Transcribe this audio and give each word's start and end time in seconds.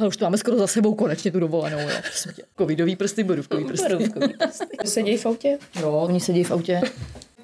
Ale 0.00 0.08
už 0.08 0.16
to 0.16 0.24
máme 0.24 0.38
skoro 0.38 0.56
za 0.58 0.66
sebou 0.66 0.94
konečně 0.94 1.32
tu 1.32 1.40
dovolenou, 1.40 1.78
jo. 1.78 1.88
Tě. 2.36 2.42
Covidový 2.58 2.96
prsty, 2.96 3.24
borůvkový 3.24 3.64
prsty. 3.64 3.88
Borůvkový 3.88 4.34
prsty. 4.38 4.66
Sedí 4.84 5.16
v 5.16 5.26
autě? 5.26 5.58
Jo, 5.80 5.92
oni 5.92 6.20
sedí 6.20 6.44
v 6.44 6.50
autě. 6.50 6.80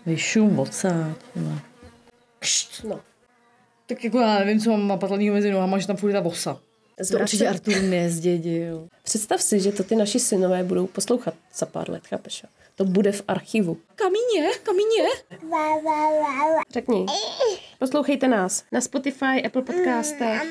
Vyšum, 0.06 0.58
odsáď. 0.58 1.16
Kšt. 2.38 2.84
No. 2.84 3.00
Tak 3.86 4.04
jako 4.04 4.20
já 4.20 4.38
nevím, 4.38 4.60
co 4.60 4.70
mám 4.70 4.88
napatlanýho 4.88 5.34
mezi 5.34 5.50
nohama, 5.50 5.78
že 5.78 5.86
tam 5.86 5.96
furt 5.96 6.08
je 6.10 6.14
ta 6.14 6.20
vosa. 6.20 6.54
To 6.98 7.04
Zvrace- 7.04 7.22
určitě 7.22 7.48
Artur 7.48 7.74
nezdědil. 7.82 8.88
Představ 9.02 9.42
si, 9.42 9.60
že 9.60 9.72
to 9.72 9.82
ty 9.82 9.96
naši 9.96 10.20
synové 10.20 10.62
budou 10.64 10.86
poslouchat 10.86 11.34
za 11.56 11.66
pár 11.66 11.90
let, 11.90 12.06
chápeš? 12.06 12.44
Jo? 12.78 12.84
To 12.84 12.84
bude 12.84 13.12
v 13.12 13.22
archivu. 13.28 13.78
Kamíně, 13.94 14.52
kamíně. 14.62 15.04
Řekni. 16.72 17.06
Poslouchejte 17.78 18.28
nás 18.28 18.64
na 18.72 18.80
Spotify, 18.80 19.42
Apple 19.46 19.62
Podcastech. 19.62 20.42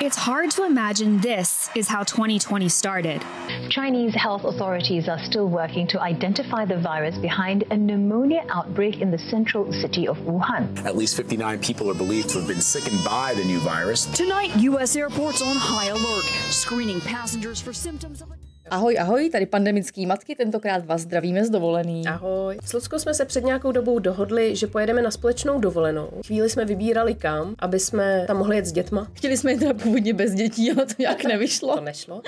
It's 0.00 0.16
hard 0.16 0.54
to 0.56 0.64
imagine 0.64 1.20
this 1.20 1.70
is 1.74 1.88
how 1.88 2.04
2020 2.04 2.70
started. 2.70 3.22
Chinese 3.70 4.14
health 4.14 4.44
authorities 4.44 5.08
are 5.08 5.24
still 5.26 5.46
working 5.48 5.88
to 5.88 5.98
identify 6.00 6.66
the 6.66 6.76
virus 6.76 7.18
behind 7.18 7.64
a 7.70 7.76
pneumonia 7.76 8.42
outbreak 8.50 9.00
in 9.00 9.10
the 9.10 9.18
central 9.30 9.72
city 9.72 10.08
of 10.08 10.18
Wuhan. 10.18 10.84
At 10.84 10.96
least 10.96 11.16
59 11.16 11.58
people 11.58 11.88
are 11.90 11.98
believed 11.98 12.28
to 12.30 12.38
have 12.38 12.48
been 12.48 12.60
sickened 12.60 13.04
by 13.04 13.34
the 13.34 13.44
new 13.44 13.60
virus. 13.60 14.06
Tonight, 14.06 14.50
U.S. 14.56 14.96
airports 14.96 15.42
on 15.42 15.56
high 15.56 15.90
alert, 15.90 16.24
screening 16.50 17.00
passengers 17.00 17.62
for 17.62 17.72
symptoms 17.72 18.20
of 18.20 18.30
a 18.30 18.34
Ahoj, 18.70 18.96
ahoj, 18.98 19.30
tady 19.30 19.46
pandemický 19.46 20.06
matky, 20.06 20.34
tentokrát 20.34 20.86
vás 20.86 21.00
zdravíme 21.00 21.44
z 21.44 21.50
dovolený. 21.50 22.06
Ahoj. 22.06 22.58
S 22.64 22.72
Luckou 22.72 22.98
jsme 22.98 23.14
se 23.14 23.24
před 23.24 23.44
nějakou 23.44 23.72
dobou 23.72 23.98
dohodli, 23.98 24.56
že 24.56 24.66
pojedeme 24.66 25.02
na 25.02 25.10
společnou 25.10 25.60
dovolenou. 25.60 26.08
Chvíli 26.26 26.50
jsme 26.50 26.64
vybírali 26.64 27.14
kam, 27.14 27.54
aby 27.58 27.78
jsme 27.80 28.24
tam 28.26 28.36
mohli 28.38 28.56
jet 28.56 28.66
s 28.66 28.72
dětma. 28.72 29.08
Chtěli 29.12 29.36
jsme 29.36 29.52
jít 29.52 29.58
teda 29.58 29.74
původně 29.74 30.14
bez 30.14 30.34
dětí, 30.34 30.72
ale 30.72 30.86
to 30.86 30.92
nějak 30.98 31.24
nevyšlo. 31.28 31.74
To 31.76 31.80
nešlo. 31.80 32.22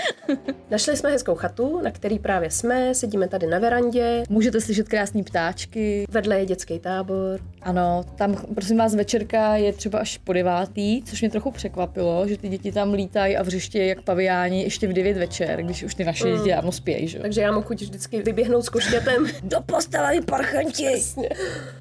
Našli 0.70 0.97
jsme 0.97 1.11
hezkou 1.11 1.34
chatu, 1.34 1.81
na 1.83 1.91
který 1.91 2.19
právě 2.19 2.50
jsme, 2.50 2.95
sedíme 2.95 3.28
tady 3.28 3.47
na 3.47 3.59
verandě, 3.59 4.23
Můžete 4.28 4.61
slyšet 4.61 4.89
krásný 4.89 5.23
ptáčky. 5.23 6.06
vedle 6.11 6.39
je 6.39 6.47
dětský 6.47 6.78
tábor. 6.78 7.41
Ano, 7.67 8.05
tam 8.17 8.36
prosím 8.55 8.78
vás 8.78 8.95
večerka 8.95 9.56
je 9.56 9.72
třeba 9.72 9.98
až 9.98 10.19
po 10.19 10.33
devátý, 10.33 11.03
což 11.03 11.20
mě 11.20 11.31
trochu 11.31 11.50
překvapilo, 11.50 12.28
že 12.28 12.39
ty 12.39 12.48
děti 12.48 12.72
tam 12.72 12.92
lítají 12.92 13.36
a 13.36 13.42
vřeštějí 13.42 13.89
jak 13.89 14.03
paviáni 14.03 14.62
ještě 14.62 14.89
v 14.89 14.92
9 14.92 15.17
večer, 15.17 15.62
když 15.62 15.83
už 15.83 15.94
ty 15.94 16.05
naše 16.05 16.33
děti 16.33 16.50
dávno 16.50 16.72
spějí, 16.72 17.09
že? 17.09 17.19
jo? 17.19 17.22
Takže 17.22 17.41
já 17.41 17.53
mám 17.53 17.62
chuť 17.62 17.83
vždycky 17.83 18.22
vyběhnout 18.22 18.64
s 18.64 18.69
koštětem. 18.69 19.27
Do 19.42 19.61
postele, 19.67 20.12
vy 20.12 20.20
parchanti! 20.20 21.03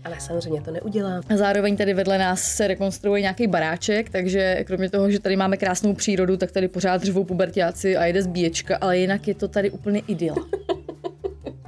Ale 0.03 0.15
samozřejmě 0.19 0.61
to 0.61 0.71
neudělám. 0.71 1.21
A 1.29 1.37
zároveň 1.37 1.77
tady 1.77 1.93
vedle 1.93 2.17
nás 2.17 2.41
se 2.41 2.67
rekonstruuje 2.67 3.21
nějaký 3.21 3.47
baráček, 3.47 4.09
takže 4.09 4.63
kromě 4.63 4.89
toho, 4.89 5.11
že 5.11 5.19
tady 5.19 5.35
máme 5.35 5.57
krásnou 5.57 5.93
přírodu, 5.93 6.37
tak 6.37 6.51
tady 6.51 6.67
pořád 6.67 7.03
řvou 7.03 7.23
pubertáci 7.23 7.97
a 7.97 8.05
jede 8.05 8.21
zbíječka, 8.21 8.77
ale 8.81 8.97
jinak 8.97 9.27
je 9.27 9.35
to 9.35 9.47
tady 9.47 9.71
úplně 9.71 10.01
idyla. 10.07 10.35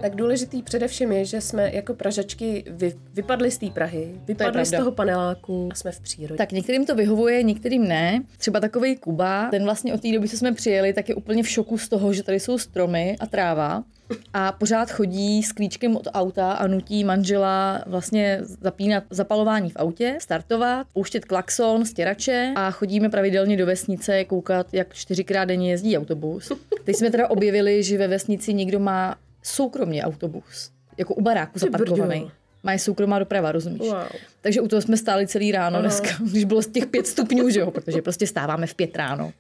Tak 0.02 0.16
důležitý 0.16 0.62
především 0.62 1.12
je, 1.12 1.26
že 1.26 1.42
jsme 1.42 1.72
jako 1.74 1.94
Pražačky 1.94 2.64
vy, 2.68 2.94
vypadli 3.14 3.52
z 3.52 3.58
té 3.58 3.70
Prahy, 3.70 4.22
vypadli 4.28 4.66
z 4.66 4.70
pravda. 4.70 4.84
toho 4.84 4.92
paneláku 4.96 5.70
a 5.72 5.76
jsme 5.76 5.92
v 5.92 6.00
přírodě. 6.00 6.38
Tak 6.38 6.52
některým 6.52 6.86
to 6.86 6.96
vyhovuje, 6.96 7.44
některým 7.44 7.88
ne. 7.88 8.24
Třeba 8.38 8.60
takový 8.60 8.96
Kuba, 8.96 9.48
ten 9.52 9.64
vlastně 9.64 9.94
od 9.94 10.02
té 10.02 10.12
doby, 10.12 10.30
co 10.30 10.38
jsme 10.38 10.52
přijeli, 10.52 10.94
tak 10.94 11.10
je 11.10 11.16
úplně 11.16 11.44
v 11.44 11.50
šoku 11.50 11.78
z 11.78 11.90
toho, 11.90 12.14
že 12.14 12.24
tady 12.24 12.40
jsou 12.40 12.58
stromy 12.58 13.16
a 13.20 13.26
tráva. 13.26 13.84
A 14.34 14.52
pořád 14.52 14.92
chodí 14.92 15.44
s 15.44 15.52
klíčkem 15.52 15.96
od 15.96 16.08
auta 16.14 16.52
a 16.52 16.68
nutí 16.68 17.04
manžela 17.04 17.84
vlastně 17.86 18.40
zapínat 18.62 19.04
zapalování 19.10 19.70
v 19.70 19.76
autě, 19.76 20.18
startovat, 20.22 20.88
pouštět 20.94 21.26
klakson, 21.26 21.86
stěrače 21.86 22.54
a 22.56 22.72
chodíme 22.72 23.10
pravidelně 23.10 23.58
do 23.58 23.66
vesnice 23.66 24.24
koukat, 24.24 24.74
jak 24.74 24.94
čtyřikrát 24.94 25.46
denně 25.46 25.72
jezdí 25.72 25.98
autobus. 25.98 26.52
Teď 26.84 26.96
jsme 26.96 27.12
teda 27.12 27.28
objevili, 27.30 27.84
že 27.84 27.98
ve 27.98 28.08
vesnici 28.08 28.54
někdo 28.54 28.80
má 28.80 29.16
soukromně 29.48 30.04
autobus, 30.04 30.72
jako 30.98 31.14
u 31.14 31.22
baráku 31.22 31.60
zaparkovaný. 31.60 32.20
brďo. 32.20 32.32
Má 32.64 32.78
soukromá 32.78 33.20
doprava, 33.20 33.52
rozumíš? 33.52 33.82
Wow. 33.82 34.04
Takže 34.42 34.62
u 34.62 34.68
toho 34.68 34.82
jsme 34.82 34.98
stáli 34.98 35.28
celý 35.28 35.52
ráno 35.52 35.82
dneska, 35.82 36.10
když 36.32 36.46
bylo 36.46 36.62
z 36.62 36.68
těch 36.68 36.86
pět 36.86 37.08
stupňů, 37.08 37.50
že 37.50 37.60
jo, 37.60 37.72
protože 37.72 38.02
prostě 38.02 38.28
stáváme 38.28 38.68
v 38.68 38.76
pět 38.76 38.96
ráno. 38.96 39.34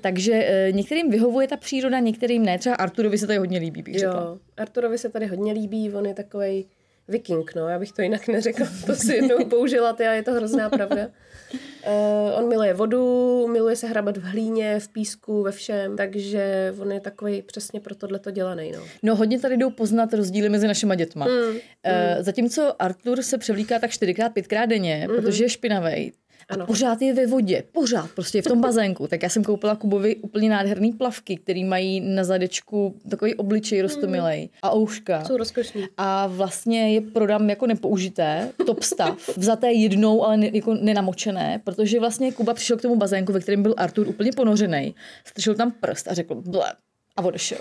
Takže 0.00 0.32
e, 0.32 0.72
některým 0.72 1.10
vyhovuje 1.10 1.48
ta 1.48 1.56
příroda, 1.56 1.98
některým 1.98 2.44
ne. 2.44 2.58
Třeba 2.58 2.74
Arturovi 2.74 3.18
se 3.18 3.26
tady 3.26 3.38
hodně 3.38 3.58
líbí, 3.58 3.82
bych 3.82 3.98
řekla. 3.98 4.20
Jo, 4.20 4.38
Arturovi 4.56 4.98
se 4.98 5.08
tady 5.08 5.26
hodně 5.26 5.52
líbí, 5.52 5.90
on 5.94 6.06
je 6.06 6.14
takový 6.14 6.66
viking, 7.08 7.54
no, 7.54 7.68
já 7.68 7.78
bych 7.78 7.92
to 7.92 8.02
jinak 8.02 8.28
neřekla. 8.28 8.66
To 8.86 8.94
si 8.94 9.14
jednou 9.14 9.44
použila 9.44 9.92
ty 9.92 10.06
a 10.06 10.12
je 10.12 10.22
to 10.22 10.32
hrozná 10.32 10.70
pravda. 10.70 11.06
Uh, 11.06 12.38
on 12.38 12.48
miluje 12.48 12.74
vodu, 12.74 13.46
miluje 13.46 13.76
se 13.76 13.86
hrabat 13.86 14.16
v 14.16 14.22
hlíně, 14.22 14.80
v 14.80 14.88
písku, 14.88 15.42
ve 15.42 15.52
všem, 15.52 15.96
takže 15.96 16.74
on 16.78 16.92
je 16.92 17.00
takový 17.00 17.42
přesně 17.42 17.80
pro 17.80 17.94
tohle 17.94 18.18
to 18.18 18.30
dělaný, 18.30 18.72
no. 18.72 18.82
No 19.02 19.16
hodně 19.16 19.40
tady 19.40 19.56
jdou 19.56 19.70
poznat 19.70 20.14
rozdíly 20.14 20.48
mezi 20.48 20.66
našima 20.66 20.94
dětma. 20.94 21.26
Mm, 21.26 21.58
e, 21.84 22.16
zatímco 22.22 22.82
Artur 22.82 23.22
se 23.22 23.38
převlíká 23.38 23.78
tak 23.78 23.90
čtyřikrát, 23.90 24.32
pětkrát 24.32 24.68
denně, 24.68 25.08
protože 25.16 25.44
je 25.44 25.48
špinavý. 25.48 26.12
A 26.50 26.54
Ano. 26.54 26.66
pořád 26.66 27.02
je 27.02 27.14
ve 27.14 27.26
vodě, 27.26 27.64
pořád, 27.72 28.10
prostě 28.10 28.38
je 28.38 28.42
v 28.42 28.46
tom 28.46 28.60
bazénku. 28.60 29.06
Tak 29.06 29.22
já 29.22 29.28
jsem 29.28 29.44
koupila 29.44 29.76
Kubovi 29.76 30.16
úplně 30.16 30.50
nádherný 30.50 30.92
plavky, 30.92 31.36
který 31.36 31.64
mají 31.64 32.00
na 32.00 32.24
zadečku 32.24 32.94
takový 33.10 33.34
obličej 33.34 33.82
rostomilej 33.82 34.48
a 34.62 34.74
ouška. 34.76 35.24
Jsou 35.24 35.36
rozkošní. 35.36 35.84
a 35.96 36.26
vlastně 36.26 36.94
je 36.94 37.00
prodám 37.00 37.50
jako 37.50 37.66
nepoužité, 37.66 38.48
top 38.66 38.82
stav, 38.82 39.28
vzaté 39.36 39.72
jednou, 39.72 40.24
ale 40.24 40.36
ne, 40.36 40.50
jako 40.52 40.74
nenamočené, 40.74 41.60
protože 41.64 42.00
vlastně 42.00 42.32
Kuba 42.32 42.54
přišel 42.54 42.76
k 42.76 42.82
tomu 42.82 42.96
bazénku, 42.96 43.32
ve 43.32 43.40
kterém 43.40 43.62
byl 43.62 43.74
Artur 43.76 44.08
úplně 44.08 44.32
ponořený, 44.32 44.94
strčil 45.24 45.54
tam 45.54 45.72
prst 45.80 46.08
a 46.08 46.14
řekl 46.14 46.34
ble 46.34 46.72
a 47.16 47.22
odešel. 47.24 47.58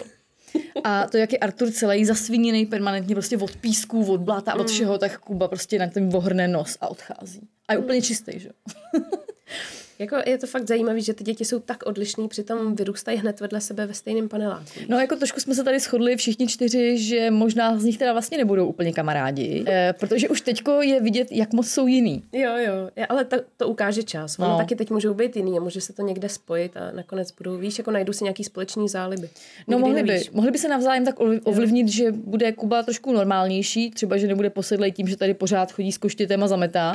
A 0.84 1.08
to, 1.08 1.18
jak 1.18 1.34
je 1.34 1.38
Artur 1.40 1.72
celý 1.72 2.06
zasviněný 2.06 2.66
permanentně 2.66 3.16
prostě 3.16 3.38
od 3.38 3.56
písku, 3.56 4.06
od 4.14 4.22
bláta 4.22 4.52
a 4.52 4.56
od 4.56 4.70
všeho, 4.70 4.98
tak 4.98 5.18
Kuba 5.20 5.48
prostě 5.48 5.80
na 5.80 5.88
tím 5.88 6.10
vohrne 6.10 6.48
nos 6.48 6.78
a 6.82 6.88
odchází. 6.88 7.42
A 7.68 7.74
je 7.74 7.80
úplně 7.80 8.02
čistý, 8.02 8.40
že? 8.40 8.50
Jako 10.00 10.16
je 10.26 10.38
to 10.38 10.48
fakt 10.48 10.68
zajímavé, 10.68 11.02
že 11.02 11.14
ty 11.14 11.24
děti 11.24 11.46
jsou 11.46 11.60
tak 11.60 11.84
odlišný, 11.86 12.28
přitom 12.28 12.76
vyrůstají 12.76 13.18
hned 13.18 13.40
vedle 13.40 13.62
sebe 13.62 13.86
ve 13.86 13.94
stejném 13.94 14.30
paneláku. 14.30 14.66
No 14.90 15.00
jako 15.00 15.16
trošku 15.16 15.40
jsme 15.40 15.56
se 15.56 15.64
tady 15.64 15.80
shodli 15.80 16.16
všichni 16.16 16.48
čtyři, 16.48 16.98
že 16.98 17.32
možná 17.32 17.78
z 17.80 17.84
nich 17.84 17.98
teda 17.98 18.12
vlastně 18.14 18.38
nebudou 18.38 18.68
úplně 18.68 18.94
kamarádi, 18.94 19.64
eh, 19.68 19.94
protože 20.00 20.30
už 20.30 20.42
teďko 20.42 20.82
je 20.82 21.02
vidět, 21.02 21.28
jak 21.32 21.54
moc 21.54 21.68
jsou 21.70 21.88
jiný. 21.88 22.24
Jo, 22.34 22.52
jo, 22.58 22.90
ale 23.10 23.26
to, 23.26 23.38
to 23.58 23.68
ukáže 23.68 24.04
čas. 24.04 24.40
Ono 24.40 24.48
No. 24.50 24.58
taky 24.58 24.76
teď 24.76 24.90
můžou 24.92 25.14
být 25.14 25.36
jiný 25.36 25.58
a 25.58 25.62
může 25.62 25.82
se 25.82 25.94
to 25.94 26.02
někde 26.02 26.30
spojit 26.30 26.78
a 26.78 26.92
nakonec 26.92 27.32
budou, 27.32 27.58
víš, 27.58 27.78
jako 27.78 27.92
najdu 27.92 28.14
si 28.14 28.24
nějaký 28.24 28.44
společný 28.44 28.90
záliby. 28.90 29.30
No 29.68 29.78
Nikdy 29.78 29.90
mohli 29.90 30.04
by, 30.04 30.22
mohli 30.32 30.52
by 30.52 30.58
se 30.58 30.68
navzájem 30.68 31.06
tak 31.06 31.20
ovli- 31.20 31.40
ovlivnit, 31.44 31.88
že 31.88 32.12
bude 32.12 32.52
Kuba 32.52 32.84
trošku 32.84 33.14
normálnější, 33.14 33.92
třeba, 33.92 34.18
že 34.18 34.28
nebude 34.28 34.50
posedlej 34.50 34.92
tím, 34.92 35.08
že 35.08 35.18
tady 35.18 35.34
pořád 35.34 35.72
chodí 35.72 35.92
s 35.92 35.98
koštětem 35.98 36.44
a 36.44 36.48
zametá 36.48 36.94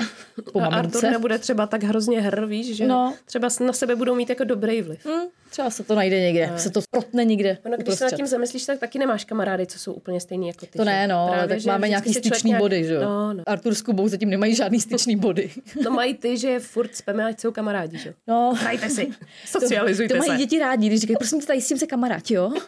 po 0.53 0.61
A 0.61 0.65
Artur 0.65 0.77
mamince. 0.77 1.11
nebude 1.11 1.39
třeba 1.39 1.67
tak 1.67 1.83
hrozně 1.83 2.21
hr, 2.21 2.47
víš, 2.47 2.77
že 2.77 2.87
No. 2.93 3.15
třeba 3.25 3.49
na 3.67 3.73
sebe 3.73 3.97
budou 3.97 4.15
mít 4.15 4.29
jako 4.29 4.45
dobrý 4.45 4.83
vliv. 4.83 5.07
Hm, 5.07 5.29
třeba 5.51 5.71
se 5.71 5.83
to 5.85 5.95
najde 5.95 6.21
někde, 6.21 6.53
se 6.57 6.71
to 6.71 6.81
protne 6.91 7.25
někde. 7.25 7.59
Ono, 7.65 7.77
když 7.77 7.85
se 7.85 7.91
nad 7.91 7.97
uprostřed. 7.97 8.17
tím 8.17 8.27
zamyslíš, 8.27 8.65
tak 8.67 8.79
taky 8.79 8.99
nemáš 8.99 9.25
kamarády, 9.25 9.67
co 9.67 9.79
jsou 9.79 9.93
úplně 9.93 10.21
stejný 10.21 10.49
jako 10.49 10.67
ty. 10.67 10.79
To 10.79 10.85
ne, 10.85 11.09
no, 11.09 11.19
ale 11.21 11.31
Právě, 11.31 11.49
tak 11.49 11.61
že 11.61 11.71
máme 11.71 11.89
nějaký 11.89 12.15
styčný 12.15 12.49
nějak- 12.49 12.63
body, 12.63 12.85
že 12.85 12.95
jo? 12.95 13.03
No, 13.03 13.33
no. 13.33 13.43
Artur 13.47 13.75
s 13.75 13.83
Kubou 13.83 14.09
zatím 14.09 14.31
nemají 14.31 14.55
žádný 14.55 14.81
styčný 14.81 15.17
body. 15.17 15.51
no 15.85 15.91
mají 15.91 16.15
ty, 16.15 16.37
že 16.39 16.61
furt 16.61 16.97
speme, 16.97 17.25
ať 17.25 17.41
jsou 17.41 17.53
kamarádi, 17.53 17.99
že? 17.99 18.09
jo? 18.09 18.15
No, 18.29 18.55
Hrajte 18.61 18.89
si, 18.89 19.09
socializujte 19.47 20.15
to 20.15 20.19
mají 20.19 20.31
se. 20.31 20.37
děti 20.37 20.59
rádi, 20.59 20.87
když 20.87 21.01
říkají, 21.01 21.17
prosím 21.17 21.41
tě, 21.41 21.47
tady 21.47 21.61
s 21.61 21.69
tím 21.69 21.79
se 21.79 21.87
kamarád, 21.87 22.31
jo? 22.31 22.53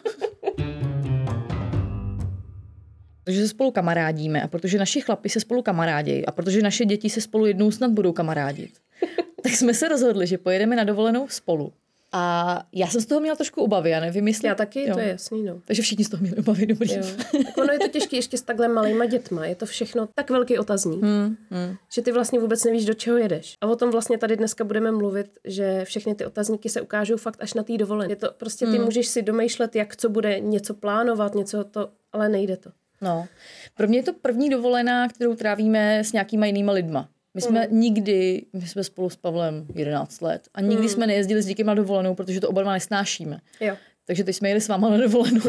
Protože 3.23 3.41
se 3.41 3.47
spolu 3.47 3.71
kamarádíme 3.71 4.41
a 4.41 4.47
protože 4.47 4.77
naši 4.77 5.01
chlapi 5.01 5.29
se 5.29 5.39
spolu 5.39 5.61
kamarádí 5.61 6.25
a 6.25 6.31
protože 6.31 6.61
naše 6.61 6.85
děti 6.85 7.09
se 7.09 7.21
spolu 7.21 7.45
jednou 7.45 7.71
snad 7.71 7.91
budou 7.91 8.11
kamarádit, 8.11 8.71
tak 9.43 9.53
jsme 9.53 9.73
se 9.73 9.87
rozhodli, 9.87 10.27
že 10.27 10.37
pojedeme 10.37 10.75
na 10.75 10.83
dovolenou 10.83 11.27
spolu. 11.27 11.73
A 12.17 12.63
já 12.73 12.87
jsem 12.87 13.01
z 13.01 13.05
toho 13.05 13.21
měla 13.21 13.35
trošku 13.35 13.61
obavy, 13.61 13.89
já 13.89 13.99
nevím, 13.99 14.27
jestli... 14.27 14.47
Já 14.47 14.55
taky, 14.55 14.87
jo. 14.87 14.93
to 14.93 14.99
je 14.99 15.07
jasný, 15.07 15.43
no. 15.43 15.61
Takže 15.65 15.81
všichni 15.81 16.05
z 16.05 16.09
toho 16.09 16.21
měli 16.21 16.37
obavy, 16.37 16.65
dobrý. 16.65 16.93
Jo. 16.93 17.03
Tak 17.45 17.57
ono 17.57 17.73
je 17.73 17.79
to 17.79 17.87
těžké 17.87 18.15
ještě 18.15 18.37
s 18.37 18.41
takhle 18.41 18.67
malýma 18.67 19.05
dětma. 19.05 19.45
Je 19.45 19.55
to 19.55 19.65
všechno 19.65 20.07
tak 20.15 20.29
velký 20.29 20.57
otazník, 20.57 21.03
hmm, 21.03 21.35
hmm. 21.49 21.75
že 21.93 22.01
ty 22.01 22.11
vlastně 22.11 22.39
vůbec 22.39 22.63
nevíš, 22.63 22.85
do 22.85 22.93
čeho 22.93 23.17
jedeš. 23.17 23.57
A 23.61 23.67
o 23.67 23.75
tom 23.75 23.91
vlastně 23.91 24.17
tady 24.17 24.35
dneska 24.35 24.63
budeme 24.63 24.91
mluvit, 24.91 25.27
že 25.43 25.85
všechny 25.85 26.15
ty 26.15 26.25
otazníky 26.25 26.69
se 26.69 26.81
ukážou 26.81 27.17
fakt 27.17 27.37
až 27.39 27.53
na 27.53 27.63
té 27.63 27.77
dovolené. 27.77 28.11
Je 28.11 28.15
to 28.15 28.31
prostě, 28.37 28.65
ty 28.65 28.75
hmm. 28.75 28.85
můžeš 28.85 29.07
si 29.07 29.21
domýšlet, 29.21 29.75
jak 29.75 29.95
co 29.95 30.09
bude, 30.09 30.39
něco 30.39 30.73
plánovat, 30.73 31.35
něco 31.35 31.63
to, 31.63 31.89
ale 32.13 32.29
nejde 32.29 32.57
to. 32.57 32.69
No, 33.01 33.27
pro 33.77 33.87
mě 33.87 33.97
je 33.97 34.03
to 34.03 34.13
první 34.13 34.49
dovolená, 34.49 35.07
kterou 35.07 35.35
trávíme 35.35 35.99
s 35.99 36.13
nějakýma 36.13 36.45
jinýma 36.45 36.71
lidma. 36.71 37.09
My 37.35 37.41
jsme 37.41 37.67
mm. 37.67 37.79
nikdy, 37.79 38.45
my 38.53 38.67
jsme 38.67 38.83
spolu 38.83 39.09
s 39.09 39.15
Pavlem 39.15 39.65
11 39.75 40.21
let 40.21 40.47
a 40.53 40.61
nikdy 40.61 40.83
mm. 40.83 40.89
jsme 40.89 41.07
nejezdili 41.07 41.41
s 41.41 41.45
díky 41.45 41.63
na 41.63 41.73
dovolenou, 41.73 42.15
protože 42.15 42.41
to 42.41 42.49
oba 42.49 42.61
dva 42.61 42.73
nesnášíme. 42.73 43.39
Jo. 43.59 43.75
Takže 44.07 44.23
teď 44.23 44.35
jsme 44.35 44.49
jeli 44.49 44.61
s 44.61 44.67
váma 44.67 44.89
na 44.89 44.97
dovolenou 44.97 45.41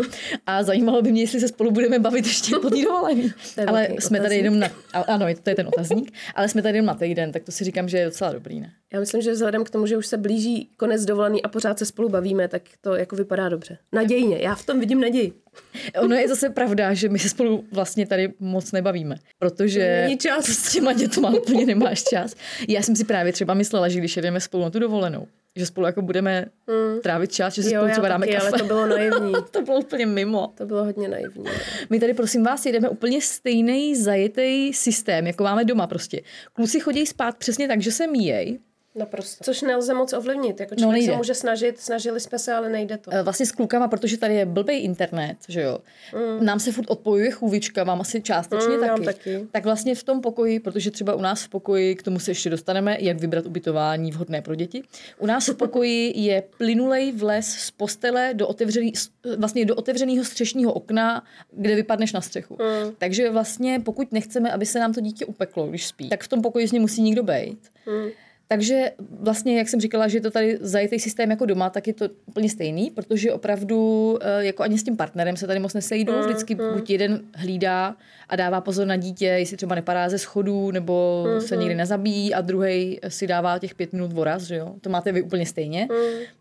a 0.46 0.62
zajímalo 0.62 1.02
by 1.02 1.12
mě, 1.12 1.22
jestli 1.22 1.40
se 1.40 1.48
spolu 1.48 1.70
budeme 1.70 1.98
bavit 1.98 2.26
ještě 2.26 2.56
po 2.62 2.70
té 2.70 2.82
dovolené. 2.84 3.22
Ale 3.66 3.88
jsme 3.98 4.20
tady 4.20 4.36
jenom 4.36 4.58
na, 4.58 4.68
ano, 4.92 5.26
to 5.42 5.50
je 5.50 5.56
ten 5.56 5.68
otazník, 5.68 6.12
ale 6.34 6.48
jsme 6.48 6.62
tady 6.62 6.78
jenom 6.78 6.86
na 6.86 6.94
týden, 6.94 7.32
tak 7.32 7.42
to 7.42 7.52
si 7.52 7.64
říkám, 7.64 7.88
že 7.88 7.98
je 7.98 8.04
docela 8.04 8.32
dobrý, 8.32 8.60
ne? 8.60 8.72
Já 8.92 9.00
myslím, 9.00 9.22
že 9.22 9.32
vzhledem 9.32 9.64
k 9.64 9.70
tomu, 9.70 9.86
že 9.86 9.96
už 9.96 10.06
se 10.06 10.16
blíží 10.16 10.70
konec 10.76 11.04
dovolený 11.04 11.42
a 11.42 11.48
pořád 11.48 11.78
se 11.78 11.86
spolu 11.86 12.08
bavíme, 12.08 12.48
tak 12.48 12.62
to 12.80 12.94
jako 12.94 13.16
vypadá 13.16 13.48
dobře. 13.48 13.78
Nadějně, 13.92 14.38
já 14.38 14.54
v 14.54 14.66
tom 14.66 14.80
vidím 14.80 15.00
naději. 15.00 15.32
Ono 16.00 16.14
je 16.14 16.28
zase 16.28 16.50
pravda, 16.50 16.94
že 16.94 17.08
my 17.08 17.18
se 17.18 17.28
spolu 17.28 17.64
vlastně 17.72 18.06
tady 18.06 18.32
moc 18.40 18.72
nebavíme, 18.72 19.16
protože 19.38 20.02
Není 20.04 20.18
čas. 20.18 20.44
s 20.44 20.72
těma 20.72 20.92
dětma 20.92 21.30
úplně 21.30 21.66
nemáš 21.66 22.02
čas. 22.02 22.34
Já 22.68 22.82
jsem 22.82 22.96
si 22.96 23.04
právě 23.04 23.32
třeba 23.32 23.54
myslela, 23.54 23.88
že 23.88 23.98
když 23.98 24.16
jedeme 24.16 24.40
spolu 24.40 24.62
na 24.62 24.70
tu 24.70 24.78
dovolenou, 24.78 25.26
že 25.56 25.66
spolu 25.66 25.86
jako 25.86 26.02
budeme 26.02 26.44
mm. 26.66 27.00
trávit 27.00 27.32
čas, 27.32 27.54
že 27.54 27.62
si 27.62 27.74
jo, 27.74 27.80
spolu 27.80 27.92
třeba 27.92 28.08
dáme 28.08 28.26
taky, 28.26 28.36
kafe. 28.38 28.48
ale 28.48 28.58
to 28.58 28.64
bylo 28.64 28.86
naivní. 28.86 29.32
to 29.50 29.62
bylo 29.62 29.78
úplně 29.78 30.06
mimo. 30.06 30.52
To 30.54 30.66
bylo 30.66 30.84
hodně 30.84 31.08
naivní. 31.08 31.44
My 31.90 32.00
tady 32.00 32.14
prosím 32.14 32.44
vás 32.44 32.66
jedeme 32.66 32.88
úplně 32.88 33.20
stejný 33.20 33.96
zajetý 33.96 34.72
systém, 34.72 35.26
jako 35.26 35.44
máme 35.44 35.64
doma 35.64 35.86
prostě. 35.86 36.20
Kluci 36.52 36.80
chodí 36.80 37.06
spát 37.06 37.36
přesně 37.36 37.68
tak, 37.68 37.80
že 37.80 37.92
se 37.92 38.06
míjej, 38.06 38.58
Naprosto. 38.96 39.44
Což 39.44 39.62
nelze 39.62 39.94
moc 39.94 40.12
ovlivnit. 40.12 40.60
Jako 40.60 40.74
člověk 40.74 41.06
no, 41.06 41.12
se 41.12 41.16
může 41.16 41.34
snažit, 41.34 41.80
snažili 41.80 42.20
jsme 42.20 42.38
se, 42.38 42.52
ale 42.52 42.68
nejde 42.68 42.98
to. 42.98 43.10
Eh, 43.14 43.22
vlastně 43.22 43.46
s 43.46 43.52
klukama, 43.52 43.88
protože 43.88 44.18
tady 44.18 44.34
je 44.34 44.46
blbý 44.46 44.74
internet, 44.76 45.36
že 45.48 45.62
jo. 45.62 45.78
Mm. 46.14 46.46
Nám 46.46 46.60
se 46.60 46.72
furt 46.72 46.90
odpojuje 46.90 47.30
chůvička, 47.30 47.84
mám 47.84 48.00
asi 48.00 48.22
částečně 48.22 48.76
mm, 48.76 48.80
taky. 48.80 49.04
taky. 49.04 49.46
Tak 49.52 49.64
vlastně 49.64 49.94
v 49.94 50.04
tom 50.04 50.20
pokoji, 50.20 50.60
protože 50.60 50.90
třeba 50.90 51.14
u 51.14 51.20
nás 51.20 51.44
v 51.44 51.48
pokoji, 51.48 51.94
k 51.94 52.02
tomu 52.02 52.18
se 52.18 52.30
ještě 52.30 52.50
dostaneme, 52.50 52.96
jak 53.00 53.18
vybrat 53.18 53.46
ubytování 53.46 54.10
vhodné 54.10 54.42
pro 54.42 54.54
děti. 54.54 54.82
U 55.18 55.26
nás 55.26 55.48
v 55.48 55.54
pokoji 55.54 56.12
je 56.20 56.42
plynulej 56.58 57.12
vles 57.12 57.46
z 57.46 57.70
postele 57.70 58.30
do, 58.34 58.48
otevřený, 58.48 58.92
vlastně 59.38 59.64
do 59.64 59.74
otevřeného 59.74 60.24
střešního 60.24 60.72
okna, 60.72 61.24
kde 61.52 61.74
vypadneš 61.74 62.12
na 62.12 62.20
střechu. 62.20 62.58
Mm. 62.60 62.94
Takže 62.98 63.30
vlastně 63.30 63.80
pokud 63.84 64.12
nechceme, 64.12 64.52
aby 64.52 64.66
se 64.66 64.78
nám 64.78 64.92
to 64.92 65.00
dítě 65.00 65.24
upeklo, 65.24 65.66
když 65.66 65.86
spí, 65.86 66.08
tak 66.08 66.24
v 66.24 66.28
tom 66.28 66.42
pokoji 66.42 66.68
s 66.68 66.72
ním 66.72 66.82
musí 66.82 67.02
nikdo 67.02 67.22
být. 67.22 67.58
Mm. 67.86 68.08
Takže 68.48 68.90
vlastně, 69.20 69.58
jak 69.58 69.68
jsem 69.68 69.80
říkala, 69.80 70.08
že 70.08 70.16
je 70.16 70.22
to 70.22 70.30
tady 70.30 70.58
zajetý 70.60 70.98
systém 70.98 71.30
jako 71.30 71.46
doma, 71.46 71.70
tak 71.70 71.86
je 71.86 71.92
to 71.92 72.08
úplně 72.26 72.50
stejný, 72.50 72.90
protože 72.90 73.32
opravdu 73.32 74.18
jako 74.38 74.62
ani 74.62 74.78
s 74.78 74.84
tím 74.84 74.96
partnerem 74.96 75.36
se 75.36 75.46
tady 75.46 75.58
moc 75.58 75.74
nesejdou. 75.74 76.20
Vždycky 76.20 76.54
buď 76.54 76.90
jeden 76.90 77.20
hlídá 77.34 77.96
a 78.28 78.36
dává 78.36 78.60
pozor 78.60 78.86
na 78.86 78.96
dítě, 78.96 79.26
jestli 79.26 79.56
třeba 79.56 79.74
nepadá 79.74 80.08
ze 80.08 80.18
schodů 80.18 80.70
nebo 80.70 81.26
se 81.38 81.56
někdy 81.56 81.74
nezabíjí 81.74 82.34
a 82.34 82.40
druhý 82.40 83.00
si 83.08 83.26
dává 83.26 83.58
těch 83.58 83.74
pět 83.74 83.92
minut 83.92 84.12
voraz, 84.12 84.42
že 84.42 84.56
jo. 84.56 84.74
To 84.80 84.90
máte 84.90 85.12
vy 85.12 85.22
úplně 85.22 85.46
stejně. 85.46 85.88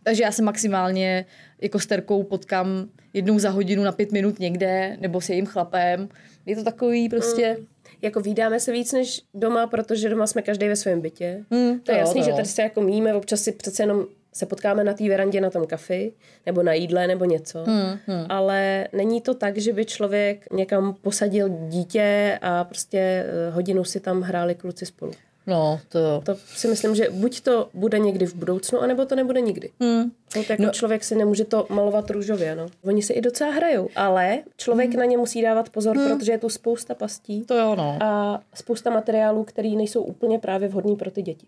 Takže 0.03 0.23
já 0.23 0.31
se 0.31 0.41
maximálně 0.41 1.25
jako 1.61 1.79
s 1.79 1.85
Terkou 1.85 2.23
potkám 2.23 2.67
jednou 3.13 3.39
za 3.39 3.49
hodinu 3.49 3.83
na 3.83 3.91
pět 3.91 4.11
minut 4.11 4.39
někde 4.39 4.97
nebo 4.99 5.21
s 5.21 5.29
jejím 5.29 5.45
chlapem. 5.45 6.09
Je 6.45 6.55
to 6.55 6.63
takový 6.63 7.09
prostě 7.09 7.57
jako 8.01 8.19
výdáme 8.19 8.59
se 8.59 8.71
víc 8.71 8.93
než 8.93 9.21
doma, 9.33 9.67
protože 9.67 10.09
doma 10.09 10.27
jsme 10.27 10.41
každý 10.41 10.67
ve 10.67 10.75
svém 10.75 11.01
bytě. 11.01 11.43
Hmm, 11.51 11.79
to 11.79 11.91
je 11.91 11.97
jasný, 11.97 12.21
to 12.21 12.25
že 12.25 12.31
tady 12.31 12.47
se 12.47 12.61
jako 12.61 12.81
míme, 12.81 13.13
občas 13.13 13.41
si 13.41 13.51
přece 13.51 13.83
jenom 13.83 14.05
se 14.33 14.45
potkáme 14.45 14.83
na 14.83 14.93
té 14.93 15.09
verandě 15.09 15.41
na 15.41 15.49
tom 15.49 15.67
kafi, 15.67 16.13
nebo 16.45 16.63
na 16.63 16.73
jídle, 16.73 17.07
nebo 17.07 17.25
něco. 17.25 17.63
Hmm, 17.63 17.97
hmm. 18.07 18.25
Ale 18.29 18.87
není 18.93 19.21
to 19.21 19.33
tak, 19.33 19.57
že 19.57 19.73
by 19.73 19.85
člověk 19.85 20.45
někam 20.51 20.95
posadil 21.01 21.49
dítě 21.67 22.39
a 22.41 22.63
prostě 22.63 22.97
eh, 22.99 23.51
hodinu 23.51 23.83
si 23.83 23.99
tam 23.99 24.21
hráli 24.21 24.55
kluci 24.55 24.85
spolu. 24.85 25.11
No, 25.47 25.79
to... 25.89 26.21
To 26.25 26.35
si 26.35 26.67
myslím, 26.67 26.95
že 26.95 27.09
buď 27.09 27.41
to 27.41 27.69
bude 27.73 27.99
někdy 27.99 28.25
v 28.25 28.35
budoucnu, 28.35 28.79
anebo 28.79 29.05
to 29.05 29.15
nebude 29.15 29.41
nikdy. 29.41 29.71
Hmm. 29.79 30.11
No, 30.35 30.43
jako 30.49 30.63
no. 30.63 30.69
člověk 30.69 31.03
si 31.03 31.15
nemůže 31.15 31.45
to 31.45 31.65
malovat 31.69 32.09
růžově, 32.09 32.55
no. 32.55 32.67
Oni 32.83 33.01
si 33.01 33.13
i 33.13 33.21
docela 33.21 33.51
hrajou, 33.51 33.89
ale 33.95 34.39
člověk 34.57 34.89
hmm. 34.89 34.99
na 34.99 35.05
ně 35.05 35.17
musí 35.17 35.41
dávat 35.41 35.69
pozor, 35.69 35.97
hmm. 35.97 36.17
protože 36.17 36.31
je 36.31 36.37
tu 36.37 36.49
spousta 36.49 36.95
pastí. 36.95 37.45
To 37.45 37.55
jo, 37.55 37.75
no. 37.75 37.97
A 38.01 38.41
spousta 38.53 38.89
materiálů, 38.89 39.43
které 39.43 39.69
nejsou 39.69 40.01
úplně 40.01 40.39
právě 40.39 40.67
vhodný 40.67 40.95
pro 40.95 41.11
ty 41.11 41.21
děti. 41.21 41.47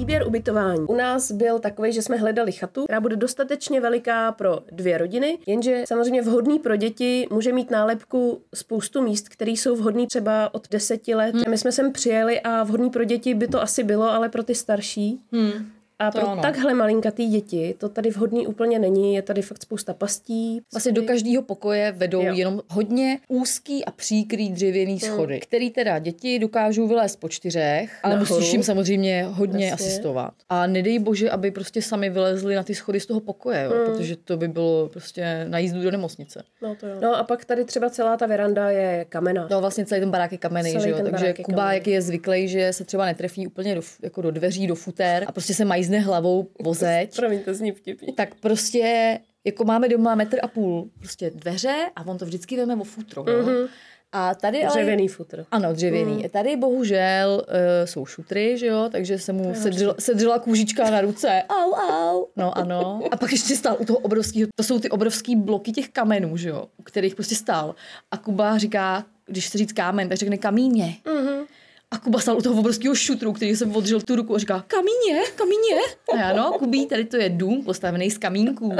Výběr 0.00 0.26
ubytování. 0.26 0.86
U 0.86 0.96
nás 0.96 1.32
byl 1.32 1.58
takový, 1.58 1.92
že 1.92 2.02
jsme 2.02 2.16
hledali 2.16 2.52
chatu, 2.52 2.84
která 2.84 3.00
bude 3.00 3.16
dostatečně 3.16 3.80
veliká 3.80 4.32
pro 4.32 4.58
dvě 4.72 4.98
rodiny, 4.98 5.38
jenže 5.46 5.84
samozřejmě 5.88 6.22
vhodný 6.22 6.58
pro 6.58 6.76
děti 6.76 7.26
může 7.30 7.52
mít 7.52 7.70
nálepku 7.70 8.42
spoustu 8.54 9.02
míst, 9.02 9.28
které 9.28 9.50
jsou 9.50 9.76
vhodný 9.76 10.06
třeba 10.06 10.54
od 10.54 10.68
deseti 10.70 11.14
let. 11.14 11.34
Hmm. 11.34 11.44
My 11.48 11.58
jsme 11.58 11.72
sem 11.72 11.92
přijeli 11.92 12.40
a 12.40 12.62
vhodný 12.62 12.90
pro 12.90 13.04
děti 13.04 13.34
by 13.34 13.48
to 13.48 13.62
asi 13.62 13.82
bylo, 13.82 14.10
ale 14.10 14.28
pro 14.28 14.42
ty 14.42 14.54
starší. 14.54 15.20
Hmm 15.32 15.79
a 16.00 16.10
pro 16.10 16.28
ano. 16.28 16.42
takhle 16.42 16.74
malinkatý 16.74 17.26
děti 17.26 17.74
to 17.78 17.88
tady 17.88 18.10
vhodný 18.10 18.46
úplně 18.46 18.78
není, 18.78 19.14
je 19.14 19.22
tady 19.22 19.42
fakt 19.42 19.62
spousta 19.62 19.94
pastí. 19.94 20.62
Vlastně 20.72 20.92
do 20.92 21.02
každého 21.02 21.42
pokoje 21.42 21.92
vedou 21.92 22.22
jo. 22.22 22.34
jenom 22.34 22.60
hodně 22.68 23.18
úzký 23.28 23.84
a 23.84 23.90
příkrý 23.90 24.50
dřevěný 24.50 24.92
hmm. 24.92 25.00
schody, 25.00 25.40
který 25.40 25.70
teda 25.70 25.98
děti 25.98 26.38
dokážou 26.38 26.88
vylézt 26.88 27.20
po 27.20 27.28
čtyřech, 27.28 27.98
ale 28.02 28.14
Nahoru. 28.14 28.34
musíš 28.34 28.52
jim 28.52 28.62
samozřejmě 28.62 29.26
hodně 29.30 29.68
Jasně. 29.68 29.86
asistovat. 29.86 30.34
A 30.48 30.66
nedej 30.66 30.98
bože, 30.98 31.30
aby 31.30 31.50
prostě 31.50 31.82
sami 31.82 32.10
vylezli 32.10 32.54
na 32.54 32.62
ty 32.62 32.74
schody 32.74 33.00
z 33.00 33.06
toho 33.06 33.20
pokoje, 33.20 33.62
jo, 33.64 33.70
hmm. 33.70 33.84
protože 33.86 34.16
to 34.16 34.36
by 34.36 34.48
bylo 34.48 34.88
prostě 34.88 35.44
na 35.48 35.58
jízdu 35.58 35.82
do 35.82 35.90
nemocnice. 35.90 36.42
No, 36.62 36.74
to 36.74 36.86
jo. 36.86 36.96
no 37.00 37.16
a 37.16 37.24
pak 37.24 37.44
tady 37.44 37.64
třeba 37.64 37.90
celá 37.90 38.16
ta 38.16 38.26
veranda 38.26 38.70
je 38.70 39.06
kamena. 39.08 39.48
No 39.50 39.60
vlastně 39.60 39.86
celý 39.86 40.00
ten 40.00 40.10
barák 40.10 40.32
je 40.32 40.38
kamenný, 40.38 40.74
že 40.82 40.90
jo, 40.90 40.98
takže 41.10 41.34
Kuba, 41.42 41.72
jak 41.72 41.86
je 41.86 42.02
zvyklý, 42.02 42.48
že 42.48 42.72
se 42.72 42.84
třeba 42.84 43.06
netrefí 43.06 43.46
úplně 43.46 43.74
do, 43.74 43.82
jako 44.02 44.22
do 44.22 44.30
dveří, 44.30 44.66
do 44.66 44.74
futér 44.74 45.24
a 45.26 45.32
prostě 45.32 45.54
se 45.54 45.64
mají 45.64 45.84
lízne 45.90 46.00
hlavou 46.00 46.48
vozeč. 46.60 47.16
Promiň, 47.16 47.42
to 47.42 47.54
zní 47.54 47.72
vtipně. 47.72 48.12
Tak 48.12 48.34
prostě, 48.34 49.18
jako 49.44 49.64
máme 49.64 49.88
doma 49.88 50.14
metr 50.14 50.38
a 50.42 50.48
půl 50.48 50.90
prostě 50.98 51.30
dveře 51.30 51.90
a 51.96 52.06
on 52.06 52.18
to 52.18 52.24
vždycky 52.24 52.56
veme 52.56 52.74
o 52.74 52.84
futro. 52.84 53.24
Mm-hmm. 53.24 53.68
A 54.12 54.34
tady 54.34 54.64
dřevěný 54.66 55.02
ale, 55.02 55.08
futr. 55.08 55.44
Ano, 55.50 55.72
dřevěný. 55.72 56.14
Mm. 56.14 56.28
Tady 56.28 56.56
bohužel 56.56 57.44
uh, 57.48 57.86
jsou 57.86 58.06
šutry, 58.06 58.58
že 58.58 58.66
jo, 58.66 58.88
takže 58.92 59.18
se 59.18 59.32
mu 59.32 59.54
sedřela, 59.54 59.94
sedřela 59.98 60.38
kůžička 60.38 60.90
na 60.90 61.00
ruce. 61.00 61.42
Au, 61.48 61.72
au. 61.72 62.26
No 62.36 62.58
ano. 62.58 63.00
A 63.10 63.16
pak 63.16 63.32
ještě 63.32 63.56
stál 63.56 63.76
u 63.80 63.84
toho 63.84 63.98
obrovského, 63.98 64.48
to 64.56 64.62
jsou 64.62 64.78
ty 64.78 64.90
obrovský 64.90 65.36
bloky 65.36 65.72
těch 65.72 65.88
kamenů, 65.88 66.36
že 66.36 66.48
jo, 66.48 66.66
u 66.76 66.82
kterých 66.82 67.14
prostě 67.14 67.34
stál. 67.34 67.74
A 68.10 68.16
Kuba 68.16 68.58
říká, 68.58 69.04
když 69.26 69.48
se 69.48 69.58
říct 69.58 69.72
kámen, 69.72 70.08
tak 70.08 70.18
řekne 70.18 70.38
kamíně. 70.38 70.96
Mm-hmm. 71.04 71.44
A 71.90 71.98
Kuba 71.98 72.18
stál 72.18 72.38
u 72.38 72.42
toho 72.42 72.60
obrovského 72.60 72.94
šutru, 72.94 73.32
který 73.32 73.56
jsem 73.56 73.76
odřel 73.76 74.00
tu 74.00 74.16
ruku 74.16 74.34
a 74.34 74.38
říká, 74.38 74.64
kamíně, 74.66 75.22
kamíně. 75.36 75.76
A 76.14 76.16
já, 76.16 76.32
no, 76.32 76.52
Kubí, 76.58 76.86
tady 76.86 77.04
to 77.04 77.16
je 77.16 77.28
dům 77.28 77.64
postavený 77.64 78.10
z 78.10 78.18
kamínků. 78.18 78.76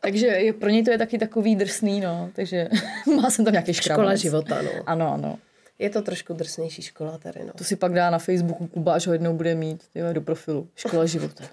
Takže 0.00 0.26
je, 0.26 0.52
pro 0.52 0.68
něj 0.68 0.84
to 0.84 0.90
je 0.90 0.98
taky 0.98 1.18
takový 1.18 1.56
drsný, 1.56 2.00
no. 2.00 2.30
Takže 2.32 2.68
má 3.16 3.30
jsem 3.30 3.44
tam 3.44 3.52
nějaký 3.52 3.74
škrabanec. 3.74 4.20
Škola 4.20 4.30
života, 4.30 4.62
no. 4.62 4.70
Ano, 4.86 5.12
ano. 5.12 5.38
Je 5.78 5.90
to 5.90 6.02
trošku 6.02 6.32
drsnější 6.32 6.82
škola 6.82 7.18
tady, 7.18 7.44
no. 7.44 7.52
To 7.58 7.64
si 7.64 7.76
pak 7.76 7.92
dá 7.92 8.10
na 8.10 8.18
Facebooku 8.18 8.66
Kuba, 8.66 8.94
až 8.94 9.06
ho 9.06 9.12
jednou 9.12 9.34
bude 9.34 9.54
mít 9.54 9.84
tyhle, 9.92 10.14
do 10.14 10.20
profilu. 10.20 10.68
Škola 10.76 11.06
života. 11.06 11.44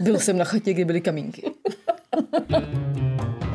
Byl 0.00 0.18
jsem 0.18 0.38
na 0.38 0.44
chatě, 0.44 0.74
kde 0.74 0.84
byly 0.84 1.00
kamínky. 1.00 1.50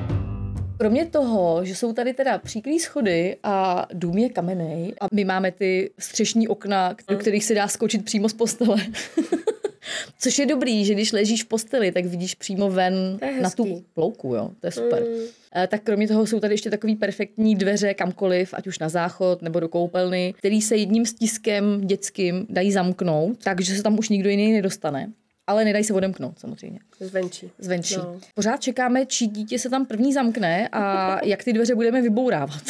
Kromě 0.77 1.05
toho, 1.05 1.65
že 1.65 1.75
jsou 1.75 1.93
tady 1.93 2.13
teda 2.13 2.37
příklý 2.37 2.79
schody 2.79 3.37
a 3.43 3.87
dům 3.93 4.17
je 4.17 4.29
kamenej 4.29 4.93
a 5.01 5.07
my 5.13 5.25
máme 5.25 5.51
ty 5.51 5.91
střešní 5.99 6.47
okna, 6.47 6.95
do 7.07 7.15
mm. 7.15 7.19
kterých 7.19 7.45
se 7.45 7.55
dá 7.55 7.67
skočit 7.67 8.05
přímo 8.05 8.29
z 8.29 8.33
postele. 8.33 8.77
Což 10.19 10.39
je 10.39 10.45
dobrý, 10.45 10.85
že 10.85 10.93
když 10.93 11.11
ležíš 11.11 11.43
v 11.43 11.47
posteli, 11.47 11.91
tak 11.91 12.05
vidíš 12.05 12.35
přímo 12.35 12.69
ven 12.69 13.19
na 13.41 13.49
tu 13.49 13.83
plouku, 13.93 14.35
jo. 14.35 14.51
To 14.59 14.67
je 14.67 14.71
super. 14.71 15.03
Mm. 15.03 15.67
Tak 15.67 15.83
kromě 15.83 16.07
toho 16.07 16.27
jsou 16.27 16.39
tady 16.39 16.53
ještě 16.53 16.69
takový 16.69 16.95
perfektní 16.95 17.55
dveře 17.55 17.93
kamkoliv, 17.93 18.53
ať 18.53 18.67
už 18.67 18.79
na 18.79 18.89
záchod 18.89 19.41
nebo 19.41 19.59
do 19.59 19.69
koupelny, 19.69 20.33
který 20.37 20.61
se 20.61 20.75
jedním 20.75 21.05
stiskem 21.05 21.81
dětským 21.81 22.45
dají 22.49 22.71
zamknout, 22.71 23.37
takže 23.43 23.75
se 23.75 23.83
tam 23.83 23.99
už 23.99 24.09
nikdo 24.09 24.29
jiný 24.29 24.51
nedostane 24.53 25.11
ale 25.47 25.65
nedají 25.65 25.83
se 25.83 25.93
odemknout 25.93 26.39
samozřejmě. 26.39 26.79
Zvenčí. 26.99 27.51
Zvenčí. 27.59 27.95
No. 27.95 28.19
Pořád 28.33 28.61
čekáme, 28.61 29.05
či 29.05 29.27
dítě 29.27 29.59
se 29.59 29.69
tam 29.69 29.85
první 29.85 30.13
zamkne 30.13 30.69
a 30.71 31.17
jak 31.25 31.43
ty 31.43 31.53
dveře 31.53 31.75
budeme 31.75 32.01
vybourávat. 32.01 32.63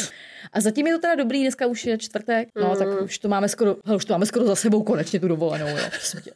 A 0.52 0.60
zatím 0.60 0.86
je 0.86 0.92
to 0.94 0.98
teda 1.00 1.14
dobrý, 1.14 1.40
dneska 1.42 1.66
už 1.66 1.86
je 1.86 1.98
čtvrtek, 1.98 2.48
no 2.60 2.76
tak 2.76 2.88
už 3.04 3.18
to 3.18 3.28
máme 3.28 3.48
skoro, 3.48 3.76
hele, 3.84 3.96
už 3.96 4.04
to 4.04 4.12
máme 4.14 4.26
skoro 4.26 4.44
za 4.46 4.56
sebou 4.56 4.82
konečně 4.82 5.20
tu 5.20 5.28
dovolenou, 5.28 5.66
jo. 5.66 5.76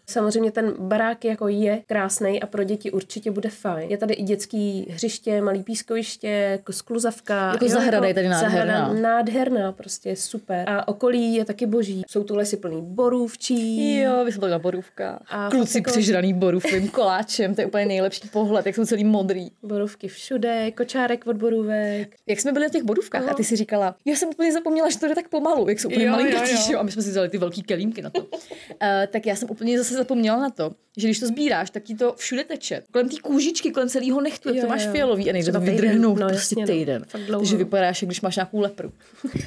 Samozřejmě 0.07 0.51
ten 0.53 0.75
barák 0.79 1.25
jako 1.25 1.49
je 1.49 1.83
krásný 1.87 2.43
a 2.43 2.47
pro 2.47 2.65
děti 2.65 2.91
určitě 2.91 3.31
bude 3.31 3.49
fajn. 3.51 3.91
Je 3.91 3.99
tady 3.99 4.15
i 4.15 4.23
dětský 4.23 4.87
hřiště, 4.91 5.41
malý 5.41 5.63
pískoviště, 5.63 6.29
jako 6.29 6.73
skluzavka. 6.73 7.53
Jako 7.53 7.69
zahrada 7.69 8.09
je 8.09 8.15
tady 8.15 8.29
nádherná. 8.29 8.51
Zahrada 8.89 9.01
nádherná, 9.01 9.73
prostě 9.73 10.17
super. 10.17 10.69
A 10.69 10.89
okolí 10.89 11.35
je 11.35 11.45
taky 11.45 11.67
boží. 11.67 12.03
Jsou 12.09 12.25
tu 12.25 12.37
lesy 12.37 12.57
plný 12.57 12.83
borůvčí. 12.83 13.99
Jo, 14.01 14.25
vy 14.25 14.33
jsme 14.33 14.49
na 14.49 14.59
borůvkách. 14.59 15.23
A 15.31 15.49
Kluci 15.51 15.79
jako- 15.79 15.91
přežraný 15.91 16.35
borůvkovým 16.35 16.89
koláčem, 16.89 17.55
to 17.55 17.61
je 17.61 17.67
úplně 17.67 17.87
nejlepší 17.87 18.29
pohled, 18.29 18.67
jak 18.67 18.75
jsou 18.75 18.85
celý 18.87 19.05
modrý. 19.05 19.49
Borůvky 19.63 20.09
všude, 20.09 20.71
kočárek 20.71 21.27
od 21.27 21.37
borůvek. 21.37 22.17
Jak 22.27 22.41
jsme 22.41 22.53
byli 22.53 22.65
na 22.65 22.69
těch 22.69 22.83
borůvkách 22.83 23.29
a 23.29 23.35
ty 23.35 23.45
si 23.45 23.57
říkala, 23.57 23.95
já 24.05 24.17
jsem 24.17 24.29
úplně 24.29 24.53
zapomněla, 24.53 24.91
že 24.91 24.99
to 24.99 25.09
jde 25.09 25.15
tak 25.15 25.29
pomalu, 25.29 25.69
jak 25.69 25.81
jsou 25.81 25.89
úplně 25.89 26.11
malinkatý, 26.11 26.51
jo, 26.51 26.57
jo. 26.57 26.63
že 26.67 26.73
jo, 26.73 26.79
a 26.79 26.83
my 26.83 26.93
jsme 26.93 27.03
si 27.03 27.11
vzali 27.11 27.29
ty 27.29 27.39
velký 27.39 27.63
kelímky 27.63 28.03
na 28.03 28.11
to. 28.11 28.21
uh, 28.23 28.29
tak 29.11 29.27
já 29.27 29.37
jsem 29.37 29.51
úplně 29.51 29.79
zase 29.79 29.95
zapomněla 29.95 30.41
na 30.41 30.51
to, 30.51 30.73
že 30.97 31.09
když 31.09 31.21
to 31.21 31.27
sbíráš, 31.27 31.71
tak 31.71 31.83
ti 31.83 31.95
to 31.95 32.15
všude 32.17 32.45
teče. 32.45 32.83
Kolem 32.91 33.09
té 33.09 33.17
kůžičky, 33.23 33.71
kolem 33.71 33.89
celého 33.89 34.21
nechtu, 34.21 34.49
jak 34.49 34.57
Jo, 34.57 34.63
to 34.63 34.69
máš 34.69 34.85
jo. 34.85 34.93
fialový 34.93 35.31
a 35.31 35.33
nejde 35.33 35.53
to 35.53 35.61
vydrhnout 35.61 36.19
no, 36.19 36.29
prostě 36.29 36.61
jasně, 36.61 36.75
no. 36.75 36.79
týden. 36.79 37.05
Dlouho. 37.27 37.41
Takže 37.41 37.57
vypadáš, 37.57 38.03
jak 38.03 38.09
když 38.09 38.21
máš 38.21 38.37
nějakou 38.37 38.61
lepru. 38.61 38.93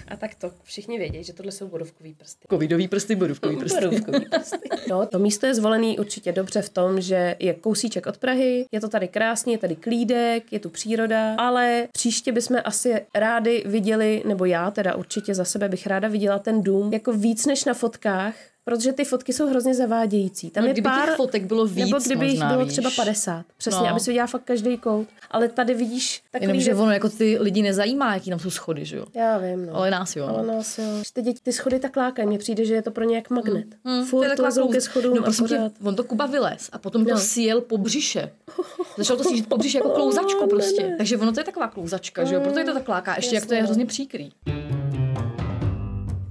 A 0.07 0.15
tak 0.17 0.35
to 0.35 0.51
všichni 0.63 0.97
vědí, 0.97 1.23
že 1.23 1.33
tohle 1.33 1.51
jsou 1.51 1.67
borůvkový 1.67 2.13
prsty. 2.13 2.47
Covidový 2.49 2.87
prsty, 2.87 3.15
borůvkový 3.15 3.57
prsty. 3.57 3.79
Borůvkový 3.81 4.25
prsty. 4.25 4.57
No, 4.89 5.05
to 5.05 5.19
místo 5.19 5.45
je 5.45 5.55
zvolený 5.55 5.99
určitě 5.99 6.31
dobře 6.31 6.61
v 6.61 6.69
tom, 6.69 7.01
že 7.01 7.35
je 7.39 7.53
kousíček 7.53 8.05
od 8.07 8.17
Prahy, 8.17 8.65
je 8.71 8.81
to 8.81 8.87
tady 8.89 9.07
krásně, 9.07 9.53
je 9.53 9.57
tady 9.57 9.75
klídek, 9.75 10.53
je 10.53 10.59
tu 10.59 10.69
příroda, 10.69 11.35
ale 11.35 11.87
příště 11.91 12.31
bychom 12.31 12.57
asi 12.63 13.05
rádi 13.15 13.63
viděli, 13.65 14.23
nebo 14.25 14.44
já 14.45 14.71
teda 14.71 14.95
určitě 14.95 15.35
za 15.35 15.45
sebe 15.45 15.69
bych 15.69 15.87
ráda 15.87 16.07
viděla 16.07 16.39
ten 16.39 16.61
dům 16.61 16.93
jako 16.93 17.13
víc 17.13 17.45
než 17.45 17.65
na 17.65 17.73
fotkách, 17.73 18.35
protože 18.65 18.93
ty 18.93 19.05
fotky 19.05 19.33
jsou 19.33 19.47
hrozně 19.49 19.75
zavádějící. 19.75 20.49
Tam 20.49 20.63
No, 20.63 20.67
je 20.67 20.73
kdyby 20.73 20.83
pár 20.89 21.07
těch 21.07 21.15
fotek 21.17 21.45
bylo 21.45 21.65
víc 21.65 21.77
nebo 21.85 21.97
kdyby 22.05 22.25
jich 22.25 22.33
možná, 22.39 22.49
bylo 22.53 22.63
víš. 22.65 22.71
třeba 22.73 22.89
50. 22.95 23.45
Přesně, 23.57 23.79
No. 23.81 23.89
aby 23.89 23.99
si 23.99 24.09
viděla 24.09 24.27
fakt 24.27 24.43
každý 24.43 24.77
kout. 24.77 25.07
Ale 25.31 25.47
tady 25.49 25.73
vidíš 25.73 26.23
takový... 26.31 26.43
Jenomže 26.49 26.71
věc- 26.73 26.79
ono 26.81 26.91
jako 26.91 27.09
ty 27.09 27.37
lidi 27.39 27.61
nezajímá, 27.61 28.13
jaký 28.13 28.29
tam 28.29 28.39
jsou 28.39 28.49
schody, 28.49 28.85
že 28.85 28.97
jo. 28.97 29.05
Já 29.13 29.37
vím, 29.37 29.65
no. 29.65 29.75
Ale 29.75 29.91
nás 29.91 30.15
jo. 30.15 30.27
Ale 30.27 30.47
no. 30.47 30.53
nás 30.53 30.77
jo. 30.77 30.85
Ty 31.13 31.21
děti, 31.21 31.39
ty 31.43 31.53
schody 31.53 31.79
tak 31.79 31.97
lákají. 31.97 32.27
Mně 32.27 32.37
přijde, 32.37 32.65
že 32.65 32.73
je 32.73 32.81
to 32.81 32.91
pro 32.91 33.03
ně 33.03 33.15
jak 33.15 33.29
magnet. 33.29 33.65
Hmm, 33.85 34.09
to 34.09 34.23
je 34.23 34.29
Furt 34.29 34.39
lezou 34.39 34.67
ke 34.67 34.81
schodům 34.81 35.13
no, 35.15 35.19
a 35.19 35.23
prosím 35.23 35.47
tě, 35.47 35.55
pořád. 35.55 35.71
on 35.83 35.95
to 35.95 36.03
Kuba 36.03 36.25
vylez 36.25 36.69
a 36.71 36.77
potom 36.77 37.05
to 37.05 37.11
No. 37.11 37.19
sjel 37.19 37.61
po 37.61 37.77
břiše. 37.77 38.31
Začal 38.97 39.17
to 39.17 39.23
sížit 39.23 39.47
po 39.49 39.57
břiše 39.57 39.77
jako 39.77 39.89
klouzačko 39.89 40.47
prostě. 40.47 40.95
Takže 40.97 41.17
ono 41.17 41.31
to 41.31 41.39
je 41.39 41.43
taková 41.43 41.67
klouzačka, 41.67 42.23
že 42.23 42.35
jo? 42.35 42.41
Proto 42.41 42.59
je 42.59 42.65
to 42.65 42.73
tak 42.73 42.87
láká. 42.89 43.15
Ještě 43.15 43.35
jak 43.35 43.45
to 43.45 43.53
je 43.53 43.59
no. 43.61 43.65
hrozně 43.65 43.85
příkrý. 43.85 44.29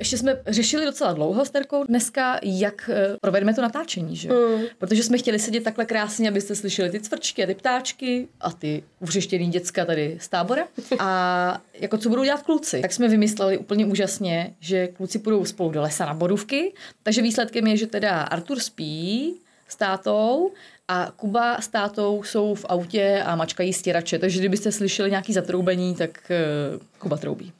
Ještě 0.04 0.18
jsme 0.18 0.36
řešili 0.46 0.84
docela 0.84 1.12
dlouho 1.12 1.44
s 1.44 1.50
Terkou 1.50 1.84
dneska, 1.84 2.38
jak 2.42 2.90
eh, 2.92 3.16
provedeme 3.20 3.54
to 3.54 3.62
natáčení, 3.62 4.16
že 4.16 4.28
jo? 4.28 4.58
Protože 4.78 5.02
jsme 5.02 5.18
chtěli 5.18 5.38
sedět 5.38 5.64
takhle 5.64 5.84
krásně, 5.84 6.28
abyste 6.28 6.54
slyšeli 6.54 6.90
ty 6.90 7.00
cvrčky 7.00 7.44
a 7.44 7.46
ty 7.46 7.54
ptáčky 7.54 8.28
a 8.40 8.52
ty 8.52 8.82
uřeštěný 9.00 9.50
děcka 9.50 9.84
tady 9.84 10.18
z 10.20 10.28
tábora. 10.28 10.68
A 10.98 11.62
jako 11.74 11.98
co 11.98 12.08
budou 12.08 12.24
dělat 12.24 12.42
kluci? 12.42 12.80
Tak 12.80 12.92
jsme 12.92 13.08
vymysleli 13.08 13.58
úplně 13.58 13.86
úžasně, 13.86 14.54
že 14.60 14.88
kluci 14.88 15.18
půjdou 15.18 15.44
spolu 15.44 15.70
do 15.70 15.82
lesa 15.82 16.06
na 16.06 16.14
borůvky, 16.14 16.72
takže 17.02 17.22
výsledkem 17.22 17.66
je, 17.66 17.76
že 17.76 17.86
teda 17.86 18.22
Artur 18.22 18.58
spí 18.58 19.34
s 19.68 19.76
tátou 19.76 20.50
a 20.88 21.12
Kuba 21.16 21.60
s 21.60 21.68
tátou 21.68 22.22
jsou 22.22 22.54
v 22.54 22.64
autě 22.68 23.22
a 23.26 23.36
mačkají 23.36 23.72
stěrače, 23.72 24.18
takže 24.18 24.38
kdybyste 24.38 24.72
slyšeli 24.72 25.10
nějaký 25.10 25.32
zatroubení, 25.32 25.94
tak 25.94 26.30
uh, 26.74 26.82
Kuba 26.98 27.16
troubí. 27.16 27.52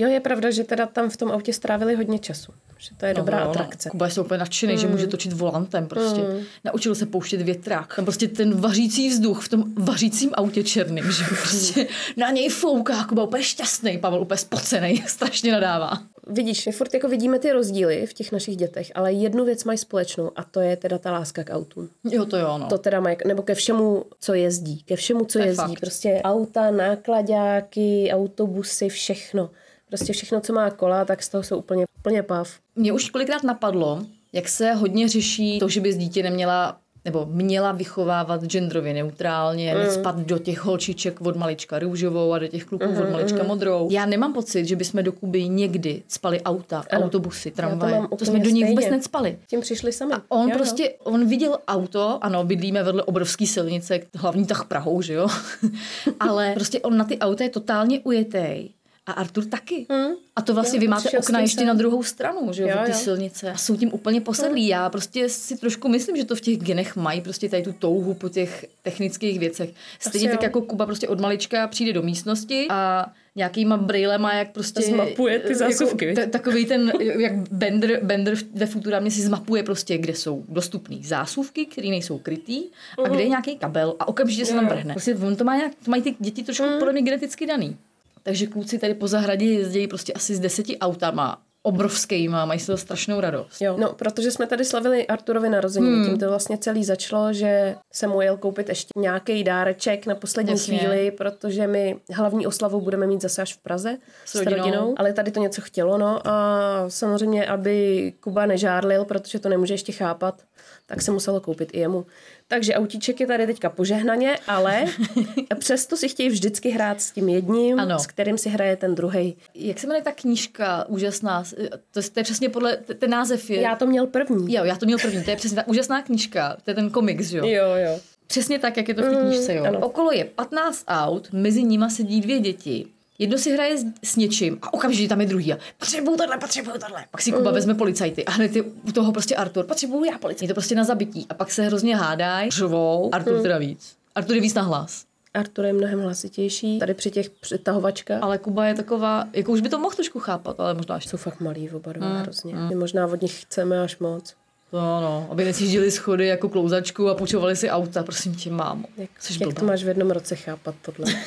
Jo, 0.00 0.08
je 0.08 0.20
pravda, 0.20 0.50
že 0.50 0.64
teda 0.64 0.86
tam 0.86 1.10
v 1.10 1.16
tom 1.16 1.30
autě 1.30 1.52
strávili 1.52 1.94
hodně 1.94 2.18
času. 2.18 2.52
Že 2.78 2.90
to 2.96 3.06
je 3.06 3.14
dobrá 3.14 3.38
No, 3.38 3.44
no, 3.44 3.50
atrakce. 3.50 3.90
Kuba 3.90 4.06
je 4.06 4.22
úplně 4.22 4.38
nadšený, 4.38 4.78
že 4.78 4.86
může 4.86 5.06
točit 5.06 5.32
volantem 5.32 5.86
prostě. 5.86 6.20
Naučil 6.64 6.94
se 6.94 7.06
pouštět 7.06 7.42
větrák. 7.42 7.96
Tam 7.96 8.04
prostě 8.04 8.28
ten 8.28 8.60
vařící 8.60 9.08
vzduch 9.08 9.44
v 9.44 9.48
tom 9.48 9.64
vařícím 9.76 10.30
autě 10.34 10.62
černým, 10.62 11.04
že 11.12 11.24
prostě 11.42 11.86
na 12.16 12.30
něj 12.30 12.48
fouká. 12.48 13.04
Kuba 13.04 13.24
úplně 13.24 13.42
šťastný, 13.42 13.98
Pavel 13.98 14.20
úplně 14.20 14.38
spocený, 14.38 15.02
strašně 15.06 15.52
nadává. 15.52 15.92
Vidíš, 16.26 16.66
my 16.66 16.72
furt 16.72 16.94
jako 16.94 17.08
vidíme 17.08 17.38
ty 17.38 17.52
rozdíly 17.52 18.06
v 18.06 18.12
těch 18.14 18.32
našich 18.32 18.56
dětech, 18.56 18.92
ale 18.94 19.12
jednu 19.12 19.44
věc 19.44 19.64
mají 19.64 19.78
společnou 19.78 20.30
a 20.36 20.44
to 20.44 20.60
je 20.60 20.76
teda 20.76 20.98
ta 20.98 21.12
láska 21.12 21.44
k 21.44 21.50
autům. 21.54 21.88
Jo, 22.10 22.24
to 22.24 22.36
jo, 22.36 22.58
no. 22.58 22.66
To 22.66 22.78
teda 22.78 23.00
mají, 23.00 23.16
nebo 23.26 23.42
ke 23.42 23.54
všemu, 23.54 24.04
co 24.20 24.34
jezdí. 24.34 24.82
Ke 24.82 24.96
všemu, 24.96 25.24
co 25.24 25.38
To 25.38 25.38
je 25.38 25.46
jezdí. 25.46 25.62
fakt. 25.62 25.80
Prostě 25.80 26.20
auta, 26.24 26.70
nákladáky, 26.70 28.10
autobusy, 28.12 28.88
všechno. 28.88 29.50
Prostě 29.90 30.12
všechno, 30.12 30.40
co 30.40 30.52
má 30.52 30.70
kola, 30.70 31.04
tak 31.04 31.22
z 31.22 31.28
toho 31.28 31.42
jsou 31.42 31.56
úplně, 31.58 31.84
úplně 31.98 32.22
pav. 32.22 32.50
Mě 32.76 32.92
už 32.92 33.10
kolikrát 33.10 33.42
napadlo, 33.42 34.02
jak 34.32 34.48
se 34.48 34.72
hodně 34.72 35.08
řeší 35.08 35.58
to, 35.58 35.68
že 35.68 35.80
by 35.80 35.92
z 35.92 35.96
dítě 35.96 36.22
neměla 36.22 36.76
nebo 37.04 37.26
měla 37.30 37.72
vychovávat 37.72 38.44
genderově 38.44 38.94
neutrálně, 38.94 39.74
mm. 39.74 39.80
nespat 39.80 40.18
do 40.18 40.38
těch 40.38 40.60
holčiček 40.64 41.20
od 41.20 41.36
malička 41.36 41.78
růžovou 41.78 42.32
a 42.32 42.38
do 42.38 42.48
těch 42.48 42.64
kluků 42.64 42.84
Mhm, 42.84 43.02
od 43.02 43.10
malička 43.10 43.42
modrou. 43.42 43.88
Já 43.90 44.06
nemám 44.06 44.32
pocit, 44.32 44.64
že 44.66 44.76
bychom 44.76 45.02
do 45.04 45.12
Kuby 45.12 45.48
někdy 45.48 46.02
spali 46.08 46.40
auta, 46.40 46.84
Ano. 46.90 47.04
autobusy, 47.04 47.48
Já 47.48 47.50
to 47.52 47.56
tramvaje. 47.56 47.96
To, 48.00 48.08
úplně 48.08 48.30
jsme 48.30 48.38
do 48.40 48.50
nich 48.50 48.66
vůbec 48.68 48.90
necpali. 48.90 49.38
Tím 49.50 49.60
přišli 49.60 49.92
sami. 49.92 50.12
A 50.14 50.22
on 50.28 50.42
Jo, 50.42 50.48
jo. 50.48 50.56
prostě, 50.56 50.90
on 51.04 51.26
viděl 51.28 51.58
auto, 51.68 52.18
ano, 52.24 52.44
bydlíme 52.44 52.82
vedle 52.82 53.02
obrovské 53.02 53.46
silnice, 53.46 54.00
hlavní 54.16 54.46
tah 54.46 54.64
Prahou, 54.64 55.02
že 55.02 55.14
jo? 55.14 55.28
Ale 56.20 56.52
prostě 56.54 56.80
on 56.80 56.96
na 56.96 57.04
ty 57.04 57.18
auta 57.18 57.44
je 57.44 57.50
totálně 57.50 58.00
ujetej. 58.00 58.70
A 59.06 59.12
Artur 59.12 59.44
taky. 59.44 59.86
Hmm. 59.90 60.12
A 60.36 60.42
to 60.42 60.54
vlastně 60.54 60.76
Jo, 60.76 60.80
vy 60.80 60.88
máte 60.88 61.18
okna 61.18 61.40
ještě 61.40 61.64
na 61.64 61.74
druhou 61.74 62.02
stranu, 62.02 62.52
že 62.52 62.62
jo, 62.62 62.68
Jo, 62.68 62.78
ty 62.84 62.90
jo. 62.90 62.96
silnice. 62.96 63.50
A 63.52 63.56
jsou 63.56 63.76
tím 63.76 63.92
úplně 63.94 64.20
posedlí. 64.20 64.66
Já 64.68 64.90
prostě 64.90 65.28
si 65.28 65.56
trošku 65.56 65.88
myslím, 65.88 66.16
že 66.16 66.24
to 66.24 66.34
v 66.36 66.40
těch 66.40 66.58
genech 66.58 66.96
mají 66.96 67.20
prostě 67.20 67.48
tady 67.48 67.62
tu 67.62 67.72
touhu 67.72 68.14
po 68.14 68.28
těch 68.28 68.66
technických 68.82 69.38
věcech. 69.38 69.70
Stejně 70.00 70.28
Asi 70.28 70.36
tak 70.36 70.42
jo. 70.42 70.46
jako 70.46 70.62
Kuba 70.62 70.86
prostě 70.86 71.08
od 71.08 71.20
malička 71.20 71.66
přijde 71.66 71.92
do 71.92 72.02
místnosti 72.02 72.66
a 72.70 73.06
nějakýma 73.36 73.76
brýlema, 73.76 74.34
jak 74.34 74.52
prostě... 74.52 74.82
Zmapuje 74.82 75.38
ty 75.38 75.54
zásuvky, 75.54 76.06
Jako, 76.06 76.20
t- 76.20 76.26
takový 76.26 76.66
ten, 76.66 76.92
jak 77.18 77.32
Bender, 77.52 78.00
Bender 78.02 78.34
ve 78.54 78.66
Futurámě 78.66 79.10
si 79.10 79.22
zmapuje 79.22 79.62
prostě, 79.62 79.98
kde 79.98 80.14
jsou 80.14 80.44
dostupné 80.48 80.96
zásuvky, 81.02 81.66
které 81.66 81.88
nejsou 81.88 82.18
krytý 82.18 82.62
a 83.04 83.08
kde 83.08 83.22
je 83.22 83.28
nějaký 83.28 83.56
kabel 83.56 83.96
a 83.98 84.08
okamžitě 84.08 84.44
se 84.46 84.54
tam 84.54 84.66
vrhne. 84.68 84.94
Prostě 84.94 85.14
on 85.14 85.36
to, 85.36 85.44
má 85.44 85.56
nějak, 85.56 85.72
to 85.84 85.90
mají 85.90 86.02
ty 86.02 86.14
děti 86.18 86.42
trošku 86.42 86.64
podle 86.78 86.92
mě 86.92 87.02
geneticky 87.02 87.46
daný. 87.46 87.76
Takže 88.22 88.46
kluci 88.46 88.78
tady 88.78 88.94
po 88.94 89.08
zahradě 89.08 89.46
jezdí 89.46 89.86
prostě 89.86 90.12
asi 90.12 90.34
s 90.34 90.40
deseti 90.40 90.78
autama, 90.78 91.42
obrovskýma, 91.62 92.44
mají 92.44 92.60
z 92.60 92.66
toho 92.66 92.78
strašnou 92.78 93.20
radost. 93.20 93.60
Jo. 93.60 93.76
No, 93.78 93.92
protože 93.92 94.30
jsme 94.30 94.46
tady 94.46 94.64
slavili 94.64 95.06
Arturovi 95.06 95.48
narozeniny, 95.48 95.96
hmm. 95.96 96.06
tím 96.06 96.18
to 96.18 96.28
vlastně 96.28 96.58
celý 96.58 96.84
začalo, 96.84 97.32
že 97.32 97.76
se 97.92 98.06
mu 98.06 98.20
jel 98.20 98.36
koupit 98.36 98.68
ještě 98.68 98.88
nějaký 98.96 99.44
dáreček 99.44 100.06
na 100.06 100.14
poslední 100.14 100.52
Jasně. 100.52 100.78
chvíli, 100.78 101.10
protože 101.10 101.66
my 101.66 101.96
hlavní 102.12 102.46
oslavu 102.46 102.80
budeme 102.80 103.06
mít 103.06 103.22
zase 103.22 103.42
až 103.42 103.54
v 103.54 103.58
Praze 103.58 103.98
s, 104.24 104.30
S 104.30 104.34
rodinou. 104.34 104.56
rodinou, 104.56 104.94
ale 104.96 105.12
tady 105.12 105.30
to 105.30 105.40
něco 105.40 105.60
chtělo, 105.60 105.98
no 105.98 106.28
a 106.28 106.84
samozřejmě, 106.88 107.46
aby 107.46 108.12
Kuba 108.20 108.46
nežárlil, 108.46 109.04
protože 109.04 109.38
to 109.38 109.48
nemůže 109.48 109.74
ještě 109.74 109.92
chápat, 109.92 110.42
tak 110.86 111.02
se 111.02 111.10
muselo 111.10 111.40
koupit 111.40 111.70
i 111.72 111.78
jemu. 111.78 112.06
Takže 112.50 112.74
autíček 112.74 113.20
je 113.20 113.26
tady 113.26 113.46
teďka 113.46 113.70
požehnaně, 113.70 114.36
ale 114.46 114.84
přesto 115.58 115.96
si 115.96 116.08
chtějí 116.08 116.28
vždycky 116.28 116.70
hrát 116.70 117.00
s 117.00 117.10
tím 117.10 117.28
jedním, 117.28 117.80
Ano. 117.80 117.98
s 117.98 118.06
kterým 118.06 118.38
si 118.38 118.48
hraje 118.48 118.76
ten 118.76 118.94
druhý. 118.94 119.36
Jak 119.54 119.78
se 119.78 119.86
jmenuje 119.86 120.02
ta 120.02 120.12
knížka 120.12 120.84
úžasná? 120.88 121.44
To, 121.90 122.00
je- 122.00 122.10
to 122.10 122.20
je 122.20 122.24
přesně 122.24 122.48
podle, 122.48 122.76
ten 122.76 123.10
název 123.10 123.50
je... 123.50 123.60
Já 123.60 123.76
to 123.76 123.86
měl 123.86 124.06
první. 124.06 124.54
Jo, 124.54 124.64
já 124.64 124.76
to 124.76 124.86
měl 124.86 124.98
první, 124.98 125.24
to 125.24 125.30
je 125.30 125.36
přesně 125.36 125.56
ta 125.56 125.66
úžasná 125.68 126.02
knížka, 126.02 126.56
to 126.64 126.70
je 126.70 126.74
ten 126.74 126.90
komiks, 126.90 127.32
jo? 127.32 127.46
Jo, 127.46 127.66
jo. 127.76 128.00
Přesně 128.26 128.58
tak, 128.58 128.76
jak 128.76 128.88
je 128.88 128.94
to 128.94 129.02
v 129.02 129.10
té 129.10 129.16
knížce, 129.16 129.54
jo. 129.54 129.64
ano. 129.64 129.80
Okolo 129.80 130.12
je 130.12 130.24
15 130.24 130.84
aut, 130.88 131.28
mezi 131.32 131.62
nima 131.62 131.88
sedí 131.88 132.20
dvě 132.20 132.38
děti. 132.40 132.86
Jedno 133.20 133.38
si 133.38 133.52
hraje 133.52 133.78
s, 133.78 133.84
s 134.02 134.16
něčím 134.16 134.58
a 134.62 134.74
okamžitě 134.74 135.08
tam 135.08 135.20
je 135.20 135.26
druhý. 135.26 135.52
A 135.52 135.58
potřebuju 135.78 136.16
tohle, 136.16 136.38
potřebuju 136.38 136.78
tohle. 136.78 137.04
Pak 137.10 137.22
si 137.22 137.32
Kuba 137.32 137.50
vezme 137.50 137.74
policajty 137.74 138.24
a 138.24 138.30
hned 138.30 138.56
je 138.56 138.62
u 138.62 138.92
toho 138.92 139.12
prostě 139.12 139.36
Artur. 139.36 139.64
Potřebuju 139.64 140.04
já 140.04 140.18
policajty. 140.18 140.44
Je 140.44 140.48
to 140.48 140.54
prostě 140.54 140.74
na 140.74 140.84
zabití. 140.84 141.26
A 141.28 141.34
pak 141.34 141.50
se 141.50 141.62
hrozně 141.62 141.96
hádají, 141.96 142.50
řvou. 142.50 143.10
Artur 143.12 143.42
teda 143.42 143.58
víc. 143.58 143.96
Artur 144.14 144.34
je 144.34 144.42
víc 144.42 144.54
na 144.54 144.62
hlas. 144.62 145.04
Artur 145.34 145.64
je 145.64 145.72
mnohem 145.72 146.00
hlasitější, 146.00 146.78
tady 146.78 146.94
při 146.94 147.10
těch 147.10 147.30
přetahovačkách. 147.30 148.22
Ale 148.22 148.38
Kuba 148.38 148.66
je 148.66 148.74
taková, 148.74 149.24
jako 149.32 149.52
už 149.52 149.60
by 149.60 149.68
to 149.68 149.78
mohl 149.78 149.94
trošku 149.94 150.18
chápat, 150.18 150.60
ale 150.60 150.74
možná 150.74 150.94
ještě. 150.94 151.10
Jsou 151.10 151.16
fakt 151.16 151.40
malý 151.40 151.70
oba 151.70 151.92
dva 151.92 152.18
hrozně. 152.18 152.54
My 152.54 152.74
možná 152.74 153.06
od 153.06 153.22
nich 153.22 153.42
chceme 153.42 153.82
až 153.82 153.98
moc. 153.98 154.34
No, 154.72 155.00
no, 155.00 155.28
aby 155.30 155.44
nesjížděli 155.44 155.90
schody 155.90 156.26
jako 156.26 156.48
klouzačku 156.48 157.08
a 157.08 157.14
půjčovali 157.14 157.56
si 157.56 157.70
auta, 157.70 158.02
prosím 158.02 158.34
tě, 158.34 158.50
mámo. 158.50 158.84
Jak, 158.96 159.10
jak 159.40 159.54
to 159.54 159.64
máš 159.64 159.84
v 159.84 159.88
jednom 159.88 160.10
roce 160.10 160.36
chápat 160.36 160.74
tohle? 160.82 161.14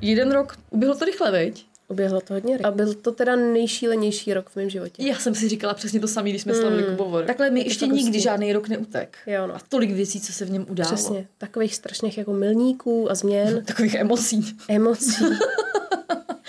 Jeden 0.00 0.32
rok, 0.32 0.56
uběhlo 0.70 0.96
to 0.96 1.04
rychle, 1.04 1.30
veď? 1.30 1.66
Uběhlo 1.88 2.20
to 2.20 2.34
hodně 2.34 2.56
rychle. 2.56 2.70
A 2.70 2.74
byl 2.74 2.94
to 2.94 3.12
teda 3.12 3.36
nejšílenější 3.36 4.34
rok 4.34 4.50
v 4.50 4.56
mém 4.56 4.70
životě. 4.70 5.02
Já 5.08 5.18
jsem 5.18 5.34
si 5.34 5.48
říkala 5.48 5.74
přesně 5.74 6.00
to 6.00 6.08
samé, 6.08 6.30
když 6.30 6.42
jsme 6.42 6.54
slavili 6.54 6.82
mm. 6.82 6.88
Kubovor. 6.96 7.24
Takhle 7.24 7.50
mi 7.50 7.60
ještě 7.60 7.86
nikdy 7.86 8.02
hustý. 8.02 8.20
žádný 8.20 8.52
rok 8.52 8.68
neutek. 8.68 9.16
Jo, 9.26 9.46
no. 9.46 9.54
A 9.54 9.58
tolik 9.68 9.90
věcí, 9.90 10.20
co 10.20 10.32
se 10.32 10.44
v 10.44 10.50
něm 10.50 10.66
událo. 10.68 10.94
Přesně. 10.94 11.28
Takových 11.38 11.74
strašných 11.74 12.18
jako 12.18 12.32
milníků 12.32 13.10
a 13.10 13.14
změn, 13.14 13.64
Takových 13.66 13.94
emocí. 13.94 14.56
emocí. 14.68 15.24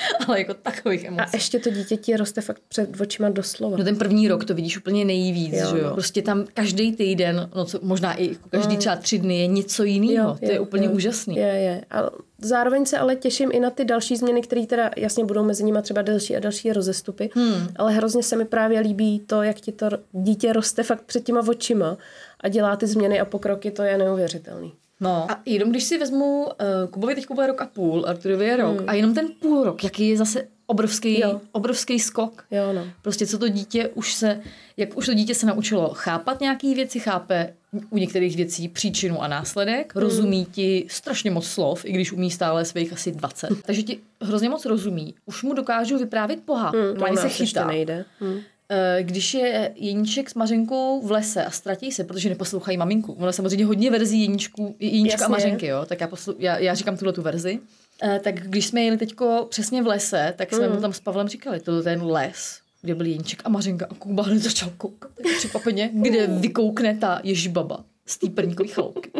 ale 0.27 0.39
jako 0.39 0.53
takových 0.53 1.03
emocí. 1.03 1.23
A 1.33 1.37
ještě 1.37 1.59
to 1.59 1.69
dítě 1.69 1.97
ti 1.97 2.17
roste 2.17 2.41
fakt 2.41 2.61
před 2.67 3.01
očima 3.01 3.29
doslova. 3.29 3.77
No 3.77 3.83
ten 3.83 3.95
první 3.95 4.27
rok 4.27 4.45
to 4.45 4.53
vidíš 4.53 4.77
úplně 4.77 5.05
nejvíc, 5.05 5.53
Jo, 5.53 5.69
že 5.69 5.77
jo? 5.77 5.83
no. 5.87 5.93
Prostě 5.93 6.21
tam 6.21 6.45
každý 6.53 6.95
týden, 6.95 7.49
no 7.55 7.65
co, 7.65 7.79
možná 7.81 8.13
i 8.13 8.29
jako 8.29 8.49
každý 8.49 8.77
třeba 8.77 8.95
tři 8.95 9.19
dny 9.19 9.39
je 9.39 9.47
něco 9.47 9.83
jiného. 9.83 10.37
To 10.45 10.51
je 10.51 10.59
úplně 10.59 10.89
úžasný. 10.89 11.35
Je, 11.35 11.45
je. 11.45 11.85
A 11.91 12.09
zároveň 12.41 12.85
se 12.85 12.97
ale 12.97 13.15
těším 13.15 13.49
i 13.53 13.59
na 13.59 13.69
ty 13.69 13.85
další 13.85 14.17
změny, 14.17 14.41
které 14.41 14.65
teda 14.65 14.91
jasně 14.97 15.25
budou 15.25 15.43
mezi 15.43 15.63
nimi 15.63 15.81
třeba 15.81 16.01
další 16.01 16.35
a 16.35 16.39
další 16.39 16.73
rozestupy. 16.73 17.29
Hmm. 17.33 17.67
Ale 17.75 17.93
hrozně 17.93 18.23
se 18.23 18.35
mi 18.35 18.45
právě 18.45 18.79
líbí 18.79 19.19
to, 19.19 19.43
jak 19.43 19.55
ti 19.55 19.71
to 19.71 19.89
dítě 20.11 20.53
roste 20.53 20.83
fakt 20.83 21.03
před 21.03 21.23
těma 21.23 21.41
očima 21.47 21.97
a 22.41 22.47
dělá 22.47 22.75
ty 22.75 22.87
změny 22.87 23.19
a 23.19 23.25
pokroky, 23.25 23.71
to 23.71 23.83
je 23.83 23.97
neuvěřitelný. 23.97 24.73
No. 24.99 25.31
A 25.31 25.41
jenom 25.45 25.69
když 25.69 25.83
si 25.83 25.97
vezmu, 25.97 26.43
uh, 26.45 26.51
Kubovi 26.91 27.15
teď 27.15 27.25
bude 27.33 27.47
rok 27.47 27.61
a 27.61 27.65
půl, 27.65 28.05
Arturovi 28.07 28.45
je 28.45 28.57
rok, 28.57 28.83
a 28.87 28.93
jenom 28.93 29.13
ten 29.13 29.27
půl 29.41 29.63
rok, 29.63 29.83
jaký 29.83 30.09
je 30.09 30.17
zase 30.17 30.47
obrovský, 30.65 31.19
Jo. 31.19 31.41
obrovský 31.51 31.99
skok. 31.99 32.45
Jo, 32.51 32.73
no. 32.73 32.87
Prostě 33.01 33.27
co 33.27 33.37
to 33.37 33.47
dítě 33.47 33.87
už 33.87 34.13
se, 34.13 34.39
jak 34.77 34.97
už 34.97 35.05
to 35.05 35.13
dítě 35.13 35.35
se 35.35 35.45
naučilo 35.45 35.89
chápat 35.93 36.41
nějaký 36.41 36.75
věci, 36.75 36.99
chápe 36.99 37.53
u 37.89 37.97
některých 37.97 38.35
věcí 38.35 38.67
příčinu 38.69 39.21
a 39.23 39.27
následek, 39.27 39.95
Hmm. 39.95 40.03
rozumí 40.03 40.45
ti 40.45 40.85
strašně 40.89 41.31
moc 41.31 41.47
slov, 41.47 41.85
i 41.85 41.91
když 41.91 42.11
umí 42.11 42.31
stále 42.31 42.65
svých 42.65 42.93
asi 42.93 43.11
20. 43.11 43.49
Takže 43.65 43.83
ti 43.83 43.99
hrozně 44.21 44.49
moc 44.49 44.65
rozumí. 44.65 45.15
Už 45.25 45.43
mu 45.43 45.53
dokážu 45.53 45.97
vyprávět 45.97 46.39
pohádku. 46.45 46.77
Hmm, 46.77 46.95
Hmm, 46.97 47.13
u 47.13 47.17
se 47.17 47.29
chytá. 47.29 47.67
nejde. 47.67 48.05
Hmm. 48.19 48.39
Eh, 48.69 49.03
Když 49.03 49.33
je 49.33 49.71
Jeníček 49.75 50.29
s 50.29 50.33
Mařenkou 50.33 51.01
v 51.01 51.11
lese 51.11 51.45
a 51.45 51.51
ztratí 51.51 51.91
se, 51.91 52.03
protože 52.03 52.29
neposlouchají 52.29 52.77
maminku. 52.77 53.13
Ono 53.13 53.33
samozřejmě 53.33 53.65
hodně 53.65 53.91
verzí 53.91 54.21
Jeníčku, 54.21 54.75
Jeníčka 54.79 55.17
a 55.17 55.21
Jasně. 55.21 55.31
Mařenky, 55.31 55.67
jo? 55.67 55.85
tak 55.85 56.01
já, 56.01 56.07
poslu, 56.07 56.35
já, 56.39 56.57
já 56.57 56.73
říkám 56.73 56.97
tuhle 56.97 57.13
tu 57.13 57.21
verzi. 57.21 57.59
Eh, 58.03 58.19
tak 58.23 58.35
když 58.35 58.67
jsme 58.67 58.81
jeli 58.81 58.97
teďko 58.97 59.47
přesně 59.49 59.83
v 59.83 59.87
lese, 59.87 60.33
tak 60.37 60.53
jsme 60.53 60.67
Mm. 60.67 60.75
mu 60.75 60.81
tam 60.81 60.93
s 60.93 60.99
Pavlem 60.99 61.27
říkali, 61.27 61.59
to 61.59 61.77
je 61.77 61.83
ten 61.83 62.03
les, 62.03 62.59
kde 62.81 62.95
byl 62.95 63.05
Jeníček 63.05 63.41
a 63.45 63.49
Mařenka 63.49 63.85
a 63.89 63.93
Kuba 63.95 64.23
hned 64.23 64.39
začal 64.39 64.69
koukat, 64.77 65.11
tak 65.23 65.37
překvapeně, 65.37 65.89
kde 65.93 66.27
vykoukne 66.27 66.97
ta 66.97 67.21
ježibaba 67.23 67.83
z 68.05 68.17
té 68.17 68.29
prníkové 68.29 68.69
chaloupky. 68.69 69.11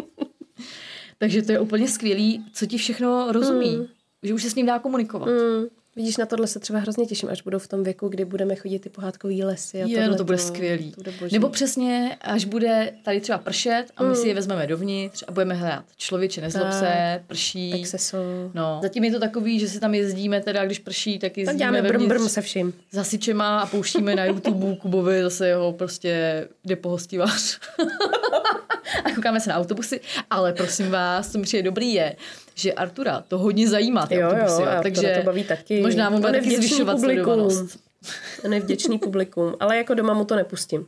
Takže 1.18 1.42
to 1.42 1.52
je 1.52 1.60
úplně 1.60 1.88
skvělý, 1.88 2.44
co 2.52 2.66
ti 2.66 2.78
všechno 2.78 3.32
rozumí, 3.32 3.88
že 4.22 4.34
už 4.34 4.42
se 4.42 4.50
s 4.50 4.54
ním 4.54 4.66
dá 4.66 4.78
komunikovat. 4.78 5.26
Mm. 5.28 5.66
Vidíš, 5.98 6.16
na 6.16 6.26
tohle 6.26 6.46
se 6.46 6.58
třeba 6.58 6.78
hrozně 6.78 7.06
těším, 7.06 7.28
až 7.28 7.42
budou 7.42 7.58
v 7.58 7.68
tom 7.68 7.82
věku, 7.84 8.08
kdy 8.08 8.24
budeme 8.24 8.54
chodit 8.56 8.78
ty 8.78 8.88
pohádkový 8.88 9.44
lesy. 9.44 9.82
A 9.82 9.86
Je, 9.86 10.08
no 10.08 10.16
to 10.16 10.24
bude 10.24 10.38
skvělý. 10.38 10.90
To 10.92 11.00
bude 11.00 11.12
boží. 11.20 11.32
Nebo 11.34 11.48
přesně, 11.48 12.16
až 12.20 12.44
bude 12.44 12.92
tady 13.04 13.20
třeba 13.20 13.38
pršet 13.38 13.84
a 13.96 14.02
my 14.02 14.08
Mm. 14.08 14.14
si 14.16 14.28
je 14.28 14.34
vezmeme 14.34 14.66
dovnitř 14.66 15.24
a 15.28 15.32
budeme 15.32 15.54
hrát 15.54 15.84
člověče, 15.96 16.40
nezlob 16.40 16.64
Tak. 16.64 16.72
se, 16.78 17.24
prší. 17.26 17.74
Exceso. 17.74 18.16
No. 18.54 18.78
Zatím 18.82 19.04
je 19.04 19.12
to 19.12 19.20
takový, 19.20 19.60
že 19.60 19.68
si 19.68 19.80
tam 19.80 19.94
jezdíme, 19.94 20.40
teda 20.40 20.66
když 20.66 20.78
prší, 20.78 21.18
tak 21.18 21.30
Tak 21.32 21.38
jezdíme 21.38 21.58
děláme 21.58 21.82
brm 21.82 22.08
brm 22.08 22.28
se 22.28 22.40
vším. 22.42 22.72
s 22.90 22.96
hasičema 22.96 23.60
a 23.60 23.66
pouštíme 23.66 24.14
na 24.16 24.24
YouTube 24.24 24.76
Kubovi 24.76 25.22
zase 25.22 25.48
jeho 25.48 25.72
prostě 25.72 26.44
jde 26.64 26.76
po 26.76 26.88
hostivář. 26.88 27.58
a 29.04 29.10
koukáme 29.14 29.40
se 29.40 29.50
na 29.50 29.56
autobusy, 29.56 30.00
ale 30.30 30.52
prosím 30.52 30.90
vás, 30.90 31.32
co 31.32 31.38
mi 31.38 31.44
přijde 31.44 31.62
dobrý 31.62 31.92
je, 31.94 32.16
že 32.58 32.72
Artura 32.72 33.24
to 33.28 33.38
hodně 33.38 33.68
zajímá 33.68 34.06
ty 34.06 34.14
Jo, 34.14 34.20
jo, 34.20 34.28
autobusy, 34.28 34.62
to 34.62 34.82
takže 34.82 35.14
to 35.20 35.26
baví 35.26 35.44
taky. 35.44 35.80
možná 35.82 36.10
mu 36.10 36.16
bude 36.20 36.32
taky 36.32 36.56
zvyšovat 36.56 36.94
publikum. 36.96 37.24
sledovanost. 37.24 37.87
Nevděčný 38.48 38.98
publikum. 38.98 39.54
Ale 39.60 39.76
jako 39.76 39.94
doma 39.94 40.14
mu 40.14 40.24
to 40.24 40.36
nepustím. 40.36 40.86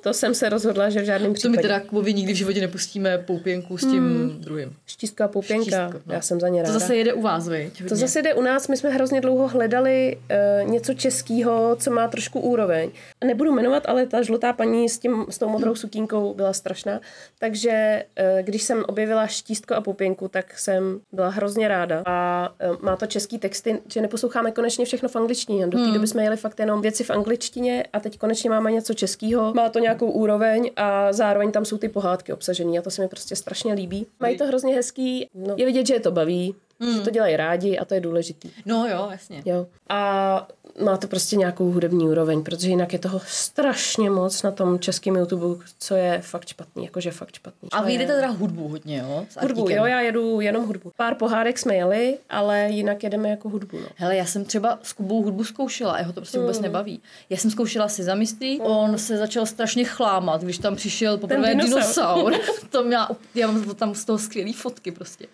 To 0.00 0.14
jsem 0.14 0.34
se 0.34 0.48
rozhodla, 0.48 0.90
že 0.90 1.02
v 1.02 1.04
žádném 1.04 1.30
To 1.30 1.34
případě. 1.34 1.56
my 1.56 1.62
teda 1.62 1.80
Kubovi 1.80 2.14
nikdy 2.14 2.32
v 2.32 2.36
životě 2.36 2.60
nepustíme 2.60 3.18
poupěnku 3.18 3.78
s 3.78 3.80
tím 3.80 3.92
Hmm. 4.28 4.40
druhým. 4.40 4.72
Štístka 4.86 5.24
a 5.24 5.28
poupěnka. 5.28 5.64
Štístko, 5.88 6.02
no. 6.06 6.14
Já 6.14 6.20
jsem 6.20 6.40
za 6.40 6.48
ně 6.48 6.62
To 6.62 6.66
ráda. 6.68 6.78
zase 6.78 6.96
jede 6.96 7.12
u 7.12 7.22
vás, 7.22 7.48
viď? 7.48 7.88
To 7.88 7.96
zase 7.96 8.22
jde 8.22 8.34
u 8.34 8.42
nás, 8.42 8.68
my 8.68 8.76
jsme 8.76 8.90
hrozně 8.90 9.20
dlouho 9.20 9.48
hledali 9.48 10.16
uh, 10.64 10.70
něco 10.70 10.94
českého, 10.94 11.76
co 11.80 11.90
má 11.90 12.08
trošku 12.08 12.40
úroveň. 12.40 12.90
Nebudu 13.24 13.52
jmenovat, 13.52 13.82
ale 13.86 14.06
ta 14.06 14.22
žlutá 14.22 14.52
paní 14.52 14.88
s, 14.88 14.98
tím, 14.98 15.26
s 15.30 15.38
tou 15.38 15.48
modrou 15.48 15.74
sukínkou 15.74 16.34
byla 16.34 16.52
strašná. 16.52 17.00
Takže 17.38 18.04
uh, 18.20 18.42
když 18.42 18.62
jsem 18.62 18.84
objevila 18.88 19.26
štístko 19.26 19.74
a 19.74 19.80
pupěnku, 19.80 20.28
tak 20.28 20.58
jsem 20.58 21.00
byla 21.12 21.28
hrozně 21.28 21.68
ráda. 21.68 22.02
A 22.06 22.48
uh, 22.70 22.76
má 22.82 22.96
to 22.96 23.06
český 23.06 23.38
texty, 23.38 23.78
že 23.92 24.00
neposloucháme 24.00 24.50
konečně 24.52 24.84
všechno 24.84 25.08
v 25.08 25.16
angličtině. 25.16 25.66
Do 25.66 25.78
té 25.78 25.84
Hmm. 25.84 25.94
doby 25.94 26.06
jsme 26.06 26.22
jeli 26.24 26.36
fakt 26.42 26.60
jenom 26.60 26.80
věci 26.80 27.04
v 27.04 27.10
angličtině 27.10 27.84
a 27.92 28.00
teď 28.00 28.18
konečně 28.18 28.50
máme 28.50 28.72
něco 28.72 28.94
českého. 28.94 29.54
Má 29.54 29.68
to 29.68 29.78
nějakou 29.78 30.10
úroveň 30.10 30.70
a 30.76 31.12
zároveň 31.12 31.52
tam 31.52 31.64
jsou 31.64 31.78
ty 31.78 31.88
pohádky 31.88 32.32
obsažené 32.32 32.78
a 32.78 32.82
to 32.82 32.90
se 32.90 33.02
mi 33.02 33.08
prostě 33.08 33.36
strašně 33.36 33.74
líbí. 33.74 34.06
Mají 34.20 34.38
to 34.38 34.46
hrozně 34.46 34.74
hezký, 34.74 35.28
no, 35.34 35.54
je 35.58 35.66
vidět, 35.66 35.86
že 35.86 35.94
je 35.94 36.00
to 36.00 36.10
baví, 36.10 36.54
že 36.94 37.00
to 37.00 37.10
dělají 37.10 37.36
rádi 37.36 37.78
a 37.78 37.84
to 37.84 37.94
je 37.94 38.00
důležitý. 38.00 38.50
No 38.66 38.88
jo, 38.88 39.08
jasně. 39.10 39.42
Jo. 39.44 39.66
A 39.88 40.48
má 40.84 40.96
to 40.96 41.08
prostě 41.08 41.36
nějakou 41.36 41.70
hudební 41.72 42.08
úroveň, 42.08 42.42
protože 42.42 42.68
jinak 42.68 42.92
je 42.92 42.98
toho 42.98 43.20
strašně 43.26 44.10
moc 44.10 44.42
na 44.42 44.50
tom 44.50 44.78
českém 44.78 45.16
YouTube, 45.16 45.64
co 45.78 45.94
je 45.94 46.20
fakt 46.24 46.48
špatný, 46.48 46.84
jakože 46.84 47.10
fakt 47.10 47.34
špatný. 47.34 47.68
A 47.72 47.82
vy 47.82 47.92
jdete 47.94 48.14
teda 48.14 48.28
hudbu 48.28 48.68
hodně, 48.68 48.98
jo? 48.98 49.26
S 49.28 49.36
Hudbu, 49.42 49.60
Artíkem. 49.62 49.78
jo, 49.78 49.86
já 49.86 50.00
jedu 50.00 50.40
jenom 50.40 50.66
hudbu. 50.66 50.92
Pár 50.96 51.14
pohádek 51.14 51.58
jsme 51.58 51.74
jeli, 51.76 52.18
ale 52.30 52.68
jinak 52.70 53.02
jedeme 53.02 53.28
jako 53.28 53.48
hudbu, 53.48 53.78
no. 53.80 53.86
Hele, 53.96 54.16
já 54.16 54.26
jsem 54.26 54.44
třeba 54.44 54.78
s 54.82 54.92
Kubou 54.92 55.22
hudbu 55.22 55.44
zkoušela, 55.44 55.98
jeho 55.98 56.12
to 56.12 56.20
prostě 56.20 56.38
vůbec 56.38 56.56
Mm. 56.58 56.62
nebaví. 56.62 57.00
Já 57.30 57.36
jsem 57.36 57.50
zkoušela 57.50 57.88
si 57.88 58.02
zamyslí, 58.02 58.60
on 58.60 58.98
se 58.98 59.16
začal 59.16 59.46
strašně 59.46 59.84
chlámat, 59.84 60.42
když 60.42 60.58
tam 60.58 60.76
přišel 60.76 61.18
poprvé 61.18 61.42
Ten 61.48 61.58
dinosaur. 61.58 62.30
dinosaur. 62.32 62.56
to 62.70 62.84
měla, 62.84 63.10
já 63.34 63.46
mám 63.46 63.74
tam 63.74 63.94
z 63.94 64.04
toho 64.04 64.18
skvělý 64.18 64.52
fotky 64.52 64.90
prostě. 64.92 65.26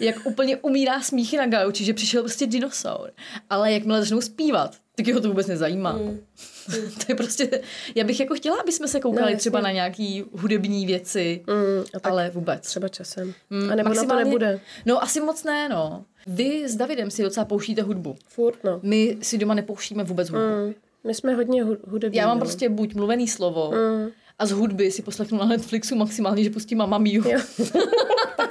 Jak 0.00 0.16
úplně 0.24 0.56
umírá 0.56 1.00
smíchy 1.02 1.36
na 1.36 1.46
gauči, 1.46 1.84
že 1.84 1.94
přišel 1.94 2.22
prostě 2.22 2.46
dinosaur. 2.46 3.10
Ale 3.50 3.72
jakmile 3.72 4.00
začnou 4.00 4.20
zpívat, 4.20 4.65
tak 4.94 5.06
jeho 5.06 5.20
to 5.20 5.28
vůbec 5.28 5.46
nezajímá. 5.46 5.92
Mm. 5.92 6.18
to 6.70 7.04
je 7.08 7.14
prostě, 7.14 7.60
já 7.94 8.04
bych 8.04 8.20
jako 8.20 8.34
chtěla, 8.34 8.56
aby 8.60 8.72
jsme 8.72 8.88
se 8.88 9.00
koukali 9.00 9.32
No, 9.32 9.38
třeba 9.38 9.60
na 9.60 9.70
nějaký 9.72 10.24
hudební 10.32 10.86
věci, 10.86 11.44
Mm, 11.46 11.84
ale 12.02 12.30
vůbec. 12.30 12.62
třeba 12.62 12.88
časem. 12.88 13.34
Mm, 13.50 13.70
a 13.70 13.74
nebo 13.74 13.94
na 13.94 14.04
to 14.04 14.14
nebude. 14.16 14.60
No 14.86 15.02
asi 15.02 15.20
moc 15.20 15.44
ne, 15.44 15.68
no. 15.68 16.04
Vy 16.26 16.68
s 16.68 16.76
Davidem 16.76 17.10
si 17.10 17.22
docela 17.22 17.44
pouštíte 17.44 17.82
hudbu. 17.82 18.16
Furt, 18.28 18.64
no. 18.64 18.80
My 18.82 19.16
si 19.22 19.38
doma 19.38 19.54
nepouštíme 19.54 20.04
vůbec 20.04 20.28
hudbu. 20.30 20.44
Mm, 20.66 20.74
my 21.06 21.14
jsme 21.14 21.34
hodně 21.34 21.64
hu- 21.64 21.78
hudební. 21.88 22.18
Já 22.18 22.26
mám 22.26 22.36
no. 22.38 22.40
prostě 22.44 22.68
buď 22.68 22.94
mluvený 22.94 23.28
slovo 23.28 23.70
Mm. 23.74 24.08
a 24.38 24.46
z 24.46 24.50
hudby 24.50 24.90
si 24.90 25.02
poslechnu 25.02 25.38
na 25.38 25.46
Netflixu 25.46 25.96
maximálně, 25.96 26.44
že 26.44 26.50
pustím 26.50 26.78
Mamma 26.78 26.98
Mia. 26.98 27.22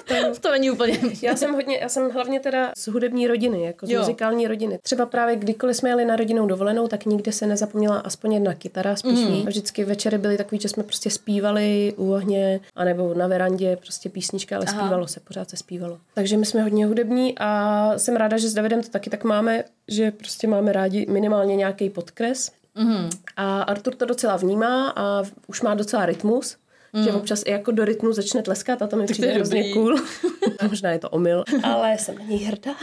Jo. 0.10 0.34
to 0.42 0.52
není 0.52 0.72
úplně... 0.72 1.00
Já 1.22 1.36
jsem 1.36 1.54
hodně, 1.54 1.78
já 1.78 1.90
jsem 1.90 2.12
hlavně 2.12 2.40
teda 2.40 2.72
z 2.78 2.88
hudební 2.88 3.28
rodiny, 3.28 3.64
jako 3.64 3.88
z 3.88 3.90
Jo. 3.90 4.00
muzikální 4.00 4.48
rodiny. 4.48 4.80
Třeba 4.82 5.06
právě 5.06 5.36
kdykoliv 5.36 5.76
jsme 5.76 5.90
jeli 5.90 6.06
na 6.06 6.16
rodinnou 6.16 6.48
dovolenou, 6.48 6.88
tak 6.88 7.06
nikde 7.06 7.32
se 7.32 7.48
nezapomněla 7.48 7.98
aspoň 7.98 8.34
jedna 8.34 8.54
kytara, 8.54 8.96
spíš 8.96 9.20
mm. 9.20 9.46
Vždycky 9.46 9.84
večery 9.84 10.18
byly 10.18 10.38
takový, 10.38 10.62
že 10.62 10.70
jsme 10.70 10.84
prostě 10.84 11.10
zpívali 11.10 11.94
u 11.98 12.12
ohně, 12.12 12.60
anebo 12.76 13.14
na 13.14 13.28
verandě, 13.28 13.78
prostě 13.82 14.10
písnička, 14.10 14.56
ale 14.56 14.66
Aha. 14.68 14.82
zpívalo 14.82 15.08
se, 15.08 15.20
pořád 15.20 15.50
se 15.50 15.58
zpívalo. 15.58 15.98
Takže 16.14 16.38
my 16.38 16.46
jsme 16.46 16.64
hodně 16.64 16.86
hudební 16.86 17.36
a 17.38 17.92
jsem 17.98 18.16
ráda, 18.16 18.38
že 18.38 18.50
s 18.50 18.54
Davidem 18.54 18.84
to 18.84 18.90
taky 18.90 19.10
tak 19.10 19.24
máme, 19.24 19.64
že 19.88 20.12
prostě 20.12 20.48
máme 20.48 20.74
rádi 20.74 21.06
minimálně 21.10 21.56
nějaký 21.56 21.90
podkres. 21.90 22.52
Mhm. 22.76 23.10
A 23.38 23.62
Artur 23.62 23.96
to 23.96 24.06
docela 24.06 24.36
vnímá 24.38 24.94
a 24.96 25.24
už 25.48 25.62
má 25.62 25.76
docela 25.76 26.06
rytmus. 26.06 26.58
Že 27.04 27.12
občas 27.14 27.44
i 27.46 27.52
jako 27.52 27.72
do 27.72 27.86
rytmu 27.86 28.14
začne 28.14 28.42
tleskat 28.42 28.82
a 28.82 28.88
to 28.88 28.96
mi 28.96 29.06
přijde 29.06 29.34
hrozně 29.34 29.74
cool. 29.74 29.96
Možná 30.70 30.92
je 30.92 31.00
to 31.00 31.10
omyl, 31.10 31.44
ale 31.64 31.98
jsem 31.98 32.18
na 32.18 32.26
něj 32.26 32.40
hrdá. 32.40 32.76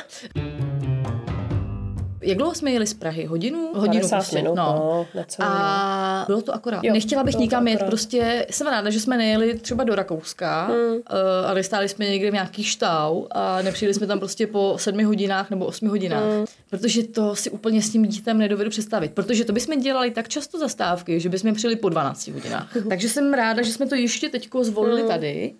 Jak 2.23 2.39
dlouho 2.39 2.55
jsme 2.55 2.71
jeli 2.71 2.87
z 2.87 2.95
Prahy? 2.95 3.25
Hodinu? 3.25 3.71
Hodinu 3.75 4.01
50 4.01 4.17
prostě. 4.17 4.37
minut, 4.37 4.55
no, 4.55 5.07
necelou, 5.15 5.49
A 5.49 6.25
bylo 6.27 6.43
to 6.43 6.55
akorát. 6.55 6.85
Jo, 6.85 6.93
Nechtěla 6.93 7.23
bych 7.25 7.35
nikam 7.39 7.69
jet, 7.69 7.83
prostě 7.83 8.47
jsem 8.51 8.67
ráda, 8.67 8.91
že 8.91 9.01
jsme 9.01 9.17
nejeli 9.17 9.59
třeba 9.59 9.85
do 9.85 9.95
Rakouska, 9.95 10.67
Hmm. 10.67 10.77
mm. 10.77 10.95
uh, 10.95 11.01
ale 11.47 11.63
stáli 11.63 11.89
jsme 11.89 12.05
někde 12.05 12.31
v 12.31 12.35
nějaký 12.35 12.65
štau 12.65 13.27
a 13.31 13.63
nepřijeli 13.63 13.95
jsme 13.95 14.07
tam 14.07 14.19
prostě 14.19 14.47
po 14.47 14.75
sedmi 14.79 15.03
hodinách 15.05 15.51
nebo 15.51 15.67
osmi 15.67 15.89
hodinách. 15.89 16.23
Hmm. 16.25 16.39
Mm. 16.39 16.45
Protože 16.71 17.03
to 17.03 17.37
si 17.37 17.51
úplně 17.51 17.83
s 17.83 17.91
tím 17.91 18.07
dítem 18.07 18.39
nedovedu 18.39 18.71
představit. 18.71 19.13
Protože 19.13 19.45
to 19.45 19.53
bychom 19.53 19.81
dělali 19.81 20.11
tak 20.11 20.29
často 20.29 20.59
zastávky, 20.59 21.21
že 21.21 21.29
bychom 21.29 21.55
přijeli 21.55 21.77
po 21.77 21.89
12 21.89 22.29
hodinách. 22.29 22.77
Takže 22.89 23.09
jsem 23.09 23.35
ráda, 23.35 23.63
že 23.63 23.73
jsme 23.73 23.87
to 23.87 23.95
ještě 23.95 24.29
teďko 24.29 24.65
zvolili 24.65 25.01
Hmm. 25.01 25.11
tady. 25.11 25.53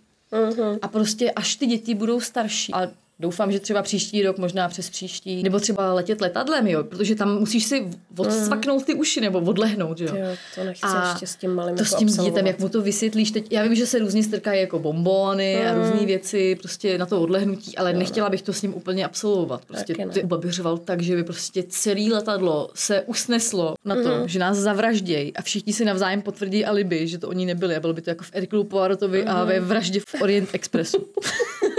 Mhm. 0.51 0.79
A 0.83 0.89
prostě 0.89 1.31
až 1.31 1.57
ty 1.57 1.67
děti 1.67 1.95
budou 1.95 2.21
starší. 2.21 2.75
A 2.75 2.89
doufám, 3.21 3.53
že 3.53 3.61
třeba 3.61 3.83
příští 3.83 4.23
rok, 4.23 4.39
možná 4.39 4.69
přes 4.69 4.91
příští, 4.91 5.43
nebo 5.43 5.61
třeba 5.61 5.93
letět 5.95 6.21
letadlem, 6.21 6.67
jo, 6.67 6.85
protože 6.85 7.15
tam 7.15 7.39
musíš 7.39 7.65
si 7.65 7.91
odsvaknout 8.17 8.85
ty 8.85 8.95
uši 8.95 9.21
nebo 9.21 9.41
odlehnout, 9.41 10.01
jo. 10.01 10.17
Jo, 10.17 10.37
to 10.55 10.65
nechci 10.65 10.83
A 10.87 11.11
ještě 11.13 11.27
s 11.27 11.37
tím 11.37 11.55
malým 11.55 11.77
to 11.77 11.83
jako 11.83 11.95
s 11.95 11.99
tím 11.99 12.09
absolvovat. 12.09 12.31
dítětem, 12.31 12.47
jak 12.47 12.59
mu 12.59 12.69
to 12.69 12.83
vysvětlíš 12.83 13.31
teď. 13.31 13.53
Já 13.53 13.63
vím, 13.63 13.75
že 13.75 13.87
se 13.87 13.99
různě 13.99 14.23
strkají 14.23 14.61
jako 14.61 14.79
bombóny 14.79 15.59
Mm. 15.63 15.69
a 15.69 15.75
různé 15.75 16.07
věci 16.07 16.57
prostě 16.61 16.99
na 16.99 17.07
to 17.07 17.21
odlehnutí, 17.21 17.77
ale 17.77 17.93
nechtěla 17.93 18.31
bych 18.31 18.43
to 18.43 18.53
s 18.53 18.63
ním 18.63 18.75
úplně 18.75 19.05
absolvovat. 19.05 19.65
Prostě 19.65 19.95
ty 20.13 20.23
ubabiřoval 20.23 20.79
tak, 20.79 21.03
že 21.03 21.17
by 21.17 21.25
prostě 21.25 21.63
celý 21.69 22.13
letadlo 22.13 22.71
se 22.75 23.01
usneslo 23.03 23.75
na 23.85 23.95
to, 23.95 24.09
Mhm. 24.09 24.29
že 24.29 24.39
nás 24.39 24.57
zavraždějí 24.57 25.37
a 25.37 25.43
všichni 25.43 25.73
si 25.73 25.85
navzájem 25.85 26.23
potvrdí 26.23 26.65
alibi, 26.65 27.09
že 27.09 27.19
to 27.19 27.29
oni 27.29 27.47
nebyli 27.47 27.77
a 27.77 27.81
bylo 27.81 27.93
by 27.93 28.03
to 28.03 28.11
jako 28.11 28.25
v 28.25 28.31
Erkulu 28.33 28.65
Poirotovi 28.65 29.25
a 29.25 29.39
Mhm. 29.39 29.47
ve 29.49 29.61
vraždě 29.61 30.01
v 30.01 30.23
Orient 30.23 30.49
Expressu. 30.53 31.07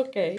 Okay. 0.00 0.36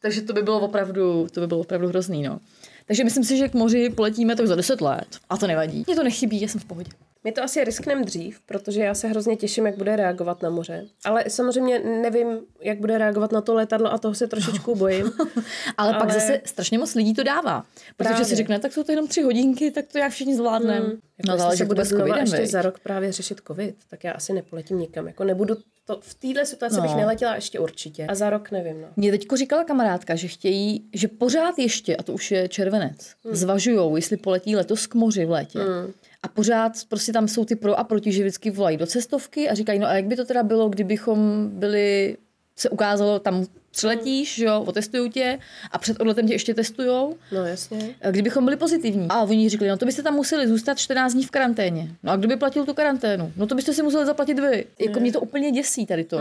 Takže 0.00 0.22
to 0.22 0.32
by 0.32 0.42
bylo 0.42 0.60
opravdu, 0.60 1.26
to 1.32 1.40
by 1.40 1.46
bylo 1.46 1.60
opravdu 1.60 1.88
hrozný, 1.88 2.22
no. 2.22 2.40
Takže 2.86 3.04
myslím 3.04 3.24
si, 3.24 3.36
že 3.36 3.48
k 3.48 3.54
moři 3.54 3.90
poletíme 3.90 4.36
tak 4.36 4.46
za 4.46 4.54
10 4.54 4.80
let. 4.80 5.06
A 5.30 5.36
to 5.36 5.46
nevadí. 5.46 5.84
Mně 5.86 5.96
to 5.96 6.02
nechybí, 6.02 6.40
já 6.40 6.48
jsem 6.48 6.60
v 6.60 6.64
pohodě. 6.64 6.90
My 7.24 7.32
to 7.32 7.42
asi 7.42 7.64
riskneme 7.64 8.04
dřív, 8.04 8.40
protože 8.46 8.82
já 8.82 8.94
se 8.94 9.08
hrozně 9.08 9.36
těším, 9.36 9.66
jak 9.66 9.76
bude 9.76 9.96
reagovat 9.96 10.42
na 10.42 10.50
moře. 10.50 10.86
Ale 11.04 11.24
samozřejmě 11.28 11.78
nevím, 11.78 12.38
jak 12.62 12.80
bude 12.80 12.98
reagovat 12.98 13.32
na 13.32 13.40
to 13.40 13.54
letadlo 13.54 13.92
a 13.92 13.98
toho 13.98 14.14
se 14.14 14.26
trošičku 14.28 14.74
bojím. 14.74 15.12
Ale, 15.76 15.92
pak 15.92 16.02
Ale- 16.02 16.14
zase 16.14 16.40
strašně 16.44 16.78
moc 16.78 16.94
lidí 16.94 17.14
to 17.14 17.22
dává. 17.22 17.64
Protože 17.96 18.08
Právě. 18.08 18.24
si 18.24 18.34
řekne, 18.36 18.58
tak 18.58 18.72
jsou 18.72 18.82
to 18.82 18.92
jenom 18.92 19.08
tři 19.08 19.22
hodinky, 19.22 19.70
tak 19.70 19.84
to 19.92 19.98
já 19.98 20.08
všichni 20.08 20.36
zvládneme. 20.36 20.86
Jako 21.26 21.38
No, 21.38 21.50
jak 21.50 21.58
to 21.58 21.64
bude 21.64 21.84
s 21.84 21.88
covidem, 21.88 22.18
ještě 22.18 22.36
viď? 22.40 22.50
za 22.50 22.62
rok 22.62 22.78
právě 22.78 23.12
řešit 23.12 23.40
covid, 23.46 23.74
tak 23.90 24.04
já 24.04 24.12
asi 24.12 24.32
nepoletím 24.32 24.78
nikam. 24.78 25.06
Jako 25.06 25.24
nebudu 25.24 25.56
to, 25.84 25.98
v 26.02 26.14
téhle 26.14 26.46
situaci 26.46 26.76
No. 26.76 26.82
bych 26.82 26.94
neletěla 26.96 27.34
ještě 27.34 27.58
určitě. 27.60 28.06
A 28.06 28.14
za 28.14 28.30
rok 28.30 28.50
nevím, 28.50 28.80
no. 28.80 28.88
Mě 28.96 29.10
teďko 29.10 29.36
říkala 29.36 29.64
kamarádka, 29.64 30.14
že 30.14 30.28
chtějí, 30.28 30.88
že 30.94 31.08
pořád 31.08 31.58
ještě, 31.58 31.96
a 31.96 32.02
to 32.02 32.12
už 32.12 32.30
je 32.30 32.48
červenec, 32.48 33.12
hmm. 33.24 33.34
zvažujou, 33.36 33.96
jestli 33.96 34.16
poletí 34.16 34.56
letos 34.56 34.86
k 34.86 34.94
moři 34.94 35.24
v 35.24 35.30
létě. 35.30 35.58
Hmm. 35.58 35.92
A 36.22 36.28
pořád 36.28 36.72
prostě 36.88 37.12
tam 37.12 37.28
jsou 37.28 37.44
ty 37.44 37.56
pro 37.56 37.78
a 37.78 37.84
proti, 37.84 38.12
že 38.12 38.22
vždycky 38.22 38.50
volají 38.50 38.76
do 38.76 38.86
cestovky 38.86 39.48
a 39.48 39.54
říkají, 39.54 39.78
no 39.78 39.86
a 39.86 39.94
jak 39.94 40.04
by 40.04 40.16
to 40.16 40.24
teda 40.24 40.42
bylo, 40.42 40.68
kdybychom 40.68 41.50
byli, 41.52 42.16
se 42.56 42.70
ukázalo, 42.70 43.18
tam 43.18 43.46
přiletíš, 43.78 44.34
že 44.34 44.44
jo, 44.44 44.62
otestují 44.66 45.10
tě 45.10 45.38
a 45.70 45.78
před 45.78 46.00
odletem 46.00 46.26
tě 46.26 46.34
ještě 46.34 46.54
testujou. 46.54 47.16
No 47.32 47.46
jasně. 47.46 47.94
A 48.02 48.10
Kdybychom 48.10 48.44
byli 48.44 48.56
pozitivní. 48.56 49.06
A 49.08 49.22
oni 49.22 49.48
řekli, 49.48 49.68
no 49.68 49.76
to 49.76 49.86
byste 49.86 50.02
tam 50.02 50.14
museli 50.14 50.48
zůstat 50.48 50.78
14 50.78 51.12
dní 51.12 51.24
v 51.24 51.30
karanténě. 51.30 51.88
No 52.02 52.12
a 52.12 52.16
kdo 52.16 52.28
by 52.28 52.36
platil 52.36 52.64
tu 52.66 52.74
karanténu? 52.74 53.32
No 53.36 53.46
to 53.46 53.54
byste 53.54 53.72
si 53.72 53.82
museli 53.82 54.06
zaplatit 54.06 54.38
vy. 54.38 54.64
Jako 54.78 55.00
mě 55.00 55.12
to 55.12 55.20
úplně 55.20 55.50
děsí 55.50 55.86
tady 55.86 56.04
to. 56.04 56.20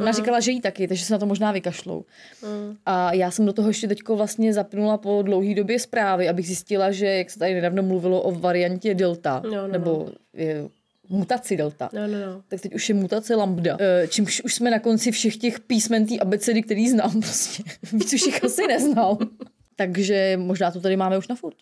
Ona 0.00 0.12
říkala, 0.12 0.40
že 0.40 0.50
jí 0.50 0.60
taky, 0.60 0.88
takže 0.88 1.04
se 1.04 1.12
na 1.12 1.18
to 1.18 1.26
možná 1.26 1.52
vykašlou. 1.52 2.04
A 2.86 3.12
já 3.12 3.30
jsem 3.30 3.46
do 3.46 3.52
toho 3.52 3.68
ještě 3.68 3.88
teďko 3.88 4.16
vlastně 4.16 4.52
zapnula 4.52 4.98
po 4.98 5.22
dlouhé 5.22 5.54
době 5.54 5.78
zprávy, 5.78 6.28
abych 6.28 6.46
zjistila, 6.46 6.90
že 6.92 7.06
jak 7.06 7.30
se 7.30 7.38
tady 7.38 7.54
nedávno 7.54 7.82
mluvilo 7.82 8.22
o 8.22 8.32
variantě 8.32 8.94
Delta, 8.94 9.42
No, 9.44 9.50
no, 9.50 9.68
nebo 9.68 10.08
je, 10.34 10.68
mutaci 11.08 11.56
Delta. 11.56 11.88
No, 11.92 12.06
no, 12.06 12.26
no. 12.26 12.42
Tak 12.48 12.60
teď 12.60 12.74
už 12.74 12.88
je 12.88 12.94
mutace 12.94 13.34
lambda. 13.34 13.76
Eh, 13.80 14.08
Čímž 14.08 14.40
už 14.44 14.54
jsme 14.54 14.70
na 14.70 14.78
konci 14.78 15.12
všech 15.12 15.36
těch 15.36 15.60
písmen 15.60 16.06
té 16.06 16.18
abecedy, 16.18 16.62
který 16.62 16.88
znám 16.88 17.20
prostě. 17.20 17.62
Víc 17.92 18.14
už 18.14 18.26
jich 18.26 18.44
asi 18.44 18.66
neznám. 18.66 19.18
Takže 19.76 20.36
možná 20.36 20.70
to 20.70 20.80
tady 20.80 20.96
máme 20.96 21.18
už 21.18 21.28
na 21.28 21.34
furt. 21.34 21.56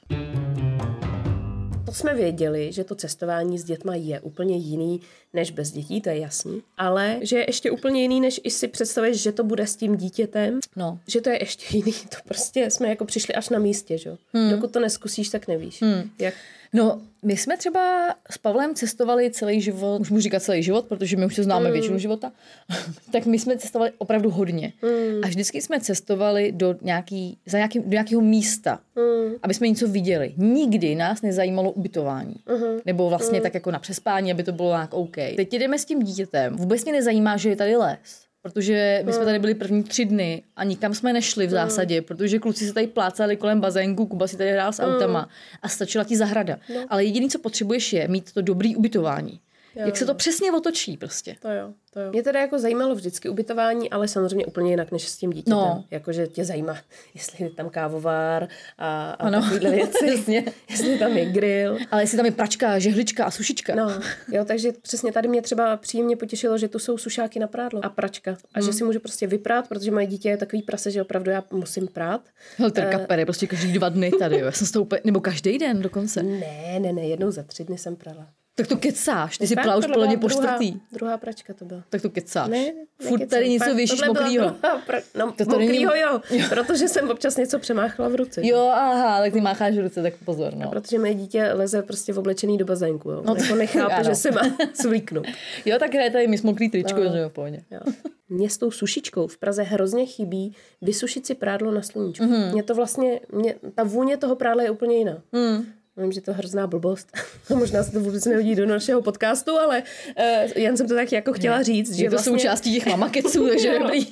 To 1.87 1.92
jsme 1.92 2.14
věděli, 2.14 2.72
že 2.72 2.85
to 2.85 2.94
cestování 2.94 3.59
s 3.59 3.64
dětma 3.64 3.94
je 3.94 4.20
úplně 4.20 4.57
jiný 4.57 5.00
než 5.33 5.50
bez 5.50 5.70
dětí, 5.70 6.00
to 6.00 6.09
je 6.09 6.18
jasný. 6.18 6.62
Ale 6.76 7.18
že 7.22 7.37
je 7.37 7.44
ještě 7.48 7.70
úplně 7.70 8.02
jiný, 8.02 8.20
než 8.20 8.40
i 8.44 8.50
si 8.50 8.68
představuješ, 8.68 9.22
že 9.22 9.33
to 9.33 9.44
bude 9.44 9.66
s 9.66 9.76
tím 9.76 9.96
dítětem. 9.96 10.61
No. 10.76 10.98
Že 11.09 11.20
to 11.20 11.30
je 11.30 11.42
ještě 11.42 11.76
jiný, 11.76 11.92
to 11.92 12.16
prostě 12.24 12.70
jsme 12.70 12.88
jako 12.88 13.04
přišli 13.04 13.35
až 13.35 13.48
na 13.48 13.59
místě, 13.59 13.98
že? 13.98 14.09
jo. 14.11 14.16
Hmm. 14.33 14.50
Dokud 14.50 14.70
to 14.70 14.80
neskusíš, 14.80 15.28
tak 15.28 15.48
nevíš. 15.48 15.83
Hmm. 15.83 16.11
Jak 16.18 16.35
No, 16.75 17.01
my 17.23 17.37
jsme 17.37 17.57
třeba 17.57 18.15
s 18.31 18.39
Pavlem 18.39 18.75
cestovali 18.75 19.31
celý 19.31 19.61
život, 19.61 20.01
už 20.01 20.11
můžu 20.11 20.23
říkat 20.23 20.43
celý 20.43 20.63
život, 20.63 20.87
protože 20.87 21.17
my 21.17 21.27
už 21.27 21.35
se 21.35 21.43
známe 21.43 21.67
mm. 21.67 21.73
většinu 21.73 21.99
života, 21.99 22.33
tak 23.13 23.27
my 23.27 23.39
jsme 23.39 23.57
cestovali 23.57 23.91
opravdu 23.99 24.31
hodně. 24.31 24.73
Mm. 24.83 25.21
A 25.25 25.27
vždycky 25.27 25.63
jsme 25.63 25.81
cestovali 25.81 26.53
do, 26.53 26.75
nějaký, 26.83 27.39
za 27.47 27.59
nějaký, 27.59 27.79
do 27.79 27.91
nějakého 27.91 28.21
místa, 28.21 28.81
mm. 28.97 29.35
aby 29.43 29.55
jsme 29.55 29.69
něco 29.69 29.89
viděli. 29.89 30.35
Nikdy 30.37 30.95
nás 30.95 31.23
nezajímalo 31.23 31.71
ubytování. 31.71 32.37
Mm. 32.49 32.79
Nebo 32.87 33.09
vlastně 33.09 33.39
mm. 33.39 33.43
tak 33.43 33.55
jako 33.55 33.71
na 33.71 33.79
přespání, 33.79 34.33
aby 34.33 34.43
to 34.43 34.53
bylo 34.53 34.71
nějak 34.71 34.95
OK. 34.95 35.17
Teď 35.37 35.53
jdeme 35.53 35.79
s 35.79 35.85
tím 35.85 36.03
dítětem. 36.03 36.57
Vůbec 36.57 36.85
mě 36.85 36.93
nezajímá, 36.93 37.37
že 37.37 37.49
je 37.49 37.57
tady 37.57 37.77
les. 37.77 38.24
Protože 38.44 39.02
my 39.04 39.12
jsme 39.12 39.24
tady 39.24 39.38
byli 39.38 39.54
první 39.54 39.83
tři 39.83 40.04
dny 40.04 40.42
a 40.57 40.64
nikam 40.64 40.94
jsme 40.94 41.12
nešli 41.12 41.46
v 41.46 41.50
zásadě, 41.50 42.02
protože 42.02 42.38
kluci 42.38 42.66
se 42.66 42.72
tady 42.72 42.87
plácali 42.87 43.37
kolem 43.37 43.61
bazénku, 43.61 44.07
Kuba 44.07 44.26
si 44.26 44.37
tady 44.37 44.52
hrál 44.52 44.72
s 44.72 44.83
autama 44.83 45.28
a 45.62 45.68
stačila 45.68 46.04
ti 46.04 46.16
zahrada. 46.16 46.59
Ale 46.88 47.04
jediné, 47.04 47.28
co 47.28 47.38
potřebuješ, 47.38 47.92
je 47.92 48.09
mít 48.09 48.33
to 48.33 48.42
dobrý 48.42 48.76
ubytování. 48.76 49.40
Jak 49.75 49.97
se 49.97 50.07
to 50.07 50.15
přesně 50.15 50.53
otočí 50.53 50.97
prostě. 50.97 51.37
To 51.41 51.49
jo, 51.51 51.73
to 51.93 52.01
jo. 52.01 52.11
Mě 52.11 52.23
teda 52.23 52.41
jako 52.41 52.59
zajímalo 52.59 52.95
vždycky 52.95 53.29
ubytování, 53.29 53.91
ale 53.91 54.09
samozřejmě 54.09 54.47
úplně 54.47 54.71
jinak 54.71 54.93
než 54.93 55.09
s 55.09 55.17
tím 55.17 55.31
dítětem. 55.31 55.59
No. 55.59 55.85
Jakože 55.91 56.27
tě 56.27 56.45
zajímá, 56.45 56.77
jestli 57.15 57.45
je 57.45 57.51
tam 57.51 57.71
kávovár 57.71 58.49
a, 58.79 59.11
a 59.11 59.13
Ano, 59.13 59.43
takovýhle 59.43 59.71
věci. 59.71 60.07
jasně. 60.11 60.45
jestli 60.71 60.99
tam 60.99 61.13
je 61.17 61.25
grill. 61.25 61.79
Ale 61.91 62.03
jestli 62.03 62.17
tam 62.17 62.27
je 62.27 62.33
pračka, 62.33 62.79
žehlička 62.79 63.25
a 63.25 63.31
sušička. 63.31 63.75
No, 63.75 64.01
jo, 64.33 64.45
takže 64.45 64.73
přesně 64.83 65.13
tady 65.13 65.29
mě 65.29 65.43
třeba 65.43 65.77
příjemně 65.77 66.17
potěšilo, 66.17 66.59
že 66.59 66.69
tu 66.69 66.79
jsou 66.79 66.99
sušáky 66.99 67.39
na 67.39 67.47
prádlo 67.47 67.85
a 67.85 67.89
pračka. 67.89 68.37
A 68.55 68.61
že 68.61 68.73
si 68.73 68.85
můžu 68.85 69.01
prostě 69.01 69.27
vyprát, 69.27 69.69
protože 69.69 69.91
moje 69.91 70.07
dítě 70.07 70.29
je 70.29 70.37
takový 70.37 70.63
prase, 70.63 70.91
že 70.91 71.03
opravdu 71.03 71.31
já 71.31 71.45
musím 71.53 71.87
prát. 71.89 72.21
Helter 72.57 72.91
kapery, 72.91 73.25
prostě 73.25 73.47
každý 73.47 73.73
dva 73.73 73.89
dny 73.89 74.11
tady, 74.19 74.39
jo. 74.39 74.47
Já 74.47 74.53
jsem 74.53 74.67
s 74.67 74.71
tou 74.71 74.83
úplně, 74.83 75.01
nebo 75.05 75.21
každý 75.21 75.59
den 75.59 75.83
dokonce. 75.83 76.23
Ne, 76.23 76.79
ne, 76.81 76.93
ne, 76.93 77.09
jednou 77.09 77.31
za 77.31 77.43
tři 77.43 77.65
dny 77.65 77.79
jsem 77.79 77.97
prala. 77.97 78.29
Tak 78.57 78.67
to 78.67 78.77
kecáš, 78.77 79.38
ty 79.38 79.47
si 79.47 79.55
Fakt, 79.55 79.64
prala 79.64 79.79
už 79.79 79.87
podle 79.87 80.07
mě 80.07 80.17
byla 80.17 80.21
po 80.21 80.29
druhá- 80.40 80.55
čtvrtý. 80.57 80.81
Druhá 80.93 81.17
pračka 81.19 81.55
to 81.55 81.64
byla. 81.64 81.83
Tak 81.90 82.03
to 82.03 82.11
kecáš. 82.11 82.49
Ne, 82.49 82.64
Furt 83.03 83.19
nekecám. 83.19 83.29
tady 83.29 83.49
něco 83.49 83.75
věšíš 83.75 84.01
byla 84.01 84.12
mokrýho. 84.14 84.45
druhá 84.51 84.79
pra... 84.87 84.99
No, 85.14 85.33
To 85.33 85.45
to 85.45 85.59
není- 85.59 85.69
mokrýho 85.85 85.95
jo, 85.95 86.21
protože 86.49 86.88
jsem 86.88 87.11
občas 87.11 87.37
něco 87.37 87.59
přemáchla 87.59 88.09
v 88.09 88.14
ruce. 88.14 88.40
Jo, 88.47 88.71
aha, 88.75 89.21
tak 89.21 89.33
ty 89.33 89.40
mácháš 89.40 89.77
ruce, 89.79 90.03
tak 90.03 90.14
pozor, 90.25 90.55
no. 90.55 90.71
Protože 90.71 90.99
moje 90.99 91.14
dítě 91.14 91.51
leze 91.53 91.83
prostě 91.83 92.12
v 92.12 92.19
oblečený 92.19 92.59
do 92.59 92.64
bazénku. 92.64 93.11
Jo. 93.11 93.23
No 93.27 93.35
jako 93.35 93.49
to- 93.49 93.55
nechápe, 93.57 93.95
ano. 93.95 94.05
že 94.05 94.14
se 94.14 94.31
má 94.31 94.40
svlíknout. 94.75 95.27
Jo, 95.64 95.77
tak 95.79 95.95
hraje 95.95 96.11
tady 96.11 96.27
mi 96.27 96.37
mokrý 96.43 96.71
tričko, 96.71 97.05
No. 97.05 97.12
že 97.12 97.19
jo, 97.19 97.31
v. 97.31 97.64
Jo. 97.71 97.81
Mně 98.29 98.51
s 98.51 98.59
tou 98.59 98.71
sušičkou 98.71 99.27
v 99.27 99.38
Praze 99.38 99.62
hrozně 99.62 100.07
chybí 100.07 100.57
vysušit 100.83 101.27
si 101.27 101.35
prádlo 101.35 101.71
na 101.73 101.83
sluníčku. 101.83 102.25
Mhm. 102.25 102.37
Mm. 102.43 102.53
Mně 102.53 102.62
to 102.62 102.75
vlastně, 102.75 103.21
mě, 103.33 103.55
ta 103.75 103.83
vůně 103.83 104.17
toho 104.17 104.37
prádla 104.37 104.62
je 104.62 104.71
úplně 104.71 104.97
jiná. 104.99 105.23
Mm. 105.33 105.64
Vím, 105.96 106.12
že 106.12 106.20
to 106.20 106.30
je 106.30 106.35
hrozná 106.35 106.66
blbost. 106.66 107.09
A 107.50 107.54
možná 107.54 107.83
se 107.83 107.92
to 107.92 108.00
vůbec 108.00 108.24
nehodí 108.24 108.54
do 108.54 108.66
našeho 108.66 109.02
podcastu, 109.02 109.59
ale 109.59 109.83
uh, 110.18 110.62
jen 110.62 110.76
jsem 110.76 110.88
to 110.88 110.94
tak 110.94 111.12
jako 111.12 111.33
chtěla 111.33 111.62
říct, 111.62 111.94
že 111.94 112.04
Je 112.04 112.11
to 112.11 112.14
vlastně, 112.16 112.33
součástí 112.33 112.74
těch 112.74 112.87
mamakeců, 112.87 113.48
takže 113.48 113.78
dobrý. 113.78 114.07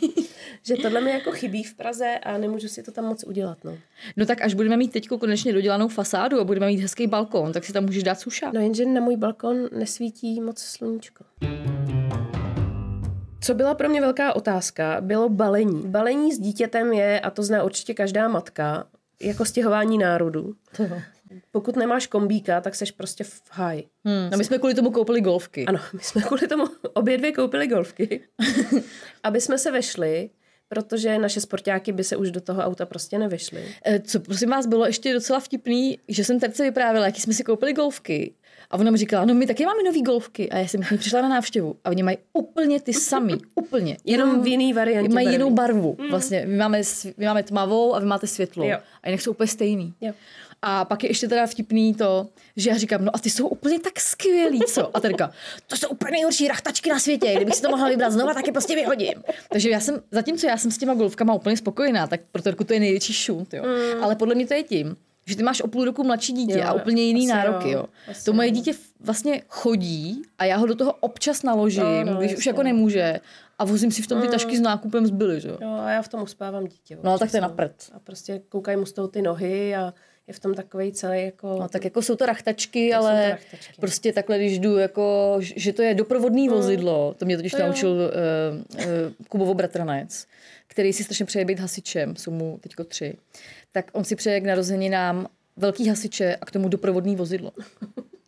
že 0.62 0.76
tohle 0.76 1.00
mi 1.00 1.10
jako 1.10 1.32
chybí 1.32 1.64
v 1.64 1.74
Praze 1.74 2.18
a 2.22 2.38
nemůžu 2.38 2.68
si 2.68 2.82
to 2.82 2.92
tam 2.92 3.04
moc 3.04 3.24
udělat. 3.24 3.58
No, 3.64 3.78
No 4.16 4.26
tak 4.26 4.40
až 4.42 4.54
budeme 4.54 4.76
mít 4.76 4.92
teď 4.92 5.08
konečně 5.08 5.52
dodělanou 5.52 5.88
fasádu 5.88 6.40
a 6.40 6.44
budeme 6.44 6.66
mít 6.66 6.80
hezký 6.80 7.06
balkon, 7.06 7.52
tak 7.52 7.64
si 7.64 7.72
tam 7.72 7.84
můžeš 7.84 8.02
dát 8.02 8.20
suša. 8.20 8.50
no 8.54 8.60
jenže 8.60 8.84
na 8.86 9.00
můj 9.00 9.16
balkon 9.16 9.68
nesvítí 9.78 10.40
moc 10.40 10.58
sluníčko. 10.58 11.24
Co 13.40 13.54
byla 13.54 13.74
pro 13.74 13.88
mě 13.88 14.00
velká 14.00 14.36
otázka, 14.36 14.96
bylo 15.00 15.28
balení. 15.28 15.82
Balení 15.86 16.32
s 16.32 16.38
dítětem 16.38 16.92
je, 16.92 17.20
a 17.20 17.30
to 17.30 17.42
zná 17.42 17.62
určitě 17.62 17.94
každá 17.94 18.28
matka, 18.28 18.84
jako 19.22 19.44
stěhování 19.44 19.98
národu. 19.98 20.54
Pokud 21.50 21.76
nemáš 21.76 22.06
kombíka, 22.06 22.60
tak 22.60 22.74
seš 22.74 22.90
prostě 22.90 23.24
v 23.24 23.42
háji. 23.50 23.84
Hmm. 24.04 24.30
No 24.32 24.38
my 24.38 24.44
jsme 24.44 24.58
kvůli 24.58 24.74
tomu 24.74 24.90
koupili 24.90 25.20
golfky. 25.20 25.64
Ano, 25.66 25.78
my 25.92 26.00
jsme 26.02 26.22
kvůli 26.22 26.48
tomu 26.48 26.64
obě 26.94 27.18
dvě 27.18 27.32
koupili 27.32 27.66
golfky, 27.66 28.20
aby 29.22 29.40
jsme 29.40 29.58
se 29.58 29.70
vešli, 29.70 30.30
protože 30.68 31.18
naše 31.18 31.40
sportáky 31.40 31.92
by 31.92 32.04
se 32.04 32.16
už 32.16 32.30
do 32.30 32.40
toho 32.40 32.62
auta 32.62 32.86
prostě 32.86 33.18
nevešly. 33.18 33.64
Eh, 33.86 34.00
Co 34.00 34.20
prosím 34.20 34.50
vás 34.50 34.66
bylo 34.66 34.86
ještě 34.86 35.12
docela 35.12 35.40
vtipný, 35.40 35.98
že 36.08 36.24
jsem 36.24 36.40
Terce 36.40 36.62
vyprávěla, 36.62 37.06
jaký 37.06 37.20
jsme 37.20 37.32
si 37.32 37.44
koupili 37.44 37.72
golfky. 37.72 38.34
A 38.70 38.76
ona 38.76 38.90
mi 38.90 38.98
říkala, 38.98 39.24
no 39.24 39.34
my 39.34 39.46
taky 39.46 39.66
máme 39.66 39.82
nový 39.82 40.02
golfky. 40.02 40.50
A 40.50 40.58
já 40.58 40.68
jsem 40.68 40.82
k 40.82 40.90
ní 40.90 40.98
přišla 40.98 41.22
na 41.22 41.28
návštěvu. 41.28 41.76
A 41.84 41.90
oni 41.90 42.02
mají 42.02 42.18
úplně 42.32 42.80
ty 42.80 42.92
samý, 42.92 43.34
úplně. 43.54 43.96
Jenom 44.04 44.42
v 44.42 44.46
jiný 44.46 44.72
variantě 44.72 45.14
Mají 45.14 45.26
barevný. 45.26 45.32
jinou 45.44 45.50
barvu. 45.54 45.96
Vlastně 46.10 46.44
my 46.46 46.56
máme, 46.56 46.80
my 47.16 47.26
máme 47.26 47.42
tmavou 47.42 47.94
a 47.94 47.98
vy 48.00 48.06
máte 48.06 48.26
světlou. 48.26 48.64
Jo. 48.68 48.78
A 49.02 49.08
jinak 49.08 49.20
jsou 49.20 49.30
úplně 49.30 49.46
stejný. 49.46 49.94
Jo. 50.00 50.12
A 50.62 50.84
pak 50.84 51.04
je 51.04 51.10
ještě 51.10 51.28
teda 51.28 51.46
vtipný 51.46 51.94
to, 51.94 52.28
že 52.56 52.70
já 52.70 52.76
říkám, 52.76 53.04
no 53.04 53.16
a 53.16 53.18
ty 53.18 53.30
jsou 53.30 53.48
úplně 53.48 53.80
tak 53.80 54.00
skvělý, 54.00 54.60
co? 54.60 54.96
A 54.96 55.00
Terka, 55.00 55.30
to 55.66 55.76
jsou 55.76 55.88
úplně 55.88 56.10
nejhorší 56.10 56.48
rachtačky 56.48 56.90
na 56.90 56.98
světě, 56.98 57.34
kdybych 57.36 57.54
si 57.54 57.62
to 57.62 57.70
mohla 57.70 57.88
vybrat 57.88 58.12
znova, 58.12 58.34
tak 58.34 58.46
je 58.46 58.52
prostě 58.52 58.74
vyhodím. 58.74 59.14
Takže 59.52 59.70
já 59.70 59.80
jsem, 59.80 60.00
zatímco 60.10 60.46
já 60.46 60.56
jsem 60.56 60.70
s 60.70 60.78
těma 60.78 60.94
golfkama 60.94 61.34
úplně 61.34 61.56
spokojená, 61.56 62.06
tak 62.06 62.20
pro 62.32 62.42
Terku 62.42 62.64
to 62.64 62.74
je 62.74 62.80
největší 62.80 63.12
šunt, 63.12 63.54
jo. 63.54 63.62
Mm. 63.64 64.04
Ale 64.04 64.16
podle 64.16 64.34
mě 64.34 64.46
to 64.46 64.54
je 64.54 64.62
tím, 64.62 64.96
že 65.26 65.36
ty 65.36 65.42
máš 65.42 65.60
o 65.60 65.68
půl 65.68 65.84
roku 65.84 66.04
mladší 66.04 66.32
dítě 66.32 66.58
Jo, 66.58 66.64
a 66.66 66.72
úplně 66.72 67.02
jiný 67.02 67.26
nároky, 67.26 67.70
jo, 67.70 67.86
jo. 68.08 68.14
To 68.24 68.32
moje 68.32 68.50
dítě 68.50 68.72
vlastně 69.00 69.42
chodí 69.48 70.22
a 70.38 70.44
já 70.44 70.56
ho 70.56 70.66
do 70.66 70.74
toho 70.74 70.92
občas 70.92 71.42
naložím, 71.42 71.82
No, 71.82 72.04
no, 72.04 72.18
když 72.18 72.36
už 72.36 72.46
jako 72.46 72.62
nemůže 72.62 73.20
a 73.58 73.64
vozím 73.64 73.92
si 73.92 74.02
v 74.02 74.06
tom 74.06 74.20
ty 74.20 74.28
tašky 74.28 74.56
s 74.56 74.60
nákupem 74.60 75.06
zbyly, 75.06 75.40
že 75.40 75.48
jo. 75.48 75.58
Jo, 75.60 75.68
a 75.80 75.90
já 75.90 76.02
v 76.02 76.08
tom 76.08 76.22
uspávám 76.22 76.66
dítě. 76.66 76.98
No, 77.02 77.14
občas, 77.14 77.20
tak 77.20 77.30
to 77.30 77.36
je 77.36 77.40
na 77.40 77.48
prd. 77.48 77.90
A 77.92 77.98
prostě 77.98 78.42
koukají 78.48 78.76
mu 78.76 78.86
z 78.86 78.92
toho 78.92 79.08
ty 79.08 79.22
nohy 79.22 79.76
a 79.76 79.94
je 80.26 80.34
v 80.34 80.40
tom 80.40 80.54
takový 80.54 80.92
celý 80.92 81.24
jako... 81.24 81.56
No, 81.60 81.68
tak 81.68 81.84
jako 81.84 82.02
jsou 82.02 82.16
to 82.16 82.26
rachtačky, 82.26 82.90
Tak 82.90 82.98
jsou 82.98 83.02
to 83.02 83.08
ale 83.08 83.30
rachtačky. 83.30 83.80
prostě 83.80 84.12
takhle, 84.12 84.38
když 84.38 84.58
jdu, 84.58 84.76
jako, 84.76 85.36
že 85.40 85.72
to 85.72 85.82
je 85.82 85.94
doprovodný 85.94 86.48
vozidlo, 86.48 87.14
to 87.18 87.24
mě 87.24 87.36
totiž 87.36 87.52
To 87.52 87.58
naučil 87.58 87.90
uh, 87.90 88.78
uh, 88.78 88.84
Kubovo 89.28 89.54
bratranec, 89.54 90.26
který 90.66 90.92
si 90.92 91.04
strašně 91.04 91.24
přeje 91.26 91.44
být 91.44 91.60
hasičem, 91.60 92.16
jsou 92.16 92.30
mu 92.30 92.58
teďko 92.62 92.84
tři, 92.84 93.14
tak 93.72 93.90
on 93.92 94.04
si 94.04 94.16
přeje 94.16 94.40
k 94.40 94.44
narozeninám 94.44 95.26
velký 95.56 95.88
hasiče 95.88 96.36
a 96.36 96.46
k 96.46 96.50
tomu 96.50 96.68
doprovodný 96.68 97.16
vozidlo. 97.16 97.52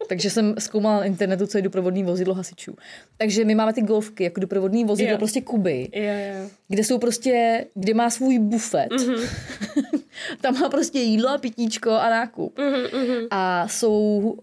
Takže 0.08 0.30
jsem 0.30 0.54
zkoumala 0.58 0.98
na 1.00 1.04
internetu, 1.04 1.46
co 1.46 1.58
je 1.58 1.62
doprovodný 1.62 2.04
vozidlo 2.04 2.34
hasičů. 2.34 2.76
Takže 3.16 3.44
my 3.44 3.54
máme 3.54 3.72
ty 3.72 3.82
golfky 3.82 4.24
jako 4.24 4.40
doprovodný 4.40 4.84
vozidlo, 4.84 5.12
Jo. 5.12 5.18
prostě 5.18 5.40
Kuby, 5.40 5.88
Jo, 5.92 6.02
jo. 6.02 6.48
kde 6.68 6.84
jsou 6.84 6.98
prostě, 6.98 7.64
kde 7.74 7.94
má 7.94 8.10
svůj 8.10 8.38
bufet. 8.38 8.88
Mhm. 8.90 9.14
Mm-hmm. 9.14 9.28
Tam 10.40 10.60
má 10.60 10.68
prostě 10.68 10.98
jídlo 10.98 11.28
a 11.28 11.38
pitíčko 11.38 11.90
a 11.90 12.10
nákup. 12.10 12.58
Mhm, 12.58 13.26
A 13.30 13.68
jsou 13.68 13.98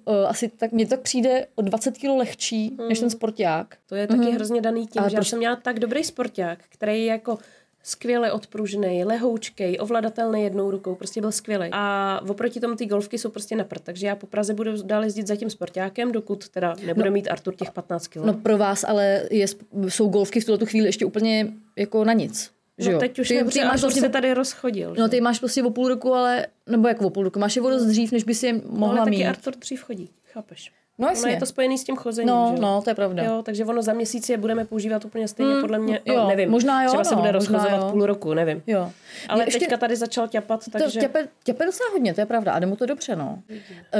uh, 0.05 0.15
asi 0.27 0.47
tak, 0.57 0.71
mně 0.71 0.85
tak 0.85 0.99
přijde 0.99 1.47
o 1.55 1.61
20 1.61 1.97
kg 1.97 2.03
lehčí 2.17 2.77
než 2.89 2.99
ten 2.99 3.09
sporták. 3.09 3.75
To 3.89 3.95
je 3.95 4.07
taky 4.07 4.31
hrozně 4.31 4.61
daný 4.61 4.87
tím, 4.87 5.01
Ale 5.01 5.09
že 5.09 5.15
já 5.15 5.19
proč- 5.19 5.27
jsem 5.29 5.39
měla 5.39 5.55
tak 5.55 5.79
dobrý 5.79 6.03
sporták, 6.03 6.59
který 6.69 6.99
je 7.05 7.11
jako 7.11 7.37
skvěle 7.83 8.31
odpružný, 8.31 9.03
lehoučkej, 9.05 9.77
ovladatelný 9.79 10.43
jednou 10.43 10.71
rukou, 10.71 10.95
prostě 10.95 11.21
byl 11.21 11.31
skvělý. 11.31 11.69
A 11.71 12.21
oproti 12.29 12.59
tomu 12.59 12.75
ty 12.75 12.85
golfky 12.85 13.17
jsou 13.17 13.29
prostě 13.29 13.55
na 13.55 13.63
prd, 13.63 13.81
takže 13.83 14.07
já 14.07 14.15
po 14.15 14.27
Praze 14.27 14.53
budu 14.53 14.83
dál 14.83 15.03
jezdit 15.03 15.27
za 15.27 15.35
tím 15.35 15.49
sportákem, 15.49 16.11
dokud 16.11 16.49
teda 16.49 16.75
nebude 16.85 17.09
mít 17.09 17.27
Artur 17.27 17.55
těch 17.55 17.71
15 17.71 18.07
kg. 18.07 18.15
No 18.15 18.33
pro 18.33 18.57
vás 18.57 18.83
ale 18.83 19.23
je, 19.31 19.45
jsou 19.87 20.07
golfky 20.07 20.39
v 20.39 20.45
tuhle 20.45 20.65
chvíli 20.65 20.87
ještě 20.87 21.05
úplně 21.05 21.47
jako 21.75 22.03
na 22.03 22.13
nic. 22.13 22.51
Že 22.77 22.89
no 22.89 22.93
jo? 22.93 22.99
teď 22.99 23.19
už 23.19 23.27
ty, 23.27 23.43
ne, 23.43 23.43
ty 23.43 23.59
máš 23.59 23.81
vlastně 23.81 24.01
se 24.01 24.09
tady 24.09 24.33
rozchodil. 24.33 24.95
No 24.99 25.05
že? 25.05 25.09
ty 25.09 25.21
máš 25.21 25.39
prostě 25.39 25.63
o 25.63 25.69
půl 25.69 25.87
roku, 25.87 26.13
ale, 26.13 26.47
nebo 26.69 26.87
jako 26.87 27.07
o 27.07 27.09
půl 27.09 27.23
roku, 27.23 27.39
máš 27.39 27.55
je 27.55 27.61
o 27.61 27.69
dost 27.69 27.85
dřív, 27.85 28.11
než 28.11 28.23
by 28.23 28.35
si 28.35 28.45
je 28.45 28.53
no, 28.53 28.61
mohla 28.65 29.01
ale 29.01 29.05
taky 29.05 29.17
mít. 29.17 29.25
Artur 29.25 29.53
dřív 29.59 29.81
chodí, 29.83 30.09
chápeš? 30.25 30.71
No 31.01 31.07
Ono 31.07 31.15
jasně. 31.15 31.31
je 31.31 31.37
to 31.39 31.45
spojený 31.45 31.77
s 31.77 31.83
tím 31.83 31.95
chozením, 31.95 32.27
No, 32.29 32.51
že 32.55 32.61
no, 32.61 32.81
to 32.81 32.89
je 32.89 32.95
pravda. 32.95 33.23
Jo, 33.23 33.41
takže 33.45 33.65
ono 33.65 33.81
za 33.81 33.93
měsíc 33.93 34.29
je 34.29 34.37
budeme 34.37 34.65
používat 34.65 35.05
úplně 35.05 35.27
stejně, 35.27 35.53
Mm, 35.53 35.61
podle 35.61 35.79
mě, 35.79 35.99
no, 36.07 36.13
jo, 36.13 36.27
nevím. 36.27 36.49
možná 36.49 36.83
jo, 36.83 36.89
Třeba 36.89 37.03
se 37.03 37.15
no, 37.15 37.21
bude 37.21 37.33
možná 37.33 37.53
rozchozovat 37.57 37.81
jo. 37.87 37.91
půl 37.91 38.05
roku, 38.05 38.33
nevím. 38.33 38.63
Jo. 38.67 38.91
Ale 39.29 39.43
Mě 39.45 39.51
teďka 39.59 39.77
tady 39.77 39.95
začal 39.95 40.27
ťapat, 40.27 40.65
To 40.65 40.71
takže... 40.79 40.99
těpe, 40.99 41.27
těpe 41.43 41.65
docela 41.65 41.89
hodně, 41.91 42.13
to 42.13 42.21
je 42.21 42.25
pravda. 42.25 42.51
A 42.51 42.59
jde 42.59 42.65
mu 42.65 42.75
to 42.75 42.85
dobře, 42.85 43.15
no. 43.15 43.39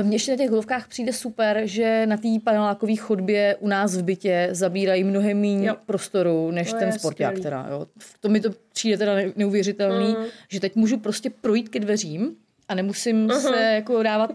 Mně 0.02 0.16
ještě 0.16 0.32
na 0.32 0.38
těch 0.38 0.50
golovkách 0.50 0.88
přijde 0.88 1.14
super, 1.14 1.62
že 1.64 2.06
na 2.06 2.18
té 2.18 2.28
panelákové 2.44 2.96
chodbě 2.96 3.56
u 3.60 3.68
nás 3.68 3.98
v 3.98 4.04
bytě 4.04 4.48
zabírají 4.52 5.04
mnohem 5.04 5.42
méně 5.42 5.68
Jo. 5.68 5.76
prostoru, 5.86 6.52
než 6.52 6.72
To 6.74 6.80
ten 6.80 6.92
sporták 6.92 7.40
teda. 7.40 7.68
Jo. 7.72 7.86
To 8.20 8.30
mi 8.30 8.40
to 8.40 8.50
přijde 8.74 8.98
teda 8.98 9.16
ne- 9.16 9.32
neuvěřitelný, 9.36 10.08
Mm. 10.20 10.26
že 10.50 10.60
teď 10.60 10.76
můžu 10.76 10.98
prostě 10.98 11.30
projít 11.42 11.70
ke 11.70 11.80
dveřím 11.80 12.36
a 12.72 12.76
nemusím 12.76 13.32
se 13.42 13.62
jako 13.64 14.04
dávat 14.04 14.32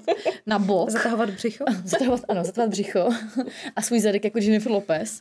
na 0.46 0.58
bok. 0.58 0.90
Zatahovat 0.96 1.30
břicho? 1.30 1.64
zatahovat, 1.84 2.20
ano, 2.28 2.44
zatahovat 2.44 2.70
břicho 2.70 3.08
a 3.76 3.82
svůj 3.82 4.00
zadek 4.00 4.24
jako 4.24 4.38
Jennifer 4.38 4.72
Lopez. 4.72 5.20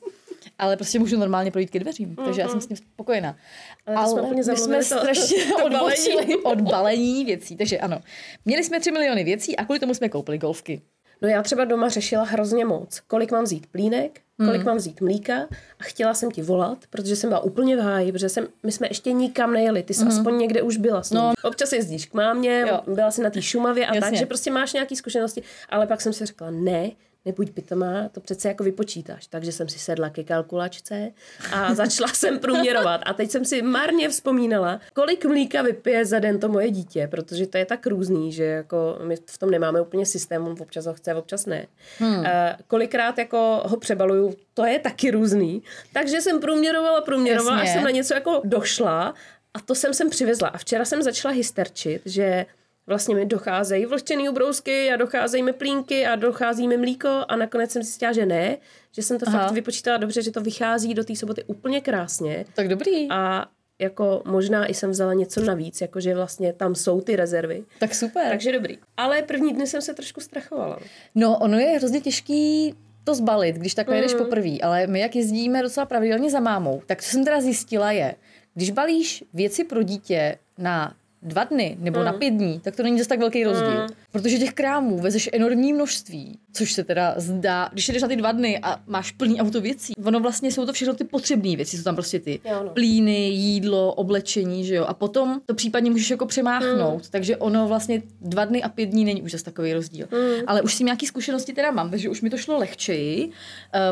Ale 0.59 0.75
prostě 0.77 0.99
můžu 0.99 1.17
normálně 1.17 1.51
projít 1.51 1.69
ke 1.69 1.79
dveřím, 1.79 2.15
takže 2.25 2.41
já 2.41 2.47
jsem 2.49 2.61
s 2.61 2.67
tím 2.67 2.77
spokojená. 2.77 3.37
Ale 3.85 4.05
to 4.21 4.27
jsme 4.27 4.35
my 4.35 4.57
jsme 4.57 4.77
to- 4.77 4.83
strašně 4.83 5.37
to 5.45 5.69
balení. 5.69 5.75
odbočili 5.75 6.35
od 6.43 6.61
balení 6.61 7.25
věcí. 7.25 7.55
Takže 7.55 7.77
ano, 7.77 8.01
měli 8.45 8.63
jsme 8.63 8.79
3 8.79 8.91
miliony 8.91 9.23
věcí 9.23 9.55
a 9.55 9.65
kvůli 9.65 9.79
tomu 9.79 9.93
jsme 9.93 10.09
koupili 10.09 10.37
golfky. 10.37 10.81
No 11.21 11.27
já 11.27 11.41
třeba 11.43 11.65
doma 11.65 11.89
řešila 11.89 12.23
hrozně 12.23 12.65
moc, 12.65 12.99
kolik 13.07 13.31
mám 13.31 13.43
vzít 13.43 13.67
plínek, 13.67 14.21
kolik 14.45 14.63
mám 14.63 14.77
vzít 14.77 15.01
mlíka 15.01 15.33
a 15.79 15.83
chtěla 15.83 16.13
jsem 16.13 16.31
ti 16.31 16.41
volat, 16.41 16.77
protože 16.89 17.15
jsem 17.15 17.29
byla 17.29 17.39
úplně 17.39 17.77
v 17.77 17.79
háji, 17.79 18.11
protože 18.11 18.29
jsem, 18.29 18.47
my 18.63 18.71
jsme 18.71 18.87
ještě 18.87 19.11
nikam 19.11 19.53
nejeli, 19.53 19.83
ty 19.83 19.93
jsi 19.93 20.05
aspoň 20.05 20.37
někde 20.37 20.61
už 20.61 20.77
byla 20.77 21.03
s 21.03 21.11
ním. 21.11 21.19
No. 21.19 21.33
Občas 21.43 21.73
jezdíš 21.73 22.05
k 22.05 22.13
mámě, 22.13 22.65
Jo. 22.69 22.81
byla 22.87 23.11
jsi 23.11 23.21
na 23.21 23.29
té 23.29 23.41
Šumavě 23.41 23.85
a 23.87 23.95
Jasně. 23.95 24.01
tak, 24.01 24.19
že 24.19 24.25
prostě 24.25 24.51
máš 24.51 24.73
nějaké 24.73 24.95
zkušenosti, 24.95 25.43
ale 25.69 25.87
pak 25.87 26.01
jsem 26.01 26.13
si 26.13 26.25
řekla, 26.25 26.51
ne, 26.51 26.89
nebuď 27.25 27.51
pitomá, 27.51 28.09
to 28.09 28.19
přece 28.19 28.47
jako 28.47 28.63
vypočítáš. 28.63 29.27
Takže 29.27 29.51
jsem 29.51 29.69
si 29.69 29.79
sedla 29.79 30.09
ke 30.09 30.23
kalkulačce 30.23 31.11
a 31.53 31.73
začala 31.73 32.07
jsem 32.13 32.39
průměrovat. 32.39 33.01
A 33.05 33.13
teď 33.13 33.31
jsem 33.31 33.45
si 33.45 33.61
marně 33.61 34.09
vzpomínala, 34.09 34.79
kolik 34.93 35.25
mlíka 35.25 35.61
vypije 35.61 36.05
za 36.05 36.19
den 36.19 36.39
to 36.39 36.49
moje 36.49 36.71
dítě, 36.71 37.07
protože 37.11 37.47
to 37.47 37.57
je 37.57 37.65
tak 37.65 37.87
různý, 37.87 38.31
že 38.31 38.43
jako 38.43 38.99
my 39.03 39.15
v 39.25 39.37
tom 39.37 39.49
nemáme 39.51 39.81
úplně 39.81 40.05
systém, 40.05 40.47
on 40.47 40.55
občas 40.59 40.85
ho 40.85 40.93
chce, 40.93 41.15
občas 41.15 41.45
ne. 41.45 41.67
Hmm. 41.99 42.19
Uh, 42.19 42.25
kolikrát 42.67 43.17
jako 43.17 43.61
ho 43.65 43.77
přebaluju, 43.77 44.35
to 44.53 44.65
je 44.65 44.79
taky 44.79 45.11
různý. 45.11 45.63
Takže 45.93 46.21
jsem 46.21 46.39
průměrovala, 46.39 47.01
průměrovala, 47.01 47.57
Jasně. 47.57 47.69
až 47.69 47.75
jsem 47.75 47.83
na 47.83 47.91
něco 47.91 48.13
jako 48.13 48.41
došla 48.43 49.13
a 49.53 49.59
to 49.59 49.75
jsem 49.75 49.93
sem 49.93 50.09
přivezla. 50.09 50.47
A 50.47 50.57
včera 50.57 50.85
jsem 50.85 51.03
začala 51.03 51.33
hysterčit, 51.33 52.01
že 52.05 52.45
vlastně 52.87 53.15
mi 53.15 53.25
docházejí 53.25 53.85
vlhčený 53.85 54.29
ubrousky 54.29 54.91
a 54.91 54.95
docházejí 54.95 55.43
mi 55.43 55.53
plínky 55.53 56.05
a 56.05 56.15
dochází 56.15 56.67
mi 56.67 56.77
mlíko 56.77 57.09
a 57.27 57.35
nakonec 57.35 57.71
jsem 57.71 57.83
zjistila, 57.83 58.11
že 58.13 58.25
ne, 58.25 58.57
že 58.91 59.01
jsem 59.03 59.19
to 59.19 59.25
Aha. 59.27 59.39
fakt 59.39 59.51
vypočítala 59.53 59.97
dobře, 59.97 60.21
že 60.21 60.31
to 60.31 60.41
vychází 60.41 60.93
do 60.93 61.03
té 61.03 61.15
soboty 61.15 61.43
úplně 61.47 61.81
krásně 61.81 62.45
Tak 62.53 62.67
dobrý. 62.67 63.07
a 63.09 63.45
jako 63.79 64.21
možná 64.25 64.65
i 64.65 64.73
jsem 64.73 64.91
vzala 64.91 65.13
něco 65.13 65.41
navíc, 65.41 65.81
jakože 65.81 66.15
vlastně 66.15 66.53
tam 66.53 66.75
jsou 66.75 67.01
ty 67.01 67.15
rezervy. 67.15 67.63
Tak 67.79 67.95
super. 67.95 68.29
Takže 68.29 68.51
dobrý. 68.51 68.77
Ale 68.97 69.21
první 69.21 69.53
dny 69.53 69.67
jsem 69.67 69.81
se 69.81 69.93
trošku 69.93 70.21
strachovala. 70.21 70.79
No, 71.15 71.37
ono 71.37 71.57
je 71.59 71.77
hrozně 71.77 72.01
těžký 72.01 72.75
to 73.03 73.15
zbalit, 73.15 73.55
když 73.55 73.73
takhle 73.75 73.95
jedeš 73.95 74.13
poprvé, 74.13 74.57
ale 74.63 74.87
my 74.87 74.99
jak 74.99 75.15
jezdíme 75.15 75.61
docela 75.61 75.85
pravidelně 75.85 76.31
za 76.31 76.39
mámou, 76.39 76.81
tak 76.85 77.01
co 77.03 77.09
jsem 77.09 77.25
teda 77.25 77.41
zjistila 77.41 77.91
je, 77.91 78.15
když 78.53 78.71
balíš 78.71 79.23
věci 79.33 79.63
pro 79.63 79.83
dítě 79.83 80.37
na 80.57 80.95
dva 81.25 81.43
dny 81.43 81.77
nebo 81.79 82.03
na 82.03 82.13
pět 82.13 82.29
dní, 82.29 82.59
tak 82.59 82.75
to 82.75 82.83
není 82.83 82.97
zase 82.97 83.09
tak 83.09 83.19
velký 83.19 83.43
rozdíl. 83.43 83.87
Protože 84.11 84.37
těch 84.37 84.53
krámů 84.53 84.99
vezeš 84.99 85.29
enormní 85.33 85.73
množství, 85.73 86.39
což 86.53 86.73
se 86.73 86.83
teda 86.83 87.13
zdá, 87.17 87.69
když 87.71 87.89
jdeš 87.89 88.01
na 88.01 88.07
ty 88.07 88.15
dva 88.15 88.31
dny 88.31 88.59
a 88.63 88.81
máš 88.87 89.11
plný 89.11 89.41
auto 89.41 89.61
věcí, 89.61 89.93
ono 90.05 90.19
vlastně 90.19 90.51
jsou 90.51 90.65
to 90.65 90.73
všechno 90.73 90.93
ty 90.93 91.03
potřebné 91.03 91.55
věci, 91.55 91.77
jsou 91.77 91.83
tam 91.83 91.95
prostě 91.95 92.19
ty 92.19 92.39
Jo, 92.45 92.63
no. 92.63 92.69
plíny, 92.69 93.29
jídlo, 93.29 93.93
oblečení, 93.93 94.65
že 94.65 94.75
jo, 94.75 94.85
a 94.85 94.93
potom 94.93 95.41
to 95.45 95.53
případně 95.53 95.91
můžeš 95.91 96.09
jako 96.09 96.25
přemáchnout, 96.25 97.09
takže 97.09 97.37
ono 97.37 97.67
vlastně 97.67 98.01
dva 98.21 98.45
dny 98.45 98.63
a 98.63 98.69
pět 98.69 98.85
dní 98.85 99.05
není 99.05 99.21
už 99.21 99.31
zase 99.31 99.43
takový 99.43 99.73
rozdíl. 99.73 100.07
Ale 100.47 100.61
už 100.61 100.73
s 100.73 100.77
tím 100.77 100.85
nějaký 100.85 101.05
zkušenosti 101.05 101.53
teda 101.53 101.71
mám, 101.71 101.89
takže 101.89 102.09
už 102.09 102.21
mi 102.21 102.29
to 102.29 102.37
šlo 102.37 102.57
lehčeji. 102.57 103.25
Uh, 103.25 103.31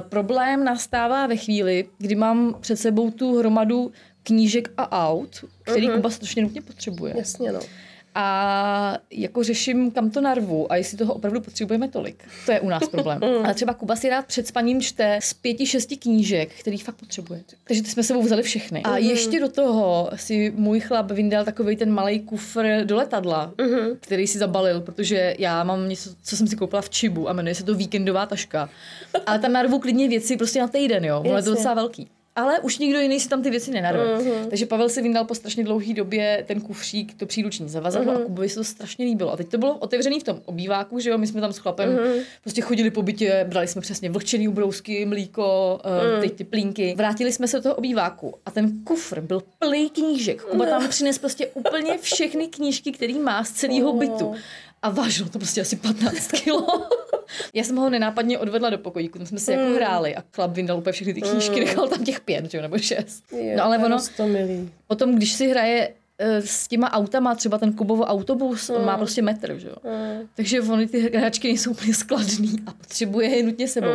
problém 0.10 0.63
nastává 0.63 1.28
ve 1.28 1.36
chvíli, 1.36 1.86
kdy 1.98 2.15
mám 2.15 2.56
před 2.60 2.76
sebou 2.76 3.12
tu 3.12 3.38
hromadu 3.38 3.91
knížek 4.24 4.70
a 4.78 5.08
aut, 5.10 5.46
který 5.62 5.90
Kuba 5.90 6.10
strašně 6.10 6.44
nutně 6.44 6.62
potřebuje. 6.62 7.14
Jasně, 7.18 7.52
no. 7.52 7.60
A 8.16 8.98
jako 9.12 9.44
řeším, 9.44 9.92
kam 9.92 10.10
to 10.10 10.22
narvu 10.22 10.72
a 10.72 10.76
jestli 10.76 10.98
toho 10.98 11.14
opravdu 11.14 11.42
potřebujeme 11.42 11.88
tolik. 11.88 12.24
To 12.46 12.52
je 12.52 12.60
u 12.60 12.70
nás 12.70 12.88
problém. 12.88 13.24
Ale 13.44 13.54
třeba 13.54 13.74
Kuba 13.74 13.96
si 13.96 14.10
rád 14.10 14.26
před 14.26 14.48
spaním 14.48 14.82
čte 14.82 15.20
z 15.24 15.34
pěti, 15.34 15.66
šesti 15.66 15.98
knížek, 15.98 16.50
který 16.60 16.78
fakt 16.78 16.96
potřebuje. 16.96 17.44
Takže 17.64 17.84
ty 17.84 17.90
jsme 17.90 18.04
sebou 18.04 18.22
vzali 18.22 18.44
všechny. 18.44 18.84
A 18.84 18.98
ještě 18.98 19.40
do 19.40 19.50
toho 19.50 20.10
si 20.16 20.54
můj 20.56 20.80
chlap 20.80 21.12
vyndal 21.12 21.46
takový 21.46 21.76
ten 21.76 21.92
malý 21.92 22.20
kufr 22.20 22.82
do 22.84 22.96
letadla, 22.96 23.54
který 24.00 24.28
si 24.28 24.38
zabalil, 24.38 24.82
protože 24.82 25.36
já 25.40 25.64
mám 25.64 25.90
něco, 25.90 26.10
co 26.24 26.38
jsem 26.38 26.48
si 26.48 26.56
koupila 26.56 26.82
v 26.82 26.90
Čibu 26.90 27.30
a 27.30 27.34
jmenuje 27.34 27.56
se 27.56 27.64
to 27.64 27.76
víkendová 27.76 28.26
taška. 28.26 28.70
Ale 29.26 29.40
tam 29.40 29.54
narvu 29.54 29.80
klidně 29.80 30.08
věci 30.10 30.38
prostě 30.38 30.60
na 30.60 30.68
týden, 30.68 31.06
jo. 31.06 31.20
Ono 31.26 31.38
je 31.38 31.44
to 31.44 31.50
docela 31.50 31.74
velký. 31.74 32.10
Ale 32.36 32.60
už 32.60 32.78
nikdo 32.78 33.00
jiný 33.00 33.19
si 33.19 33.30
tam 33.30 33.43
ty 33.43 33.50
věci 33.50 33.72
nenarve. 33.72 34.17
Uh-huh. 34.17 34.48
Takže 34.50 34.65
Pavel 34.65 34.89
si 34.89 35.02
vyndal 35.02 35.26
po 35.26 35.36
strašně 35.36 35.63
dlouhé 35.63 35.93
době 35.93 36.43
ten 36.48 36.62
kufřík, 36.62 37.13
to 37.13 37.26
příruční 37.26 37.69
zavazadlo 37.69 38.13
uh-huh. 38.13 38.22
a 38.22 38.26
Kubovi 38.26 38.50
se 38.50 38.56
to 38.56 38.63
strašně 38.63 39.06
líbilo. 39.06 39.32
A 39.34 39.38
teď 39.38 39.48
to 39.48 39.58
bylo 39.58 39.78
otevřený 39.78 40.19
v 40.19 40.24
tom 40.24 40.41
obýváku, 40.46 41.00
že 41.00 41.10
jo, 41.10 41.17
my 41.17 41.28
jsme 41.28 41.41
tam 41.41 41.54
s 41.54 41.58
chlapem 41.58 41.89
uh-huh. 41.89 42.22
prostě 42.41 42.62
chodili 42.62 42.91
po 42.91 43.02
bytě, 43.02 43.46
brali 43.50 43.67
jsme 43.67 43.82
přesně 43.82 44.10
vlhčený 44.10 44.48
ubrousky, 44.48 45.06
mlíko, 45.06 45.80
uh, 45.86 46.22
teď 46.22 46.34
ty 46.34 46.43
plínky. 46.43 46.93
Vrátili 46.98 47.32
jsme 47.32 47.48
se 47.48 47.58
do 47.58 47.63
toho 47.63 47.76
obýváku 47.76 48.36
a 48.46 48.52
ten 48.52 48.84
kufr 48.84 49.22
byl 49.22 49.43
plný 49.60 49.89
knížek. 49.89 50.41
Kuba 50.41 50.65
tam 50.65 50.89
přines 50.89 51.17
prostě 51.17 51.48
úplně 51.48 51.98
všechny 51.98 52.48
knížky, 52.48 52.91
který 52.91 53.19
má 53.19 53.43
z 53.43 53.52
celého 53.52 53.93
bytu. 53.93 54.36
A 54.84 54.89
vážilo 54.89 55.30
to 55.30 55.39
prostě 55.39 55.62
asi 55.62 55.76
15 55.76 56.28
kilo. 56.43 56.67
Já 57.54 57.63
jsem 57.63 57.76
ho 57.76 57.89
nenápadně 57.89 58.39
odvedla 58.39 58.69
do 58.69 58.78
pokojíku, 58.78 59.17
tam 59.17 59.28
jsme 59.28 59.39
si 59.39 59.52
jako 59.52 59.76
hráli 59.76 60.15
a 60.15 60.24
chlap 60.36 60.52
vyndal 60.52 60.78
úplně 60.78 60.93
všechny 60.93 61.13
ty 61.13 61.22
knížky, 61.22 61.60
nechal 61.60 61.88
tam 61.88 62.04
těch 62.04 62.19
pět, 62.22 62.52
že 62.52 62.58
jo, 62.58 62.62
nebo 62.62 62.78
šest. 62.78 63.24
Jo, 63.32 63.54
no 63.58 63.63
ale 63.63 63.78
je 63.78 63.86
ono, 63.86 63.98
to 64.17 64.28
milý. 64.28 64.72
potom 64.88 65.15
když 65.15 65.34
si 65.34 65.48
hraje 65.50 65.89
eh, 66.19 66.41
s 66.41 66.67
těma 66.67 66.91
autama, 66.93 67.36
třeba 67.36 67.58
ten 67.58 67.74
Kubovo 67.74 68.04
autobus, 68.06 68.69
on 68.69 68.86
má 68.86 68.98
prostě 68.98 69.22
metr, 69.22 69.60
že 69.60 69.67
jo. 69.67 69.76
Takže 70.36 70.62
oni 70.62 70.88
ty 70.88 71.00
hračky 71.17 71.48
nejsou 71.48 71.72
úplně 71.72 71.93
skladný 71.93 72.56
a 72.65 72.72
potřebuje 72.74 73.30
je 73.30 73.43
nutně 73.43 73.67
sebou. 73.67 73.88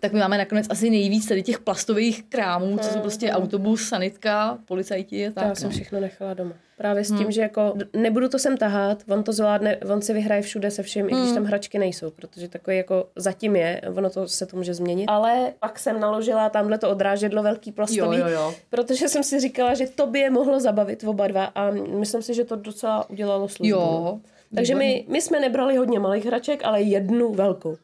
Tak 0.00 0.12
my 0.12 0.18
máme 0.20 0.38
nakonec 0.38 0.66
asi 0.70 0.90
nejvíc 0.90 1.26
tady 1.28 1.42
těch 1.42 1.58
plastových 1.58 2.22
krámů, 2.22 2.78
co 2.78 2.88
jsou 2.92 3.00
prostě 3.00 3.30
autobus, 3.32 3.88
sanitka, 3.88 4.58
policajti 4.64 5.26
a 5.28 5.30
To 5.32 5.40
já 5.40 5.46
tak. 5.48 5.56
jsem 5.58 5.68
No. 5.68 5.72
všechno 5.74 6.00
nechala 6.00 6.34
doma. 6.34 6.52
Právě 6.78 7.04
s 7.04 7.08
tím, 7.18 7.30
že 7.32 7.40
jako 7.40 7.74
nebudu 7.92 8.28
to 8.28 8.38
sem 8.38 8.56
tahat, 8.56 9.02
on 9.08 9.22
to 9.22 9.32
zvládne, 9.32 9.76
on 9.76 10.02
si 10.02 10.12
vyhraje 10.12 10.42
všude 10.42 10.70
se 10.70 10.82
vším, 10.82 11.08
i 11.08 11.12
když 11.12 11.32
tam 11.32 11.44
hračky 11.44 11.78
nejsou, 11.78 12.10
protože 12.10 12.48
takový 12.48 12.76
jako 12.76 13.08
zatím 13.16 13.56
je, 13.56 13.80
ono 13.96 14.10
to 14.10 14.28
se 14.28 14.46
to 14.46 14.56
může 14.56 14.74
změnit. 14.74 15.06
Ale 15.08 15.52
pak 15.60 15.78
jsem 15.78 16.00
naložila 16.00 16.48
tamhle 16.48 16.78
to 16.78 16.90
odrážedlo 16.90 17.42
velký 17.42 17.72
plastový, 17.72 18.18
Jo, 18.18 18.26
jo, 18.26 18.28
jo. 18.28 18.54
protože 18.70 19.08
jsem 19.08 19.22
si 19.22 19.40
říkala, 19.40 19.74
že 19.74 19.86
to 19.86 20.06
by 20.06 20.18
je 20.20 20.30
mohlo 20.30 20.60
zabavit 20.60 21.04
oba 21.04 21.26
dva 21.26 21.44
a 21.44 21.70
myslím 21.70 22.22
si, 22.22 22.34
že 22.34 22.44
to 22.44 22.56
docela 22.56 23.10
udělalo 23.10 23.48
službu. 23.48 23.76
Jo, 23.76 24.20
Takže 24.54 24.74
my, 24.74 25.04
my 25.08 25.22
jsme 25.22 25.40
nebrali 25.40 25.76
hodně 25.76 25.98
malých 25.98 26.26
hraček, 26.26 26.60
ale 26.64 26.82
jednu 26.82 27.32
velkou. 27.34 27.76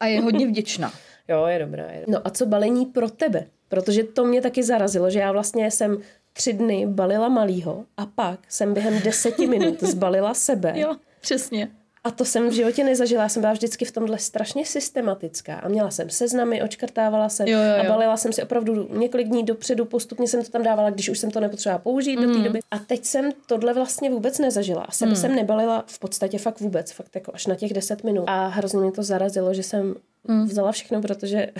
A 0.00 0.06
je 0.06 0.20
hodně 0.20 0.46
vděčná. 0.46 0.92
Jo, 1.28 1.46
je 1.46 1.58
dobrá. 1.58 1.84
Je. 1.92 2.04
No 2.08 2.18
a 2.24 2.30
co 2.30 2.46
balení 2.46 2.86
pro 2.86 3.10
tebe? 3.10 3.46
Protože 3.68 4.04
to 4.04 4.24
mě 4.24 4.40
taky 4.42 4.62
zarazilo, 4.62 5.10
že 5.10 5.18
já 5.18 5.32
vlastně 5.32 5.70
jsem 5.70 5.98
tři 6.34 6.52
dny 6.52 6.86
balila 6.86 7.28
malýho 7.28 7.84
a 7.96 8.06
pak 8.06 8.40
jsem 8.48 8.74
během 8.74 9.00
deseti 9.00 9.46
minut 9.46 9.82
zbalila 9.84 10.34
sebe. 10.34 10.72
Jo, 10.76 10.96
přesně. 11.20 11.70
A 12.06 12.10
to 12.10 12.24
jsem 12.24 12.48
v 12.48 12.52
životě 12.52 12.84
nezažila. 12.84 13.22
Já 13.22 13.28
jsem 13.28 13.40
byla 13.40 13.52
vždycky 13.52 13.84
v 13.84 13.92
tomhle 13.92 14.18
strašně 14.18 14.66
systematická. 14.66 15.54
A 15.54 15.68
měla 15.68 15.90
jsem 15.90 16.10
seznamy, 16.10 16.62
očkrtávala 16.62 17.28
jsem 17.28 17.48
Jo, 17.48 17.58
jo, 17.58 17.64
jo. 17.64 17.84
a 17.84 17.88
balila 17.88 18.16
jsem 18.16 18.32
si 18.32 18.42
opravdu 18.42 18.88
několik 18.98 19.28
dní 19.28 19.42
dopředu, 19.42 19.84
postupně 19.84 20.28
jsem 20.28 20.44
to 20.44 20.50
tam 20.50 20.62
dávala, 20.62 20.90
když 20.90 21.08
už 21.08 21.18
jsem 21.18 21.30
to 21.30 21.40
nepotřebovala 21.40 21.78
použít 21.78 22.16
mm. 22.16 22.26
do 22.26 22.34
té 22.34 22.40
doby. 22.40 22.60
A 22.70 22.78
teď 22.78 23.04
jsem 23.04 23.30
tohle 23.46 23.74
vlastně 23.74 24.10
vůbec 24.10 24.38
nezažila. 24.38 24.82
A 24.82 24.92
sebe 24.92 25.10
mm. 25.10 25.16
jsem 25.16 25.34
nebalila 25.34 25.84
v 25.86 25.98
podstatě 25.98 26.38
fakt 26.38 26.60
vůbec, 26.60 26.92
fakt 26.92 27.14
jako 27.14 27.32
až 27.34 27.46
na 27.46 27.54
těch 27.54 27.72
10 27.72 28.04
minut. 28.04 28.24
A 28.26 28.46
hrozně 28.46 28.80
mě 28.80 28.92
to 28.92 29.02
zarazilo, 29.02 29.54
že 29.54 29.62
jsem 29.62 29.94
mm. 30.28 30.44
vzala 30.44 30.72
všechno, 30.72 31.02
protože 31.02 31.50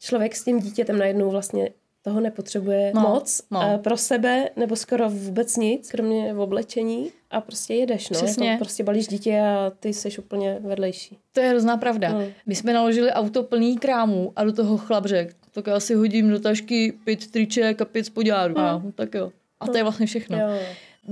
člověk 0.00 0.36
s 0.36 0.44
tím 0.44 0.60
dítětem 0.60 0.98
najednou 0.98 1.30
vlastně 1.30 1.70
toho 2.02 2.20
nepotřebuje 2.20 2.92
No, 2.94 3.02
no, 3.02 3.08
moc 3.08 3.42
no. 3.50 3.62
no. 3.62 3.78
pro 3.78 3.96
sebe, 3.96 4.48
nebo 4.56 4.76
skoro 4.76 5.10
vůbec 5.10 5.56
nic, 5.56 5.90
kromě 5.90 6.34
oblečení 6.34 7.10
a 7.30 7.40
prostě 7.40 7.74
jedeš, 7.74 8.10
no. 8.10 8.16
Přesně. 8.16 8.50
Jako 8.50 8.58
prostě 8.58 8.84
balíš 8.84 9.06
dítě 9.06 9.40
a 9.40 9.72
ty 9.80 9.92
jsi 9.92 10.18
úplně 10.18 10.58
vedlejší. 10.60 11.18
To 11.32 11.40
je 11.40 11.48
hrozná 11.48 11.76
pravda. 11.76 12.08
Hmm. 12.08 12.26
My 12.46 12.54
jsme 12.54 12.72
naložili 12.72 13.10
auto 13.10 13.42
plný 13.42 13.78
krámů 13.78 14.32
a 14.36 14.44
do 14.44 14.52
toho 14.52 14.78
chlap 14.78 15.06
řekl, 15.06 15.34
tak 15.50 15.66
já 15.66 15.80
si 15.80 15.94
hodím 15.94 16.30
do 16.30 16.40
tašky 16.40 16.92
pět 17.04 17.30
triček 17.30 17.80
a 17.80 17.84
pět 17.84 18.04
spodárů. 18.06 18.58
A, 18.58 18.72
no, 18.72 18.92
tak 18.94 19.14
jo. 19.14 19.32
A 19.60 19.66
to 19.66 19.76
je 19.76 19.82
vlastně 19.82 20.06
všechno. 20.06 20.38
Jo. 20.38 20.58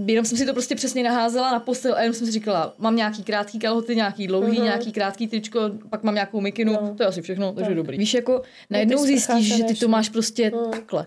Jenom 0.06 0.24
jsem 0.24 0.38
si 0.38 0.46
to 0.46 0.52
prostě 0.52 0.74
přesně 0.74 1.02
naházela 1.02 1.52
na 1.52 1.60
postel 1.60 1.94
a 1.94 2.00
jenom 2.00 2.14
jsem 2.14 2.26
si 2.26 2.32
říkala, 2.32 2.74
mám 2.78 2.96
nějaký 2.96 3.24
krátký 3.24 3.58
kalhoty, 3.58 3.96
nějaký 3.96 4.26
dlouhý, 4.26 4.52
Mhm. 4.56 4.64
nějaký 4.64 4.92
krátký 4.92 5.28
tričko, 5.28 5.60
pak 5.90 6.02
mám 6.02 6.14
nějakou 6.14 6.40
mikinu, 6.40 6.72
No. 6.72 6.94
to 6.96 7.02
je 7.02 7.06
asi 7.06 7.22
všechno, 7.22 7.52
takže 7.52 7.74
dobrý. 7.74 7.98
Víš, 7.98 8.14
jako 8.14 8.42
najednou 8.70 9.04
zjistíš, 9.04 9.56
že 9.56 9.64
ty 9.64 9.74
to 9.74 9.88
máš 9.88 10.08
prostě 10.08 10.50
No. 10.50 10.66
takhle. 10.68 11.06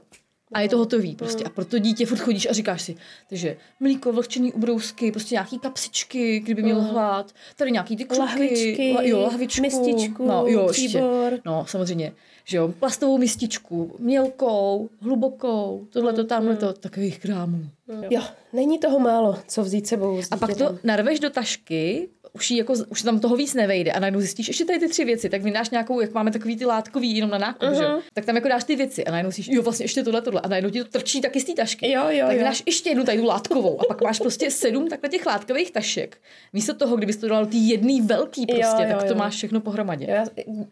A 0.54 0.62
je 0.62 0.70
to 0.70 0.78
hotový 0.78 1.16
prostě. 1.16 1.44
A 1.44 1.50
pro 1.50 1.66
to 1.66 1.80
dítě 1.80 2.06
furt 2.06 2.18
chodíš 2.18 2.48
a 2.50 2.54
říkáš 2.54 2.82
si, 2.82 2.96
takže 3.30 3.58
mlíko, 3.80 4.14
vlhčený 4.14 4.54
ubrousky, 4.54 5.12
prostě 5.12 5.36
nějaký 5.36 5.60
kapsičky, 5.60 6.40
kdyby 6.40 6.64
měl 6.64 6.82
hlad, 6.82 7.34
tady 7.56 7.72
nějaký 7.72 7.98
ty 7.98 8.06
křupky, 8.06 8.30
Lahvičky, 8.30 8.94
la, 8.96 9.04
jo, 9.04 9.20
lahvičku, 9.22 9.62
mističku, 9.62 10.28
no, 10.28 10.48
jo, 10.48 10.68
ještě. 10.68 10.88
příbor. 10.88 11.40
No, 11.46 11.66
samozřejmě, 11.68 12.14
že 12.44 12.58
jo, 12.58 12.74
plastovou 12.80 13.18
mističku, 13.18 13.96
mělkou, 14.00 14.90
hlubokou, 15.00 15.88
tohle 15.90 16.14
to, 16.14 16.24
tamhle 16.24 16.56
to, 16.56 16.74
takových 16.74 17.20
krámů. 17.20 17.66
Jo, 18.10 18.22
není 18.54 18.80
toho 18.80 19.00
málo, 19.00 19.38
co 19.48 19.64
vzít 19.64 19.88
sebou 19.88 20.22
s 20.22 20.28
A 20.32 20.38
pak 20.38 20.58
to 20.58 20.80
narveš 20.84 21.20
do 21.20 21.30
tašky, 21.30 22.10
už, 22.34 22.52
jí 22.52 22.58
jako, 22.58 22.74
už 22.90 23.02
tam 23.02 23.20
toho 23.20 23.36
víc 23.36 23.54
nevejde 23.54 23.92
a 23.92 24.00
najednou 24.00 24.20
zjistíš 24.20 24.48
ještě 24.48 24.66
tady 24.66 24.80
ty 24.80 24.88
tři 24.88 25.06
věci, 25.06 25.30
tak 25.30 25.42
vydáš 25.42 25.70
nějakou, 25.70 26.02
jak 26.02 26.14
máme 26.14 26.32
takový 26.32 26.58
ty 26.58 26.66
látkový 26.66 27.16
jenom 27.16 27.30
na 27.30 27.38
nákup, 27.38 27.70
uh-huh. 27.70 27.78
že? 27.78 27.84
jo? 27.84 28.00
tak 28.14 28.26
tam 28.26 28.36
jako 28.36 28.48
dáš 28.48 28.64
ty 28.64 28.76
věci 28.76 29.06
a 29.06 29.12
najednou 29.12 29.32
zjistíš, 29.32 29.56
jo 29.56 29.62
vlastně 29.62 29.84
ještě 29.84 30.04
tohle, 30.04 30.22
tohle 30.22 30.42
a 30.42 30.48
najednou 30.48 30.70
ti 30.70 30.84
to 30.84 30.90
trčí 30.90 31.22
taky 31.22 31.40
z 31.40 31.44
té 31.44 31.54
tašky. 31.54 31.92
Jo, 31.92 32.04
jo, 32.10 32.28
tak 32.28 32.38
vydáš 32.38 32.64
ještě 32.66 32.90
jednu 32.90 33.04
tady 33.04 33.18
tu 33.18 33.26
látkovou 33.26 33.82
a 33.82 33.84
pak 33.88 34.02
máš 34.02 34.20
prostě 34.20 34.52
sedm 34.52 34.88
takhle 34.88 35.10
těch 35.10 35.26
látkových 35.26 35.72
tašek. 35.72 36.18
Místo 36.54 36.74
toho, 36.74 36.98
kdybys 36.98 37.18
to 37.18 37.28
dala 37.28 37.42
do 37.42 37.48
ty 37.48 37.58
jedný 37.58 38.02
velký 38.02 38.46
prostě, 38.46 38.84
Jo, 38.84 38.90
jo, 38.90 38.96
tak 38.98 39.04
to 39.04 39.14
jo. 39.14 39.16
máš 39.16 39.36
všechno 39.36 39.62
pohromadě. 39.62 40.06
Já, 40.10 40.26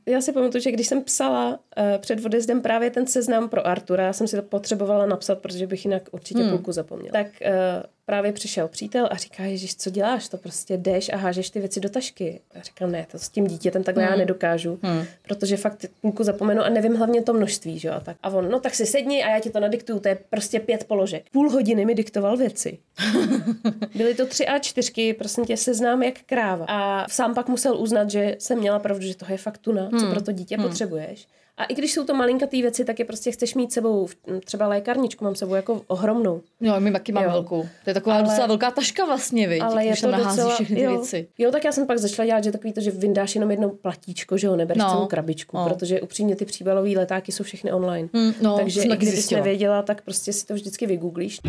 já 0.05 0.21
si 0.21 0.31
pamatuju, 0.31 0.61
že 0.61 0.71
když 0.71 0.87
jsem 0.87 1.03
psala 1.03 1.49
uh, 1.49 1.83
před 1.97 2.25
odjezdem 2.25 2.61
právě 2.61 2.89
ten 2.89 3.07
seznam 3.07 3.49
pro 3.49 3.67
Artura, 3.67 4.03
já 4.03 4.13
jsem 4.13 4.27
si 4.27 4.35
to 4.35 4.41
potřebovala 4.41 5.05
napsat, 5.05 5.39
protože 5.39 5.67
bych 5.67 5.85
jinak 5.85 6.03
určitě 6.11 6.39
hmm. 6.39 6.49
půlku 6.49 6.71
zapomněla. 6.71 7.11
Tak 7.11 7.27
uh, 7.27 7.83
právě 8.11 8.31
přišel 8.31 8.67
přítel 8.67 9.07
a 9.11 9.15
říká, 9.15 9.43
Ježíš, 9.43 9.75
co 9.75 9.89
děláš? 9.89 10.27
To 10.27 10.37
prostě 10.37 10.77
jdeš 10.77 11.09
a 11.09 11.17
hážeš 11.17 11.49
ty 11.49 11.59
věci 11.59 11.79
do 11.79 11.89
tašky. 11.89 12.41
A 12.59 12.61
říkám, 12.61 12.91
ne, 12.91 13.07
to 13.11 13.19
s 13.19 13.29
tím 13.29 13.47
dítětem 13.47 13.83
takhle 13.83 14.03
hmm. 14.03 14.11
já 14.11 14.17
nedokážu, 14.17 14.79
hmm. 14.83 15.05
protože 15.21 15.57
fakt 15.57 15.85
půlku 16.01 16.23
zapomenu 16.23 16.61
a 16.61 16.69
nevím 16.69 16.95
hlavně 16.95 17.21
to 17.21 17.33
množství, 17.33 17.79
že 17.79 17.87
jo. 17.87 17.93
A, 17.93 17.99
tak. 17.99 18.17
a 18.23 18.29
on, 18.29 18.49
no 18.49 18.59
tak 18.59 18.75
si 18.75 18.85
sedni 18.85 19.23
a 19.23 19.29
já 19.29 19.39
ti 19.39 19.49
to 19.49 19.59
nadiktuju, 19.59 19.99
to 19.99 20.07
je 20.07 20.17
prostě 20.29 20.59
pět 20.59 20.83
položek. 20.83 21.23
Půl 21.31 21.49
hodiny 21.49 21.85
mi 21.85 21.95
diktoval 21.95 22.37
věci. 22.37 22.77
Byly 23.95 24.15
to 24.15 24.25
tři 24.25 24.47
a 24.47 24.59
čtyřky, 24.59 25.13
prosím 25.13 25.45
tě, 25.45 25.57
seznám 25.57 26.03
jak 26.03 26.15
kráva. 26.25 26.65
A 26.67 27.09
sám 27.09 27.33
pak 27.33 27.47
musel 27.47 27.77
uznat, 27.77 28.09
že 28.09 28.35
jsem 28.39 28.59
měla 28.59 28.79
pravdu, 28.79 29.05
že 29.05 29.15
toho 29.15 29.31
je 29.31 29.37
fakt 29.37 29.57
tuna, 29.57 29.89
co 29.99 30.09
pro 30.09 30.21
to 30.21 30.31
dítě 30.31 30.57
potřebuješ. 30.57 31.27
A 31.61 31.63
i 31.63 31.73
když 31.75 31.93
jsou 31.93 32.03
to 32.03 32.13
malinkatý 32.13 32.61
věci, 32.61 32.85
tak 32.85 32.99
je 32.99 33.05
prostě 33.05 33.31
chceš 33.31 33.55
mít 33.55 33.71
sebou, 33.73 34.07
třeba 34.45 34.67
lékárničku 34.67 35.23
mám 35.23 35.35
sebou 35.35 35.55
jako 35.55 35.81
ohromnou. 35.87 36.41
Jo, 36.61 36.75
my 36.79 36.91
taky 36.91 37.11
mám 37.11 37.23
Jo. 37.23 37.29
velkou. 37.29 37.61
To 37.83 37.89
je 37.89 37.93
taková 37.93 38.15
Ale- 38.15 38.23
docela 38.23 38.47
velká 38.47 38.71
taška 38.71 39.05
vlastně, 39.05 39.47
viď? 39.47 39.61
Ale 39.61 39.83
je 39.85 39.89
když 39.89 40.01
to 40.01 40.11
tam 40.11 40.23
docela, 40.23 40.53
všechny 40.53 40.75
ty 40.75 40.81
jo. 40.81 40.91
věci. 40.91 41.27
Jo, 41.37 41.51
tak 41.51 41.63
já 41.65 41.71
jsem 41.71 41.87
pak 41.87 41.97
začala 41.97 42.25
dělat, 42.25 42.43
že 42.43 42.51
takový 42.51 42.73
to, 42.73 42.81
že 42.81 42.91
vyndáš 42.91 43.35
jenom 43.35 43.51
jedno 43.51 43.69
platíčko, 43.69 44.37
že 44.37 44.47
jo, 44.47 44.55
nebereš 44.55 44.83
No. 44.83 44.89
celou 44.89 45.05
krabičku, 45.07 45.57
No. 45.57 45.63
protože 45.69 46.01
upřímně 46.01 46.35
ty 46.35 46.45
příbalové 46.45 46.89
letáky 46.89 47.31
jsou 47.31 47.43
všechny 47.43 47.71
online. 47.71 48.09
Mm, 48.13 48.33
no, 48.41 48.57
Takže 48.57 48.81
i 48.81 48.87
kdybys 48.87 49.09
zjistila. 49.09 49.39
nevěděla, 49.41 49.81
tak 49.81 50.01
prostě 50.01 50.33
si 50.33 50.45
to 50.45 50.53
vždycky 50.53 50.87
vygooglíš. 50.87 51.39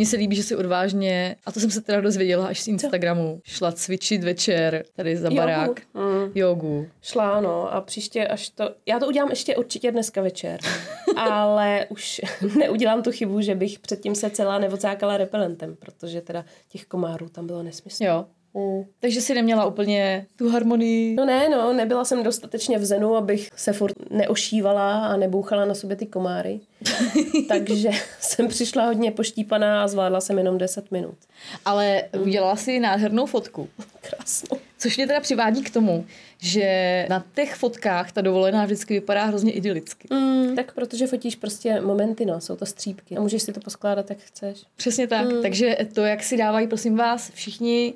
Mně 0.00 0.06
se 0.06 0.16
líbí, 0.16 0.36
že 0.36 0.42
si 0.42 0.56
odvážně, 0.56 1.36
a 1.46 1.52
to 1.52 1.60
jsem 1.60 1.70
se 1.70 1.80
teda 1.80 2.00
dozvěděla 2.00 2.46
až 2.46 2.60
z 2.60 2.68
Instagramu, 2.68 3.40
šla 3.44 3.72
cvičit 3.72 4.24
večer 4.24 4.84
tady 4.96 5.16
za 5.16 5.30
barák. 5.30 5.80
Mm. 5.94 6.32
Jogu. 6.34 6.88
Šla, 7.02 7.40
no, 7.40 7.74
a 7.74 7.80
příště 7.80 8.26
až 8.26 8.48
to... 8.48 8.70
Já 8.86 8.98
to 8.98 9.06
udělám 9.06 9.30
ještě 9.30 9.56
určitě 9.56 9.92
dneska 9.92 10.22
večer, 10.22 10.60
ale 11.16 11.86
už 11.88 12.20
neudělám 12.58 13.02
tu 13.02 13.12
chybu, 13.12 13.40
že 13.40 13.54
bych 13.54 13.78
předtím 13.78 14.14
se 14.14 14.30
celá 14.30 14.58
nevocákala 14.58 15.16
repelentem, 15.16 15.76
protože 15.76 16.20
teda 16.20 16.44
těch 16.68 16.84
komárů 16.84 17.28
tam 17.28 17.46
bylo 17.46 17.62
nesmysl. 17.62 18.04
Jo. 18.04 18.26
Mm. 18.54 18.84
Takže 19.00 19.20
si 19.20 19.34
neměla 19.34 19.66
úplně 19.66 20.26
tu 20.36 20.50
harmonii. 20.50 21.14
No 21.14 21.24
ne, 21.24 21.48
no, 21.48 21.72
nebyla 21.72 22.04
jsem 22.04 22.22
dostatečně 22.22 22.78
v 22.78 22.84
zenu, 22.84 23.16
abych 23.16 23.48
se 23.56 23.72
furt 23.72 23.94
neošívala 24.10 25.06
a 25.06 25.16
nebouchala 25.16 25.64
na 25.64 25.74
sobě 25.74 25.96
ty 25.96 26.06
komáry. 26.06 26.60
Takže 27.48 27.90
jsem 28.20 28.48
přišla 28.48 28.86
hodně 28.86 29.10
poštípaná 29.10 29.84
a 29.84 29.88
zvládla 29.88 30.20
jsem 30.20 30.38
jenom 30.38 30.58
10 30.58 30.90
minut. 30.90 31.16
Ale 31.64 32.02
udělala 32.22 32.56
si 32.56 32.80
nádhernou 32.80 33.26
fotku. 33.26 33.68
Krásnou. 34.00 34.58
Což 34.78 34.96
mě 34.96 35.06
teda 35.06 35.20
přivádí 35.20 35.62
k 35.62 35.70
tomu, 35.70 36.06
že 36.38 37.06
na 37.08 37.24
těch 37.34 37.54
fotkách 37.54 38.12
ta 38.12 38.20
dovolená 38.20 38.64
vždycky 38.64 38.94
vypadá 38.94 39.24
hrozně 39.24 39.52
idylicky. 39.52 40.08
Mm, 40.10 40.56
tak 40.56 40.74
protože 40.74 41.06
fotíš 41.06 41.36
prostě 41.36 41.80
momenty, 41.80 42.24
no, 42.24 42.40
jsou 42.40 42.56
to 42.56 42.66
střípky. 42.66 43.16
A 43.16 43.20
můžeš 43.20 43.42
si 43.42 43.52
to 43.52 43.60
poskládat, 43.60 44.10
jak 44.10 44.18
chceš. 44.18 44.62
Přesně 44.76 45.06
tak. 45.06 45.26
Takže 45.42 45.76
to, 45.94 46.04
jak 46.04 46.22
si 46.22 46.36
dávají, 46.36 46.66
prosím 46.66 46.96
vás, 46.96 47.30
všichni 47.34 47.94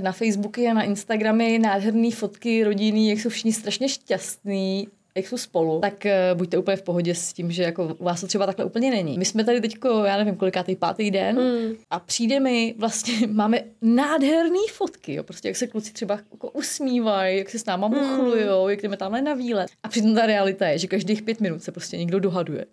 na 0.00 0.12
Facebooky 0.12 0.66
a 0.68 0.74
na 0.74 0.82
Instagramy 0.82 1.58
nádherné 1.58 2.10
fotky 2.10 2.64
rodinný, 2.64 3.08
jak 3.08 3.18
jsou 3.20 3.28
všichni 3.28 3.52
strašně 3.52 3.88
šťastní, 3.88 4.88
jak 5.16 5.28
jsou 5.28 5.36
spolu, 5.38 5.80
tak 5.80 6.06
eh, 6.06 6.30
buďte 6.34 6.58
úplně 6.58 6.76
v 6.76 6.82
pohodě 6.82 7.14
s 7.14 7.32
tím, 7.32 7.52
že 7.52 7.62
jako 7.62 7.94
u 7.98 8.04
vás 8.04 8.20
to 8.20 8.26
třeba 8.26 8.46
takhle 8.46 8.64
úplně 8.64 8.90
není. 8.90 9.18
My 9.18 9.24
jsme 9.24 9.44
tady 9.44 9.60
teďko, 9.60 9.88
já 10.04 10.16
nevím, 10.16 10.36
kolikátý 10.36 10.76
pátý 10.76 11.10
den 11.10 11.36
Mm. 11.40 11.74
a 11.90 12.00
přijde 12.00 12.40
mi 12.40 12.74
vlastně, 12.78 13.26
máme 13.32 13.60
nádherné 13.82 14.58
fotky, 14.72 15.14
jo, 15.14 15.22
prostě 15.22 15.48
jak 15.48 15.56
se 15.56 15.66
kluci 15.66 15.92
třeba 15.92 16.18
jako 16.32 16.50
usmívají, 16.50 17.38
jak 17.38 17.50
se 17.50 17.58
s 17.58 17.64
náma 17.64 17.88
muchlujou, 17.88 18.68
jak 18.68 18.82
jdeme 18.82 18.96
tamhle 18.96 19.22
na 19.22 19.34
výlet. 19.34 19.70
A 19.82 19.88
přitom 19.88 20.14
ta 20.14 20.26
realita 20.26 20.68
je, 20.68 20.78
že 20.78 20.86
každých 20.86 21.22
pět 21.22 21.40
minut 21.40 21.62
se 21.62 21.72
prostě 21.72 21.96
někdo 21.96 22.20
dohaduje, 22.20 22.64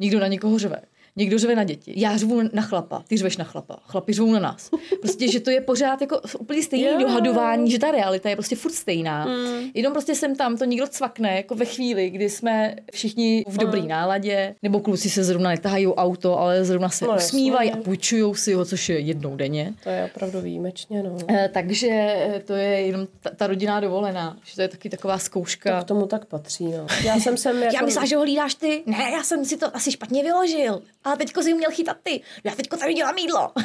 někdo 0.00 0.20
na 0.20 0.26
někoho 0.26 0.58
řve. 0.58 0.82
Někdo 1.16 1.38
řve 1.38 1.54
na 1.54 1.64
děti. 1.64 1.92
Já 1.96 2.16
řvu 2.16 2.40
na 2.52 2.62
chlapa, 2.62 3.02
ty 3.08 3.16
řveš 3.16 3.36
na 3.36 3.44
chlapa, 3.44 3.76
chlapi 3.82 4.12
řvou 4.12 4.32
na 4.32 4.38
nás. 4.40 4.70
Prostě, 5.00 5.32
že 5.32 5.40
to 5.40 5.50
je 5.50 5.60
pořád 5.60 6.00
jako 6.00 6.20
úplně 6.38 6.62
stejný 6.62 6.86
Jo. 6.86 6.98
dohadování, 7.00 7.70
že 7.70 7.78
ta 7.78 7.90
realita 7.90 8.28
je 8.28 8.36
prostě 8.36 8.56
furt 8.56 8.72
stejná. 8.72 9.26
Mm. 9.26 9.70
Jenom 9.74 9.92
prostě 9.92 10.14
sem 10.14 10.36
tam 10.36 10.56
to 10.56 10.64
někdo 10.64 10.86
cvakne, 10.86 11.36
jako 11.36 11.54
ve 11.54 11.64
chvíli, 11.64 12.10
kdy 12.10 12.30
jsme 12.30 12.76
všichni 12.92 13.44
v 13.48 13.58
dobrý 13.58 13.86
náladě, 13.86 14.54
nebo 14.62 14.80
kluci 14.80 15.10
se 15.10 15.24
zrovna 15.24 15.50
netahají 15.50 15.86
auto, 15.86 16.38
ale 16.38 16.64
zrovna 16.64 16.88
se 16.88 17.04
No, 17.04 17.16
usmívají 17.16 17.72
a 17.72 17.76
půjčují 17.76 18.34
si 18.34 18.52
ho, 18.52 18.64
což 18.64 18.88
je 18.88 18.98
jednou 18.98 19.36
denně. 19.36 19.74
To 19.82 19.88
je 19.88 20.10
opravdu 20.14 20.40
výjimečně, 20.40 21.02
no. 21.02 21.16
Eh, 21.28 21.50
Takže 21.52 21.88
eh, 21.90 22.42
to 22.46 22.54
je 22.54 22.68
jenom 22.80 23.06
ta, 23.20 23.30
ta 23.36 23.46
rodinná 23.46 23.80
dovolená, 23.80 24.36
že 24.44 24.54
to 24.54 24.62
je 24.62 24.68
taky 24.68 24.90
taková 24.90 25.18
zkouška. 25.18 25.78
To 25.78 25.84
k 25.84 25.88
tomu 25.88 26.06
tak 26.06 26.24
patří, 26.26 26.64
no. 26.64 26.86
Já 27.04 27.16
jsem 27.16 27.36
sem 27.36 27.56
jako... 27.62 27.76
Já 27.76 27.82
myslela, 27.82 28.06
že 28.06 28.16
ho 28.16 28.22
hlídáš 28.22 28.54
ty. 28.54 28.82
Ne, 28.86 29.10
já 29.12 29.22
jsem 29.22 29.44
si 29.44 29.56
to 29.56 29.76
asi 29.76 29.92
špatně 29.92 30.22
vyložil. 30.22 30.82
Ale 31.04 31.16
teďko 31.16 31.42
si 31.42 31.54
měl 31.54 31.70
chytat 31.70 31.96
ty. 32.02 32.20
Já 32.44 32.54
teďko 32.54 32.76
tady 32.76 32.94
dělám 32.94 33.18
jídlo. 33.18 33.52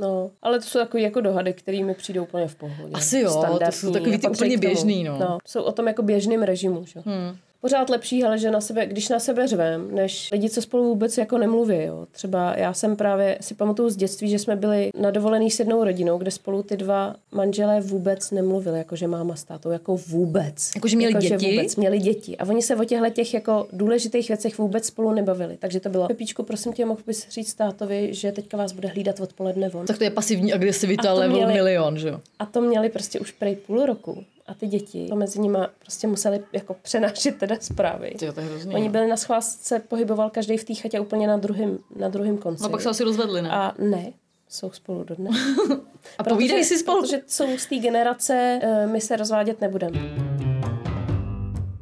No, 0.00 0.30
ale 0.42 0.58
to 0.60 0.66
jsou 0.66 0.78
takový 0.78 1.02
jako 1.02 1.20
dohady, 1.20 1.52
které 1.52 1.84
mi 1.84 1.94
přijdou 1.94 2.22
úplně 2.22 2.48
v 2.48 2.54
pohodě. 2.54 2.92
Asi 2.94 3.18
jo, 3.18 3.28
to 3.28 3.32
jsou 3.34 3.40
Standardní 3.40 3.92
takový 3.92 4.14
a 4.14 4.18
ty 4.18 4.28
úplně 4.28 4.50
tomu. 4.50 4.60
běžný, 4.60 5.04
no. 5.04 5.18
no. 5.18 5.38
Jsou 5.46 5.62
o 5.62 5.72
tom 5.72 5.86
jako 5.86 6.02
běžným 6.02 6.42
režimu, 6.42 6.84
že? 6.86 7.00
Hmm. 7.06 7.36
Pořád 7.66 7.90
lepší, 7.90 8.24
ale 8.24 8.38
že 8.38 8.50
na 8.50 8.60
sebe, 8.60 8.86
když 8.86 9.08
na 9.08 9.18
sebe 9.18 9.46
řvem, 9.46 9.94
než 9.94 10.30
lidi, 10.32 10.50
co 10.50 10.62
spolu 10.62 10.84
vůbec 10.84 11.18
jako 11.18 11.38
nemluví, 11.38 11.82
jo. 11.84 12.06
Třeba 12.10 12.54
já 12.56 12.74
jsem 12.74 12.96
právě 12.96 13.38
si 13.40 13.54
pamatuju 13.54 13.90
z 13.90 13.96
dětství, 13.96 14.28
že 14.30 14.38
jsme 14.38 14.56
byli 14.56 14.90
na 15.00 15.10
dovolený 15.10 15.50
s 15.50 15.58
jednou 15.58 15.84
rodinou, 15.84 16.18
kde 16.18 16.30
spolu 16.30 16.62
ty 16.62 16.76
dva 16.76 17.14
manželé 17.32 17.80
vůbec 17.80 18.30
nemluvili, 18.30 18.78
jakože 18.78 19.06
máma 19.06 19.36
s 19.36 19.44
tátou, 19.44 19.70
jako 19.70 19.96
vůbec. 19.96 20.70
Jakože 20.74 20.96
měli 20.96 21.12
Jakože 21.12 21.28
děti? 21.28 21.56
Vůbec, 21.56 21.76
měli 21.76 21.98
děti. 21.98 22.36
A 22.36 22.46
oni 22.48 22.62
se 22.62 22.76
o 22.76 22.84
těchto 22.84 23.10
těch 23.10 23.34
jako 23.34 23.66
důležitých 23.72 24.28
věcech 24.28 24.58
vůbec 24.58 24.86
spolu 24.86 25.12
nebavili. 25.12 25.56
Takže 25.58 25.80
to 25.80 25.88
bylo, 25.88 26.06
Pepíčku, 26.08 26.42
prosím 26.42 26.72
tě, 26.72 26.84
mohl 26.84 27.00
bys 27.06 27.28
říct 27.28 27.54
tátovi, 27.54 28.08
že 28.14 28.32
teďka 28.32 28.56
vás 28.56 28.72
bude 28.72 28.88
hlídat 28.88 29.20
odpoledne 29.20 29.68
von. 29.68 29.86
Tak 29.86 29.98
to 29.98 30.04
je 30.04 30.10
pasivní 30.10 30.52
agresivita 30.52 31.12
level 31.12 31.36
měli- 31.36 31.52
milion, 31.52 31.98
že 31.98 32.08
jo? 32.08 32.20
A 32.38 32.46
to 32.46 32.60
měli 32.60 32.88
prostě 32.88 33.20
už 33.20 33.32
prej 33.32 33.56
půl 33.56 33.86
roku. 33.86 34.24
A 34.46 34.54
ty 34.54 34.66
děti 34.66 35.06
to 35.08 35.16
mezi 35.16 35.40
nimi 35.40 35.58
prostě 35.78 36.06
museli 36.06 36.40
jako 36.52 36.76
přenášet 36.82 37.38
teda 37.38 37.56
zprávy. 37.60 38.14
Tyjo, 38.18 38.32
to 38.32 38.40
je 38.40 38.46
hrozný. 38.46 38.74
Oni 38.74 38.88
byli 38.88 39.08
na 39.08 39.16
schvál, 39.16 39.42
se 39.42 39.78
pohyboval 39.78 40.30
každý 40.30 40.56
v 40.56 40.64
té 40.64 40.74
chatě 40.74 41.00
úplně 41.00 41.26
na 41.26 41.36
druhém 41.36 41.78
na 41.96 42.08
druhém 42.08 42.38
konci. 42.38 42.62
No 42.62 42.68
pak 42.68 42.80
se 42.80 42.88
asi 42.88 43.04
rozvedli, 43.04 43.42
ne? 43.42 43.50
A 43.50 43.74
ne, 43.78 44.12
Jsou 44.48 44.70
spolu 44.70 45.04
dodnes. 45.04 45.36
A 46.18 46.24
povídají 46.24 46.64
si 46.64 46.78
spolu. 46.78 47.00
Protože 47.00 47.20
jsou 47.26 47.58
z 47.58 47.66
té 47.66 47.76
generace, 47.76 48.60
eh, 48.62 48.86
my 48.86 49.00
se 49.00 49.16
rozvádět 49.16 49.60
nebudeme. 49.60 49.98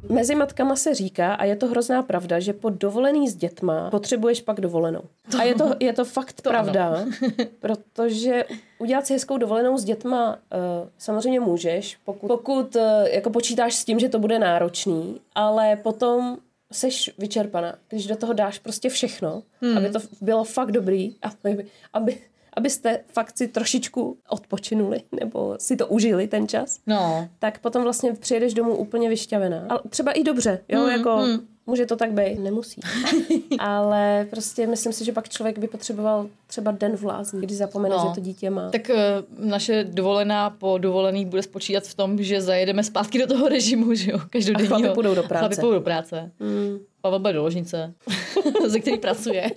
Mezi 0.09 0.35
matkama 0.35 0.75
se 0.75 0.93
říká, 0.93 1.33
a 1.33 1.45
je 1.45 1.55
to 1.55 1.67
hrozná 1.67 2.03
pravda, 2.03 2.39
že 2.39 2.53
po 2.53 2.69
dovolený 2.69 3.29
s 3.29 3.35
dětma 3.35 3.89
potřebuješ 3.89 4.41
pak 4.41 4.61
dovolenou. 4.61 5.01
A 5.39 5.43
je 5.43 5.55
to, 5.55 5.71
je 5.79 5.93
to 5.93 6.05
fakt 6.05 6.33
to 6.41 6.49
pravda, 6.49 7.05
protože 7.59 8.45
udělat 8.85 9.05
si 9.07 9.13
hezkou 9.13 9.37
dovolenou 9.37 9.77
s 9.77 9.83
dětma 9.83 10.33
uh, 10.35 10.89
samozřejmě 10.97 11.39
můžeš, 11.39 11.97
pokud, 12.05 12.27
pokud 12.27 12.75
uh, 12.75 12.81
jako 13.07 13.29
počítáš 13.29 13.75
s 13.75 13.85
tím, 13.85 13.99
že 13.99 14.09
to 14.09 14.19
bude 14.19 14.39
náročný, 14.39 15.21
ale 15.35 15.75
potom 15.75 16.37
seš 16.71 17.11
vyčerpaná, 17.17 17.75
když 17.89 18.07
do 18.07 18.15
toho 18.15 18.33
dáš 18.33 18.59
prostě 18.59 18.89
všechno, 18.89 19.43
hmm. 19.61 19.77
aby 19.77 19.89
to 19.89 19.99
bylo 20.21 20.43
fakt 20.43 20.71
dobrý, 20.71 21.15
aby, 21.43 21.65
aby, 21.93 22.17
abyste 22.53 22.99
fakt 23.07 23.37
si 23.37 23.47
trošičku 23.47 24.17
odpočinuli 24.29 25.01
nebo 25.21 25.55
si 25.59 25.75
to 25.75 25.87
užili 25.87 26.27
ten 26.27 26.47
čas, 26.47 26.79
No. 26.87 27.27
tak 27.39 27.59
potom 27.59 27.83
vlastně 27.83 28.13
přijedeš 28.13 28.53
domů 28.53 28.75
úplně 28.75 29.09
vyšťavená. 29.09 29.65
Ale 29.69 29.79
třeba 29.89 30.11
i 30.11 30.23
dobře, 30.23 30.59
jo, 30.69 30.81
Mm, 30.83 30.89
jako 30.89 31.17
mm. 31.17 31.47
Může 31.67 31.85
to 31.85 31.95
tak 31.95 32.11
být, 32.11 32.39
nemusí. 32.39 32.81
Ale 33.59 34.27
prostě 34.29 34.67
myslím 34.67 34.93
si, 34.93 35.05
že 35.05 35.11
pak 35.11 35.29
člověk 35.29 35.57
by 35.59 35.67
potřeboval 35.67 36.27
třeba 36.47 36.71
den 36.71 36.97
v 36.97 37.03
lázni, 37.05 37.41
když 37.41 37.57
zapomene, 37.57 37.95
No. 37.95 38.05
že 38.09 38.15
to 38.15 38.21
dítě 38.25 38.49
má. 38.49 38.69
Tak 38.69 38.89
uh, 38.89 39.47
naše 39.49 39.83
dovolená 39.83 40.49
po 40.49 40.77
dovolený 40.77 41.25
bude 41.25 41.43
spočítat 41.43 41.83
v 41.83 41.93
tom, 41.93 42.23
že 42.23 42.41
zajedeme 42.41 42.83
zpátky 42.83 43.19
do 43.19 43.27
toho 43.27 43.49
režimu, 43.49 43.93
že 43.93 44.11
jo, 44.11 44.19
každodenního. 44.29 44.75
A 44.75 44.79
chlapi 44.79 44.93
půjdou 44.93 45.15
do 45.15 45.23
práce. 45.23 45.39
Chlapi 45.39 45.55
půjdou 45.55 45.73
do 45.73 45.81
práce. 45.81 46.31
Mm. 46.39 46.77
Pavel 47.01 47.19
bude 47.19 47.33
do 47.33 47.43
ložnice, 47.43 47.93
ze 48.67 48.79
který 48.79 48.97
pracuje. 48.97 49.51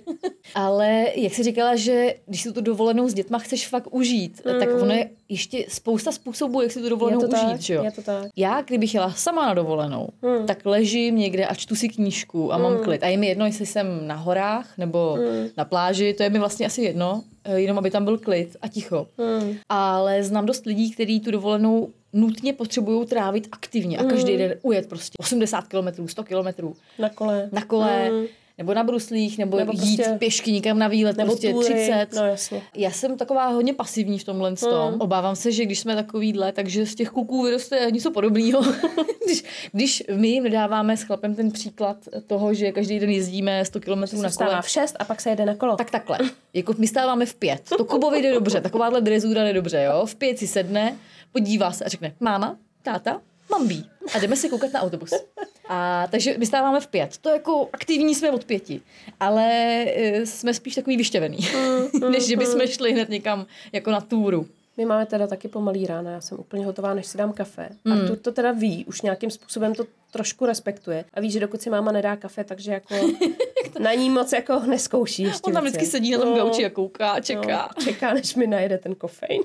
Ale 0.55 1.05
jak 1.15 1.33
jsi 1.33 1.43
říkala, 1.43 1.75
že 1.75 2.15
když 2.25 2.41
si 2.41 2.51
tu 2.51 2.61
dovolenou 2.61 3.09
s 3.09 3.13
dětma 3.13 3.39
chceš 3.39 3.67
fakt 3.67 3.87
užít, 3.91 4.41
mm. 4.45 4.59
tak 4.59 4.69
ono 4.81 4.93
je 4.93 5.09
ještě 5.29 5.65
spousta 5.69 6.11
způsobů, 6.11 6.61
jak 6.61 6.71
si 6.71 6.81
tu 6.81 6.89
dovolenou 6.89 7.21
je 7.21 7.27
to 7.27 7.35
užít, 7.35 7.49
tak, 7.49 7.69
jo? 7.69 7.83
je 7.83 7.91
to 7.91 8.01
tak. 8.01 8.27
Já, 8.35 8.61
kdybych 8.61 8.93
jela 8.93 9.11
sama 9.13 9.45
na 9.45 9.53
dovolenou, 9.53 10.07
hmm. 10.23 10.45
tak 10.47 10.65
ležím 10.65 11.17
někde 11.17 11.45
a 11.45 11.55
čtu 11.55 11.75
si 11.75 11.89
knížku 11.89 12.53
a 12.53 12.57
mám 12.57 12.77
klid. 12.77 13.03
A 13.03 13.07
je 13.07 13.17
mi 13.17 13.27
jedno, 13.27 13.45
jestli 13.45 13.65
jsem 13.65 14.07
na 14.07 14.15
horách 14.15 14.77
nebo 14.77 15.13
Hmm. 15.19 15.47
na 15.57 15.65
pláži, 15.65 16.13
to 16.13 16.23
je 16.23 16.29
mi 16.29 16.39
vlastně 16.39 16.65
asi 16.65 16.81
jedno, 16.81 17.23
eh, 17.43 17.59
jenom 17.59 17.77
aby 17.77 17.91
tam 17.91 18.05
byl 18.05 18.17
klid 18.17 18.57
a 18.61 18.67
ticho. 18.67 19.07
Hmm. 19.17 19.55
Ale 19.69 20.23
znám 20.23 20.45
dost 20.45 20.65
lidí, 20.65 20.91
kteří 20.91 21.19
tu 21.19 21.31
dovolenou 21.31 21.89
nutně 22.13 22.53
potřebují 22.53 23.07
trávit 23.07 23.47
aktivně 23.51 23.97
a 23.97 24.03
každý 24.03 24.37
den 24.37 24.55
ujet 24.61 24.89
prostě 24.89 25.15
80 25.19 25.65
km, 25.67 26.07
100 26.07 26.23
km 26.23 26.73
Na 26.99 27.09
kole. 27.09 27.49
na 27.51 27.65
kole, 27.65 28.09
Mm. 28.11 28.25
Nebo 28.59 28.73
na 28.73 28.83
bruslích, 28.83 29.37
nebo, 29.37 29.57
Nebo 29.57 29.71
jít 29.75 29.97
prostě- 29.97 30.15
pěšky 30.19 30.51
někam 30.51 30.79
na 30.79 30.87
výlet, 30.87 31.17
Nebo 31.17 31.31
prostě 31.31 31.53
tury, 31.53 31.65
30. 31.65 32.07
no 32.15 32.25
jasně. 32.25 32.61
Já 32.75 32.91
jsem 32.91 33.17
taková 33.17 33.47
hodně 33.47 33.73
pasivní 33.73 34.19
v 34.19 34.23
tomhle 34.23 34.55
tom. 34.55 34.93
Mm. 34.93 35.01
Obávám 35.01 35.35
se, 35.35 35.51
že 35.51 35.65
když 35.65 35.79
jsme 35.79 35.95
takovýhle, 35.95 36.51
takže 36.51 36.85
z 36.85 36.95
těch 36.95 37.09
kluků 37.09 37.43
vyroste 37.43 37.87
něco 37.91 38.11
podobného. 38.11 38.61
když, 39.25 39.43
když 39.71 40.03
my 40.15 40.27
jim 40.27 40.43
nedáváme 40.43 40.97
s 40.97 41.03
chlapem 41.03 41.35
ten 41.35 41.51
příklad 41.51 41.97
toho, 42.27 42.53
že 42.53 42.71
každý 42.71 42.99
den 42.99 43.09
jezdíme 43.09 43.65
100 43.65 43.79
km 43.79 44.07
Se 44.07 44.15
na 44.17 44.29
kole, 44.31 44.61
v 44.61 44.69
6 44.69 44.95
a 44.99 45.05
pak 45.05 45.21
se 45.21 45.29
jede 45.29 45.45
na 45.45 45.55
kolo. 45.55 45.75
tak 45.75 45.91
takhle. 45.91 46.17
Jako 46.53 46.73
my 46.77 46.87
stáváme 46.87 47.25
v 47.25 47.35
pět. 47.35 47.61
To 47.77 47.85
Kubovi 47.85 48.21
jde 48.21 48.33
dobře, 48.33 48.61
takováhle 48.61 49.01
drezura 49.01 49.43
jde 49.43 49.53
dobře, 49.53 49.83
jo. 49.83 50.05
V 50.05 50.15
pět 50.15 50.37
si 50.39 50.47
sedne, 50.47 50.95
podívá 51.31 51.71
se 51.71 51.85
a 51.85 51.89
řekne, 51.89 52.13
máma, 52.19 52.55
táta, 52.83 53.21
mambí. 53.51 53.85
A 54.15 54.19
jdeme 54.19 54.35
se 54.35 54.49
koukat 54.49 54.73
na 54.73 54.81
autobus. 54.81 55.09
A 55.69 56.07
takže 56.11 56.35
my 56.37 56.45
stáváme 56.45 56.79
v 56.79 56.87
pět. 56.87 57.17
To 57.17 57.29
jako 57.29 57.69
aktivní 57.73 58.15
jsme 58.15 58.31
od 58.31 58.45
pěti. 58.45 58.81
Ale 59.19 59.45
e, 59.87 60.25
jsme 60.25 60.53
spíš 60.53 60.75
takový 60.75 60.97
vyšťavený. 60.97 61.37
Než 62.09 62.25
že 62.27 62.37
bychom 62.37 62.61
šli 62.67 62.93
hned 62.93 63.09
někam 63.09 63.45
jako 63.71 63.91
na 63.91 64.01
túru. 64.01 64.47
My 64.77 64.85
máme 64.85 65.05
teda 65.05 65.27
taky 65.27 65.47
pomalý 65.47 65.85
ráno, 65.85 66.11
já 66.11 66.21
jsem 66.21 66.39
úplně 66.39 66.65
hotová, 66.65 66.93
než 66.93 67.05
si 67.07 67.17
dám 67.17 67.33
kafe. 67.33 67.69
Hmm. 67.85 68.01
A 68.01 68.07
tu 68.07 68.15
to 68.15 68.31
teda 68.31 68.51
ví, 68.51 68.85
už 68.85 69.01
nějakým 69.01 69.31
způsobem 69.31 69.75
to 69.75 69.83
trošku 70.11 70.45
respektuje. 70.45 71.05
A 71.13 71.19
ví, 71.21 71.31
že 71.31 71.39
dokud 71.39 71.61
si 71.61 71.69
máma 71.69 71.91
nedá 71.91 72.15
kafe, 72.15 72.43
takže 72.43 72.71
jako 72.71 72.95
na 73.79 73.93
ní 73.93 74.09
moc 74.09 74.33
jako 74.33 74.59
neskouší 74.59 75.23
ještě 75.23 75.41
On 75.43 75.53
tam 75.53 75.63
věci. 75.63 75.77
vždycky 75.77 75.91
sedí 75.91 76.11
na 76.11 76.17
tom 76.17 76.29
No, 76.29 76.35
gauči 76.35 76.65
a 76.65 76.69
kouká 76.69 77.19
čeká. 77.19 77.69
No, 77.77 77.83
čeká, 77.83 78.13
než 78.13 78.35
mi 78.35 78.47
najede 78.47 78.77
ten 78.77 78.95
kofein. 78.95 79.41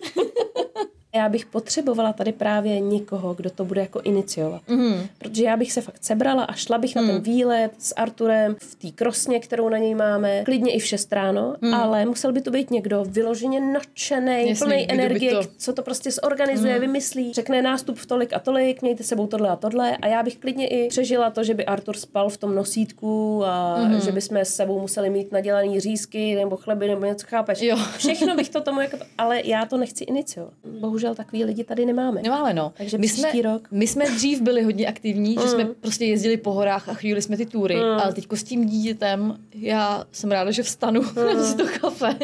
Já 1.15 1.29
bych 1.29 1.47
potřebovala 1.47 2.13
tady 2.13 2.33
právě 2.33 2.81
někoho, 2.81 3.35
kdo 3.35 3.51
to 3.51 3.65
bude 3.65 3.81
jako 3.81 4.01
iniciovat. 4.01 4.63
Mm. 4.69 4.95
Protože 5.19 5.45
já 5.45 5.57
bych 5.57 5.73
se 5.73 5.81
fakt 5.81 6.05
sebrala 6.05 6.45
a 6.45 6.53
šla 6.53 6.79
bych 6.79 6.97
mm. 6.97 7.03
na 7.03 7.13
ten 7.13 7.23
výlet 7.23 7.73
s 7.79 7.95
Arturem 7.97 8.57
v 8.61 8.75
té 8.75 8.91
krosně, 8.91 9.41
kterou 9.41 9.69
na 9.69 9.79
něj 9.79 9.95
máme, 9.95 10.45
klidně 10.45 10.73
i 10.73 10.79
v 10.79 10.85
6 10.85 11.13
ráno, 11.13 11.57
mm. 11.61 11.75
ale 11.75 12.05
musel 12.05 12.33
by 12.33 12.41
to 12.41 12.51
být 12.51 12.71
někdo 12.71 13.05
vyloženě 13.09 13.61
nadšený, 13.61 14.55
plný 14.59 14.77
by 14.77 14.87
energie, 14.89 15.33
to- 15.33 15.49
co 15.57 15.73
to 15.73 15.83
prostě 15.83 16.11
zorganizuje, 16.11 16.75
mm. 16.75 16.81
vymyslí, 16.81 17.33
řekne 17.33 17.63
nástup 17.63 17.99
v 17.99 18.07
tolik 18.07 18.33
a 18.33 18.39
tolik, 18.39 18.83
mějte 18.83 19.05
sebou 19.05 19.27
tohle 19.27 19.49
a 19.49 19.57
tohle 19.57 19.97
a 19.97 20.07
já 20.07 20.23
bych 20.23 20.37
klidně 20.37 20.69
i 20.69 20.89
přežila 20.89 21.31
to, 21.31 21.45
že 21.45 21.55
by 21.55 21.67
Artur 21.67 21.97
spal 21.97 22.29
v 22.29 22.37
tom 22.37 22.55
nosítku 22.55 23.45
a 23.45 23.79
mm. 23.79 24.01
že 24.01 24.13
bychom 24.13 24.37
s 24.37 24.55
sebou 24.55 24.81
museli 24.81 25.11
mít 25.11 25.33
nadělaný 25.33 25.81
řízky 25.81 26.35
nebo 26.35 26.57
chleby 26.57 26.89
nebo 26.89 27.07
něco, 27.07 27.27
chápeš? 27.27 27.61
Jo. 27.61 27.77
Všechno 27.97 28.37
bych 28.37 28.49
to 28.49 28.61
tomu 28.61 28.81
jako, 28.81 28.97
ale 29.19 29.41
já 29.45 29.65
to 29.65 29.77
nechci 29.77 30.05
iniciovat. 30.05 30.53
Bohužel 30.81 31.04
takový 31.15 31.45
lidi 31.45 31.65
tady 31.65 31.87
nemáme. 31.87 32.23
Nemáme, 32.23 32.55
no. 32.55 32.73
Takže 32.77 32.99
my 32.99 33.09
jsme, 33.09 33.43
rok. 33.43 33.69
My 33.71 33.87
jsme 33.87 34.11
dřív 34.11 34.41
byli 34.41 34.63
hodně 34.63 34.87
aktivní, 34.87 35.35
že 35.43 35.49
jsme 35.49 35.65
prostě 35.65 36.05
jezdili 36.05 36.37
po 36.37 36.53
horách 36.53 36.89
a 36.89 36.95
chodili 36.95 37.23
jsme 37.23 37.37
ty 37.37 37.47
túry, 37.47 37.77
ale 37.77 38.13
teďko 38.13 38.37
s 38.37 38.43
tím 38.43 38.67
dítětem, 38.67 39.39
já 39.55 40.05
jsem 40.13 40.31
ráda, 40.31 40.51
že 40.51 40.63
vstanu, 40.63 41.03
dám 41.15 41.45
si 41.45 41.57
to 41.57 41.65
kafe. 41.81 42.17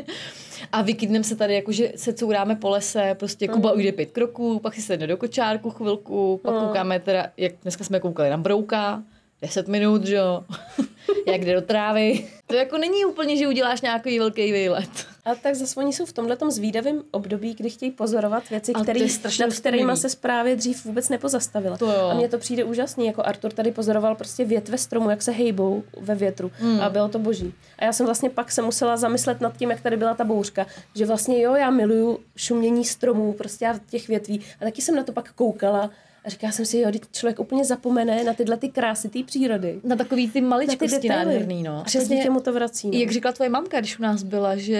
A 0.72 0.82
vykydneme 0.82 1.24
se 1.24 1.36
tady, 1.36 1.54
jakože 1.54 1.92
se 1.96 2.12
couráme 2.12 2.56
po 2.56 2.70
lese, 2.70 3.16
prostě 3.18 3.48
Kuba 3.48 3.72
ujde 3.72 3.92
pět 3.92 4.10
kroků, 4.10 4.58
pak 4.58 4.74
si 4.74 4.82
sedne 4.82 5.06
do 5.06 5.16
kočárku 5.16 5.70
chvilku, 5.70 6.40
pak 6.44 6.54
koukáme 6.54 7.00
teda, 7.00 7.26
jak 7.36 7.52
dneska 7.62 7.84
jsme 7.84 8.00
koukali 8.00 8.30
na 8.30 8.36
brouka, 8.36 9.02
10 9.42 9.68
minut, 9.68 10.06
že 10.06 10.14
jo, 10.14 10.44
jak 11.26 11.44
jde 11.44 11.54
do 11.54 11.62
trávy. 11.62 12.28
To 12.46 12.54
jako 12.54 12.78
není 12.78 13.04
úplně, 13.04 13.36
že 13.36 13.48
uděláš 13.48 13.80
nějaký 13.80 14.18
velký 14.18 14.52
výlet. 14.52 15.06
A 15.30 15.34
tak 15.34 15.54
zase 15.54 15.80
oni 15.80 15.92
jsou 15.92 16.06
v 16.06 16.12
tomhle 16.12 16.36
zvídavém 16.48 17.02
období, 17.10 17.54
kdy 17.54 17.70
chtějí 17.70 17.90
pozorovat 17.90 18.50
věci, 18.50 18.72
který, 18.72 19.08
nad 19.40 19.54
kterými 19.54 19.96
se 19.96 20.08
právě 20.20 20.56
dřív 20.56 20.84
vůbec 20.84 21.08
nepozastavila. 21.08 21.76
To 21.76 21.86
jo. 21.86 22.08
A 22.10 22.14
mně 22.14 22.28
to 22.28 22.38
přijde 22.38 22.64
úžasný, 22.64 23.06
jako 23.06 23.22
Artur 23.22 23.52
tady 23.52 23.72
pozoroval 23.72 24.14
prostě 24.14 24.44
větve 24.44 24.78
stromu, 24.78 25.10
jak 25.10 25.22
se 25.22 25.32
hejbou 25.32 25.82
ve 26.00 26.14
větru 26.14 26.50
mm. 26.60 26.80
a 26.80 26.90
bylo 26.90 27.08
to 27.08 27.18
boží. 27.18 27.54
A 27.78 27.84
já 27.84 27.92
jsem 27.92 28.06
vlastně 28.06 28.30
pak 28.30 28.52
se 28.52 28.62
musela 28.62 28.96
zamyslet 28.96 29.40
nad 29.40 29.56
tím, 29.56 29.70
jak 29.70 29.80
tady 29.80 29.96
byla 29.96 30.14
ta 30.14 30.24
bouřka, 30.24 30.66
že 30.94 31.06
vlastně 31.06 31.42
jo, 31.42 31.54
já 31.54 31.70
miluju 31.70 32.18
šumění 32.36 32.84
stromů, 32.84 33.32
prostě 33.32 33.66
a 33.66 33.78
těch 33.90 34.08
větví. 34.08 34.40
A 34.60 34.64
taky 34.64 34.82
jsem 34.82 34.94
na 34.94 35.02
to 35.02 35.12
pak 35.12 35.32
koukala 35.32 35.90
a 36.24 36.28
říkala 36.28 36.52
jsem 36.52 36.64
si, 36.64 36.78
jo, 36.78 36.92
teď 36.92 37.02
člověk 37.12 37.40
úplně 37.40 37.64
zapomene 37.64 38.24
na 38.24 38.34
tyhle 38.34 38.56
ty 38.56 38.68
krásy 38.68 39.08
té 39.08 39.22
přírody. 39.22 39.80
Na 39.84 39.96
takový 39.96 40.30
ty 40.30 40.40
Na 40.40 40.46
ty 40.46 40.48
maličkosti 40.48 41.08
nádherný, 41.08 41.62
no. 41.62 41.72
A 41.72 41.84
to 41.92 41.98
dítě 41.98 42.30
mu 42.30 42.40
to 42.40 42.52
vrací. 42.52 42.90
No. 42.90 42.98
Jak 42.98 43.10
říkala 43.10 43.32
tvoje 43.32 43.50
mamka, 43.50 43.80
když 43.80 43.98
u 43.98 44.02
nás 44.02 44.22
byla, 44.22 44.56
že 44.56 44.74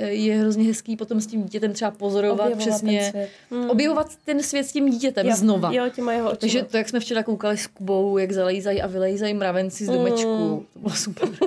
je 0.00 0.36
hrozně 0.36 0.64
hezký 0.64 0.96
potom 0.96 1.20
s 1.20 1.26
tím 1.26 1.42
dítětem 1.42 1.72
třeba 1.72 1.90
pozorovat 1.90 2.46
Objevovat 2.46 2.58
přesně, 2.58 3.00
ten 3.00 3.10
svět. 3.10 3.30
Mm. 3.50 3.70
objevovat 3.70 4.06
ten 4.24 4.42
svět 4.42 4.64
s 4.64 4.72
tím 4.72 4.90
dítětem 4.90 5.26
jo, 5.26 5.36
znova. 5.36 5.72
Jo, 5.72 5.84
těma 5.94 6.12
jeho 6.12 6.26
očima. 6.26 6.38
Takže 6.40 6.62
to, 6.62 6.76
jak 6.76 6.88
jsme 6.88 7.00
včera 7.00 7.22
koukali 7.22 7.56
s 7.56 7.66
Kubou, 7.66 8.18
jak 8.18 8.32
zalejzají 8.32 8.82
a 8.82 8.86
vylejzají 8.86 9.34
mravenci 9.34 9.84
z 9.84 9.88
domečku, 9.88 10.66
to 10.72 10.78
bylo 10.78 10.94
super. 10.94 11.28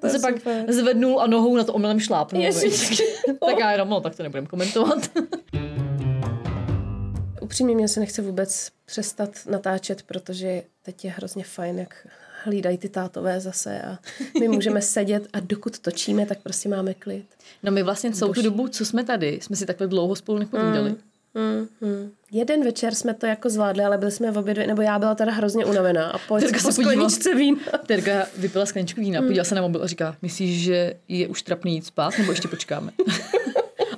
To 0.00 0.08
se 0.08 0.18
pak 0.18 0.34
zvednul 0.68 1.20
a 1.20 1.26
nohou 1.26 1.56
na 1.56 1.64
to 1.64 1.72
omylem 1.72 2.00
šlápnul. 2.00 2.44
Tak 3.46 3.58
já 3.58 3.72
jenom, 3.72 3.88
no, 3.88 4.00
tak 4.00 4.16
to 4.16 4.22
nebudem 4.22 4.46
komentovat. 4.46 5.10
Upřímně 7.44 7.74
mě 7.74 7.88
se 7.88 8.00
nechce 8.00 8.22
vůbec 8.22 8.68
přestat 8.84 9.30
natáčet, 9.50 10.02
protože 10.02 10.62
teď 10.82 11.04
je 11.04 11.10
hrozně 11.10 11.44
fajn, 11.44 11.78
jak 11.78 12.06
hlídají 12.44 12.78
ty 12.78 12.88
tátové 12.88 13.40
zase 13.40 13.82
a 13.82 13.98
my 14.40 14.48
můžeme 14.48 14.82
sedět 14.96 15.28
a 15.32 15.40
dokud 15.40 15.78
točíme, 15.78 16.26
tak 16.26 16.38
prostě 16.38 16.68
máme 16.68 16.94
klid. 16.94 17.26
No 17.62 17.72
my 17.72 17.82
vlastně 17.82 18.12
celou 18.12 18.32
tu 18.32 18.42
dobu, 18.42 18.68
co 18.68 18.84
jsme 18.84 19.04
tady, 19.04 19.38
jsme 19.42 19.56
si 19.56 19.66
takhle 19.66 19.86
dlouho 19.86 20.16
spolu 20.16 20.38
nepovídali. 20.38 20.94
Mm, 21.34 21.68
mm. 21.88 22.10
Jeden 22.32 22.64
večer 22.64 22.94
jsme 22.94 23.14
to 23.14 23.26
jako 23.26 23.50
zvládli, 23.50 23.84
ale 23.84 23.98
byli 23.98 24.10
jsme 24.10 24.30
v 24.30 24.38
obě 24.38 24.54
dvě, 24.54 24.66
nebo 24.66 24.82
já 24.82 24.98
byla 24.98 25.14
teda 25.14 25.32
hrozně 25.32 25.64
unavená 25.64 26.10
a 26.10 26.18
pojď 26.18 26.44
Terka 26.44 26.58
po 26.58 26.72
se 26.72 26.82
skleničce 26.82 27.34
vína. 27.34 27.58
Terka 27.86 28.26
vypila 28.38 28.66
skleničku 28.66 29.00
vína, 29.00 29.20
Hmm. 29.20 29.28
podívala 29.28 29.44
se 29.44 29.54
na 29.54 29.62
mobil 29.62 29.82
a 29.82 29.86
říká, 29.86 30.16
myslíš, 30.22 30.62
že 30.62 30.94
je 31.08 31.28
už 31.28 31.42
trapný 31.42 31.74
jít 31.74 31.86
spát, 31.86 32.18
nebo 32.18 32.32
ještě 32.32 32.48
počkáme? 32.48 32.92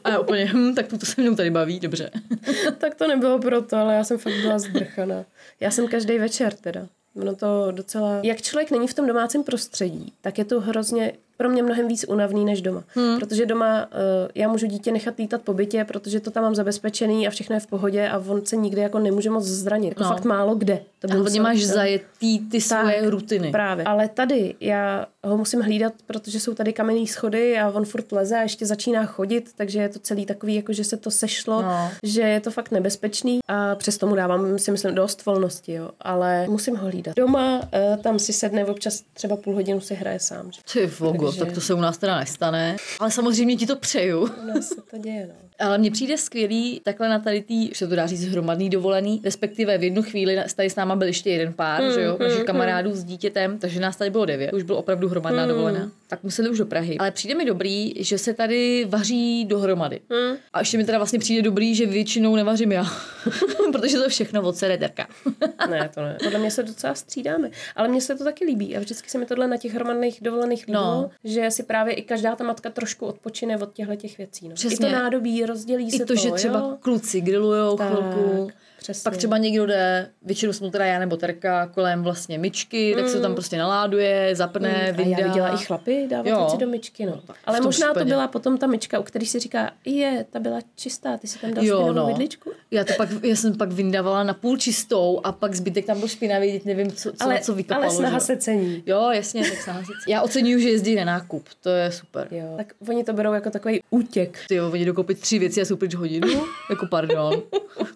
a 0.06 0.10
já 0.10 0.18
úplně, 0.18 0.44
hm, 0.44 0.74
tak 0.74 0.86
to 0.86 1.06
se 1.06 1.20
mnou 1.20 1.34
tady 1.34 1.50
baví, 1.50 1.80
dobře. 1.80 2.10
tak 2.78 2.94
to 2.94 3.08
nebylo 3.08 3.38
proto, 3.38 3.76
ale 3.76 3.94
já 3.94 4.04
jsem 4.04 4.18
fakt 4.18 4.40
byla 4.42 4.58
zdrchaná. 4.58 5.24
Já 5.60 5.70
jsem 5.70 5.88
každý 5.88 6.18
večer 6.18 6.52
teda. 6.52 6.86
Ono 7.14 7.36
to 7.36 7.68
docela... 7.70 8.20
Jak 8.22 8.42
člověk 8.42 8.70
není 8.70 8.88
v 8.88 8.94
tom 8.94 9.06
domácím 9.06 9.44
prostředí, 9.44 10.12
tak 10.20 10.38
je 10.38 10.44
to 10.44 10.60
hrozně 10.60 11.12
pro 11.36 11.48
mě 11.48 11.62
mnohem 11.62 11.88
víc 11.88 12.04
unavný 12.08 12.44
než 12.44 12.62
doma. 12.62 12.84
Hmm. 12.88 13.18
Protože 13.18 13.46
doma 13.46 13.86
uh, 13.86 13.90
já 14.34 14.48
můžu 14.48 14.66
dítě 14.66 14.92
nechat 14.92 15.14
lítat 15.18 15.42
po 15.42 15.54
bytě, 15.54 15.84
protože 15.84 16.20
to 16.20 16.30
tam 16.30 16.42
mám 16.42 16.54
zabezpečený 16.54 17.26
a 17.26 17.30
všechno 17.30 17.56
je 17.56 17.60
v 17.60 17.66
pohodě 17.66 18.08
a 18.08 18.18
on 18.28 18.46
se 18.46 18.56
nikdy 18.56 18.80
jako 18.80 18.98
nemůže 18.98 19.30
moc 19.30 19.44
zranit. 19.44 19.88
Jako 19.88 20.02
No. 20.02 20.08
fakt 20.08 20.24
málo 20.24 20.54
kde. 20.54 20.80
To 20.98 21.08
A 21.10 21.14
hlavně 21.14 21.40
máš 21.40 21.64
zajetý 21.64 22.38
ty 22.50 22.60
svoje 22.60 23.10
rutiny. 23.10 23.50
Právě. 23.50 23.84
Ale 23.84 24.08
tady 24.08 24.54
já 24.60 25.06
ho 25.24 25.36
musím 25.36 25.60
hlídat, 25.60 25.92
protože 26.06 26.40
jsou 26.40 26.54
tady 26.54 26.72
kamenné 26.72 27.06
schody 27.06 27.58
a 27.58 27.70
on 27.70 27.84
furt 27.84 28.12
leze 28.12 28.36
a 28.38 28.42
ještě 28.42 28.66
začíná 28.66 29.06
chodit, 29.06 29.50
takže 29.56 29.78
je 29.80 29.88
to 29.88 29.98
celý 29.98 30.26
takový, 30.26 30.54
jako 30.54 30.72
že 30.72 30.84
se 30.84 30.96
to 30.96 31.10
sešlo, 31.10 31.62
No. 31.62 31.90
že 32.02 32.20
je 32.22 32.40
to 32.40 32.50
fakt 32.50 32.70
nebezpečný 32.70 33.38
a 33.48 33.74
přesto 33.74 34.06
mu 34.06 34.14
dávám, 34.14 34.58
si 34.58 34.70
myslím, 34.70 34.94
dost 34.94 35.24
volnosti, 35.26 35.72
jo. 35.72 35.90
Ale 36.00 36.46
musím 36.48 36.76
ho 36.76 36.86
hlídat. 36.88 37.16
Doma 37.16 37.58
uh, 37.60 38.02
tam 38.02 38.18
si 38.18 38.32
sedne 38.32 38.64
občas 38.64 39.02
třeba 39.14 39.36
půl 39.36 39.54
hodinu 39.54 39.80
si 39.80 39.94
hraje 39.94 40.20
sám. 40.20 40.50
Že? 40.52 40.60
Ty 40.72 40.86
vogo, 40.86 41.25
Takže- 41.30 41.44
tak 41.44 41.54
to 41.54 41.60
se 41.60 41.74
u 41.74 41.80
nás 41.80 41.98
teda 41.98 42.18
nestane. 42.18 42.76
Ale 43.00 43.10
samozřejmě 43.10 43.56
ti 43.56 43.66
to 43.66 43.76
přeju. 43.76 44.20
U 44.42 44.46
nás 44.46 44.68
se 44.68 44.82
to 44.90 44.98
děje, 44.98 45.26
no. 45.26 45.45
Ale 45.58 45.78
mně 45.78 45.90
přijde 45.90 46.16
skvělý 46.18 46.80
takhle 46.84 47.08
na 47.08 47.18
tady 47.18 47.42
tý, 47.42 47.68
že 47.68 47.74
se 47.74 47.86
to 47.88 47.96
dá 47.96 48.06
říct 48.06 48.24
hromadný 48.24 48.70
dovolený, 48.70 49.20
respektive 49.24 49.78
v 49.78 49.82
jednu 49.84 50.02
chvíli 50.02 50.38
tady 50.56 50.70
s 50.70 50.76
náma 50.76 50.96
byl 50.96 51.06
ještě 51.06 51.30
jeden 51.30 51.52
pár, 51.52 51.82
Hmm, 51.82 51.92
že 51.92 52.02
jo, 52.02 52.16
našich 52.20 52.44
kamarádů 52.44 52.92
s 52.94 53.04
dítětem, 53.04 53.58
takže 53.58 53.80
nás 53.80 53.96
tady 53.96 54.10
bylo 54.10 54.24
devět, 54.24 54.52
už 54.52 54.62
bylo 54.62 54.78
opravdu 54.78 55.08
hromadná 55.08 55.42
Hmm. 55.42 55.48
dovolená. 55.48 55.90
Tak 56.08 56.22
museli 56.22 56.48
už 56.48 56.58
do 56.58 56.66
Prahy. 56.66 56.98
Ale 56.98 57.10
přijde 57.10 57.34
mi 57.34 57.44
dobrý, 57.44 57.92
že 58.04 58.18
se 58.18 58.34
tady 58.34 58.84
vaří 58.88 59.44
dohromady. 59.44 60.00
Hmm. 60.10 60.36
A 60.52 60.58
ještě 60.58 60.78
mi 60.78 60.84
teda 60.84 60.98
vlastně 60.98 61.18
přijde 61.18 61.42
dobrý, 61.42 61.74
že 61.74 61.86
většinou 61.86 62.36
nevařím 62.36 62.72
já, 62.72 62.84
protože 63.72 63.96
to 63.96 64.02
je 64.02 64.08
všechno 64.08 64.42
od 64.42 64.60
Terka. 64.60 65.06
Ne, 65.70 65.90
to 65.94 66.00
ne. 66.00 66.16
Podle 66.24 66.38
mě 66.38 66.50
se 66.50 66.62
docela 66.62 66.94
střídáme. 66.94 67.50
Ale 67.76 67.88
mně 67.88 68.00
se 68.00 68.14
to 68.14 68.24
taky 68.24 68.44
líbí. 68.44 68.76
A 68.76 68.80
vždycky 68.80 69.10
se 69.10 69.18
mi 69.18 69.26
tohle 69.26 69.48
na 69.48 69.56
těch 69.56 69.74
hromadných 69.74 70.18
dovolených 70.22 70.66
líbilo, 70.66 70.84
No. 70.84 71.00
no. 71.02 71.10
že 71.24 71.50
si 71.50 71.62
právě 71.62 71.94
i 71.94 72.02
každá 72.02 72.36
ta 72.36 72.44
matka 72.44 72.70
trošku 72.70 73.06
odpočine 73.06 73.58
od 73.58 73.72
těchto 73.72 73.96
těch 73.96 74.18
věcí. 74.18 74.48
No. 74.48 74.52
I 74.52 74.54
Přesně. 74.54 74.86
to 74.86 74.92
nádobí, 74.92 75.45
rozdělí 75.46 75.88
I 75.88 75.98
se 75.98 76.04
to, 76.04 76.14
že 76.14 76.30
třeba 76.30 76.58
jo? 76.58 76.76
kluci 76.80 77.20
grillujou 77.20 77.76
Tak, 77.76 77.88
chvilku, 77.88 78.50
přesně. 78.86 79.10
pak 79.10 79.16
třeba 79.16 79.38
někdo 79.38 79.66
jde, 79.66 80.10
většinou 80.22 80.52
jsme 80.52 80.70
teda 80.70 80.86
já 80.86 80.98
nebo 80.98 81.16
Terka, 81.16 81.66
kolem 81.66 82.02
vlastně 82.02 82.38
myčky, 82.38 82.94
tak 82.96 83.08
se 83.08 83.16
to 83.16 83.22
tam 83.22 83.34
prostě 83.34 83.58
naláduje, 83.58 84.30
zapne, 84.36 84.68
Mm. 84.68 84.94
A 84.94 85.02
vyndá. 85.02 85.18
já 85.18 85.26
viděla 85.28 85.48
i 85.54 85.64
chlapy 85.64 86.06
dávat 86.10 86.26
Jo. 86.26 86.38
věci 86.38 86.56
do 86.56 86.66
myčky, 86.66 87.06
no. 87.06 87.20
Ale 87.44 87.56
v 87.56 87.60
tom 87.60 87.68
možná 87.68 87.86
to 87.86 87.92
případě. 87.92 88.08
byla 88.08 88.28
potom 88.28 88.58
ta 88.58 88.66
myčka, 88.66 88.98
u 88.98 89.02
který 89.02 89.26
si 89.26 89.38
říká, 89.38 89.70
je, 89.84 90.26
ta 90.30 90.38
byla 90.38 90.58
čistá, 90.76 91.16
ty 91.16 91.26
si 91.26 91.38
tam 91.38 91.54
dal 91.54 91.64
Jo, 91.64 91.92
no. 91.92 92.06
vidličku. 92.06 92.52
Já 92.70 92.84
to 92.84 92.92
pak, 92.96 93.08
já 93.22 93.36
jsem 93.36 93.56
pak 93.56 93.72
vyndávala 93.72 94.22
na 94.22 94.34
půl 94.34 94.56
čistou 94.56 95.20
a 95.24 95.32
pak 95.32 95.54
zbytek 95.54 95.86
tam 95.86 95.98
byl 95.98 96.08
špinavý, 96.08 96.52
teď 96.52 96.64
nevím, 96.64 96.92
co, 96.92 97.12
co, 97.12 97.22
Ale, 97.24 97.40
co 97.40 97.54
vykopalo. 97.54 97.82
ale 97.84 97.92
snaha 97.94 98.18
že 98.18 98.24
se 98.24 98.36
cení. 98.36 98.82
Jo, 98.86 99.10
jasně, 99.10 99.42
tak 99.50 99.58
snaha 99.62 99.80
se 99.80 99.92
Já 100.08 100.22
oceňuju, 100.22 100.58
že 100.58 100.70
jezdí 100.70 100.94
na 100.94 101.04
nákup, 101.04 101.48
to 101.60 101.70
je 101.70 101.92
super. 101.92 102.28
Jo. 102.30 102.54
Tak 102.56 102.72
oni 102.88 103.04
to 103.04 103.12
berou 103.12 103.32
jako 103.32 103.50
takový 103.50 103.80
útěk. 103.90 104.38
Ty 104.48 104.54
jo, 104.54 104.70
oni 104.72 104.84
dokoupit 104.84 105.20
tři 105.20 105.38
věci 105.38 105.60
a 105.60 105.64
jsou 105.64 105.76
pryč 105.76 105.94
hodinu, 105.94 106.28
jako 106.70 106.86
pardon. 106.90 107.42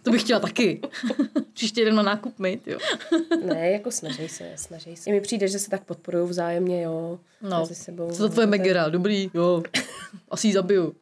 To 0.02 0.10
bych 0.10 0.20
chtěla 0.22 0.40
taky. 0.40 0.79
Příště 1.52 1.82
jdem 1.82 1.94
na 1.94 2.02
nákup 2.02 2.38
my, 2.38 2.60
jo. 2.66 2.78
Ne, 3.44 3.70
jako 3.70 3.90
snaží 3.90 4.28
se, 4.28 4.52
snaží 4.56 4.96
se. 4.96 5.10
I 5.10 5.12
mi 5.12 5.20
přijde, 5.20 5.48
že 5.48 5.58
se 5.58 5.70
tak 5.70 5.84
podporují 5.84 6.28
vzájemně, 6.28 6.82
jo. 6.82 7.18
No, 7.42 7.60
Mezi 7.60 7.74
sebou. 7.74 8.10
co 8.10 8.18
to 8.18 8.28
tvoje 8.28 8.46
Megera, 8.46 8.88
dobrý, 8.88 9.30
jo. 9.34 9.62
Asi 10.30 10.46
ji 10.46 10.52
zabiju. 10.52 10.94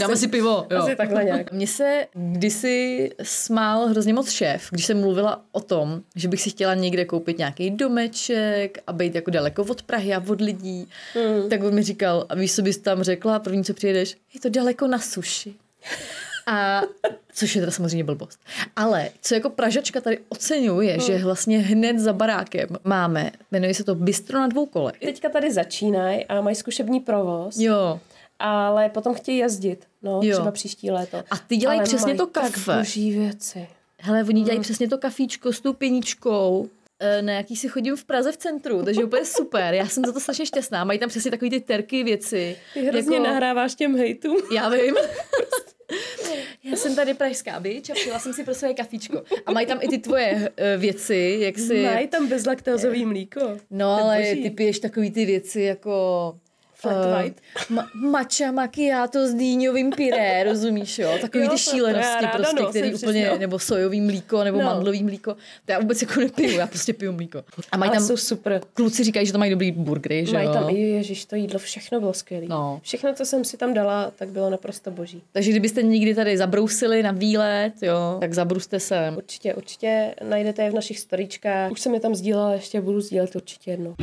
Dáme 0.00 0.16
si 0.16 0.28
pivo, 0.28 0.66
jo. 0.70 0.78
Asi 0.78 0.96
takhle 0.96 1.24
nějak. 1.24 1.52
Mně 1.52 1.66
se 1.66 2.06
kdysi 2.14 3.10
smál 3.22 3.86
hrozně 3.86 4.14
moc 4.14 4.30
šéf, 4.30 4.68
když 4.70 4.86
jsem 4.86 5.00
mluvila 5.00 5.44
o 5.52 5.60
tom, 5.60 6.02
že 6.16 6.28
bych 6.28 6.42
si 6.42 6.50
chtěla 6.50 6.74
někde 6.74 7.04
koupit 7.04 7.38
nějaký 7.38 7.70
domeček 7.70 8.78
a 8.86 8.92
být 8.92 9.14
jako 9.14 9.30
daleko 9.30 9.62
od 9.62 9.82
Prahy 9.82 10.14
a 10.14 10.22
od 10.28 10.40
lidí. 10.40 10.88
Hmm. 11.14 11.50
Tak 11.50 11.62
on 11.62 11.74
mi 11.74 11.82
říkal, 11.82 12.26
a 12.28 12.34
víš, 12.34 12.54
co 12.54 12.62
bys 12.62 12.78
tam 12.78 13.02
řekla, 13.02 13.38
první, 13.38 13.64
co 13.64 13.74
přijedeš, 13.74 14.16
je 14.34 14.40
to 14.40 14.48
daleko 14.48 14.86
na 14.86 14.98
suši. 14.98 15.54
A 16.46 16.82
což 17.32 17.54
je 17.56 17.62
teda 17.62 17.72
samozřejmě 17.72 18.04
blbost. 18.04 18.40
Ale 18.76 19.10
co 19.22 19.34
jako 19.34 19.50
Pražačka 19.50 20.00
tady 20.00 20.18
oceňuji, 20.28 20.88
je, 20.88 21.00
že 21.00 21.18
vlastně 21.18 21.58
hned 21.58 21.98
za 21.98 22.12
barákem 22.12 22.68
máme, 22.84 23.30
jmenuje 23.52 23.74
se 23.74 23.84
to 23.84 23.94
Bistro 23.94 24.38
na 24.38 24.46
dvou 24.46 24.66
kolech. 24.66 24.98
Teďka 25.00 25.28
tady 25.28 25.52
začínají 25.52 26.24
a 26.24 26.40
mají 26.40 26.56
zkušební 26.56 27.00
provoz, 27.00 27.58
Jo, 27.58 28.00
ale 28.38 28.88
potom 28.88 29.14
chtějí 29.14 29.38
jezdit. 29.38 29.86
No, 30.02 30.20
Jo. 30.22 30.32
třeba 30.36 30.50
příští 30.50 30.90
léto. 30.90 31.22
A 31.30 31.36
ty 31.38 31.56
dělají 31.56 31.78
ale 31.78 31.86
přesně 31.86 32.14
to 32.14 32.26
tak 32.26 32.52
kafe. 32.52 32.76
boží 32.78 33.18
věci. 33.18 33.68
Hele, 34.00 34.24
oni 34.24 34.42
dělají 34.42 34.60
přesně 34.60 34.88
to 34.88 34.98
kafíčko 34.98 35.52
s 35.52 35.60
tou 35.60 35.72
pěničkou, 35.72 36.68
eh, 37.00 37.22
na 37.22 37.32
jaký 37.32 37.56
si 37.56 37.68
chodím 37.68 37.96
v 37.96 38.04
Praze 38.04 38.32
v 38.32 38.36
centru, 38.36 38.82
takže 38.84 39.04
úplně 39.04 39.24
super. 39.24 39.74
Já 39.74 39.88
jsem 39.88 40.04
za 40.04 40.12
to 40.12 40.20
strašně 40.20 40.46
šťastná. 40.46 40.84
Mají 40.84 40.98
tam 40.98 41.08
přesně 41.08 41.30
takový 41.30 41.50
ty 41.50 41.60
terky 41.60 42.04
věci. 42.04 42.56
Ty 42.74 42.80
hrozně 42.86 43.16
jako... 43.16 43.28
nahráváš 43.28 43.74
těm 43.74 43.96
hejtům. 43.96 44.36
Já 44.54 44.68
vím. 44.68 44.94
Já 46.64 46.76
jsem 46.76 46.96
tady 46.96 47.14
pražská, 47.14 47.60
byč, 47.60 47.90
a 47.90 47.94
přijela 47.94 48.18
jsem 48.18 48.32
si 48.32 48.44
pro 48.44 48.54
své 48.54 48.74
kafíčko. 48.74 49.22
A 49.46 49.52
mají 49.52 49.66
tam 49.66 49.78
i 49.82 49.88
ty 49.88 49.98
tvoje 49.98 50.50
eh, 50.56 50.76
věci, 50.76 51.36
jak 51.40 51.58
si... 51.58 51.82
Mají 51.82 52.08
tam 52.08 52.28
bezlaktózový 52.28 53.06
mlíko. 53.06 53.40
No, 53.70 53.90
ale 53.90 54.18
boží. 54.18 54.42
ty 54.42 54.50
piješ 54.50 54.78
takový 54.78 55.10
ty 55.10 55.24
věci 55.24 55.60
jako... 55.60 56.34
Flat 56.78 57.06
eh, 57.06 57.22
white. 57.22 57.36
Ma- 57.70 57.86
matcha 57.94 58.52
macchiato 58.52 59.26
s 59.28 59.34
dýňovým 59.34 59.90
pyré, 59.90 60.44
rozumíš, 60.48 60.98
jo? 60.98 61.10
Takový 61.20 61.44
Jo, 61.44 61.50
ty 61.50 61.58
šílenosti 61.58 62.26
prostě, 62.36 62.54
nosím 62.54 62.68
který 62.70 62.90
přesně, 62.90 63.08
úplně, 63.08 63.28
no. 63.30 63.38
nebo 63.38 63.58
sojový 63.58 64.00
mlíko, 64.00 64.44
nebo 64.44 64.58
No. 64.58 64.64
mandlový 64.64 65.02
mlíko. 65.04 65.36
To 65.64 65.72
já 65.72 65.78
vůbec 65.78 66.02
jako 66.02 66.20
nepiju, 66.20 66.50
já 66.58 66.66
prostě 66.66 66.92
piju 66.92 67.12
mlíko. 67.12 67.44
A 67.72 67.76
mají 67.76 67.88
Ale 67.90 67.98
tam, 67.98 68.06
jsou 68.06 68.16
super. 68.16 68.60
kluci 68.74 69.04
říkají, 69.04 69.26
že 69.26 69.32
tam 69.32 69.38
mají 69.38 69.50
dobrý 69.50 69.72
burgery, 69.72 70.26
že 70.26 70.32
Mají 70.32 70.46
jo? 70.46 70.52
tam 70.52 70.70
i, 70.70 70.80
ježiš, 70.80 71.24
to 71.24 71.36
jídlo, 71.36 71.58
všechno 71.58 72.00
bylo 72.00 72.12
skvělé. 72.12 72.46
No. 72.48 72.80
Všechno, 72.82 73.14
co 73.14 73.24
jsem 73.24 73.44
si 73.44 73.56
tam 73.56 73.74
dala, 73.74 74.12
tak 74.16 74.28
bylo 74.28 74.50
naprosto 74.50 74.90
boží. 74.90 75.22
Takže 75.32 75.50
kdybyste 75.50 75.82
někdy 75.82 76.14
tady 76.14 76.36
zabrousili 76.38 77.02
na 77.02 77.12
výlet, 77.12 77.72
jo, 77.82 78.16
tak 78.20 78.34
zabruste 78.34 78.80
sem. 78.80 79.16
Určitě, 79.16 79.54
určitě 79.54 80.14
najdete 80.28 80.62
je 80.62 80.70
v 80.70 80.74
našich 80.74 80.98
storíčkách. 81.00 81.70
Už 81.72 81.80
jsem 81.80 81.94
je 81.94 82.00
tam 82.00 82.14
sdílela, 82.14 82.52
ještě 82.52 82.80
budu 82.80 83.00
sdílet 83.00 83.36
určitě 83.36 83.70
jednou. 83.70 83.94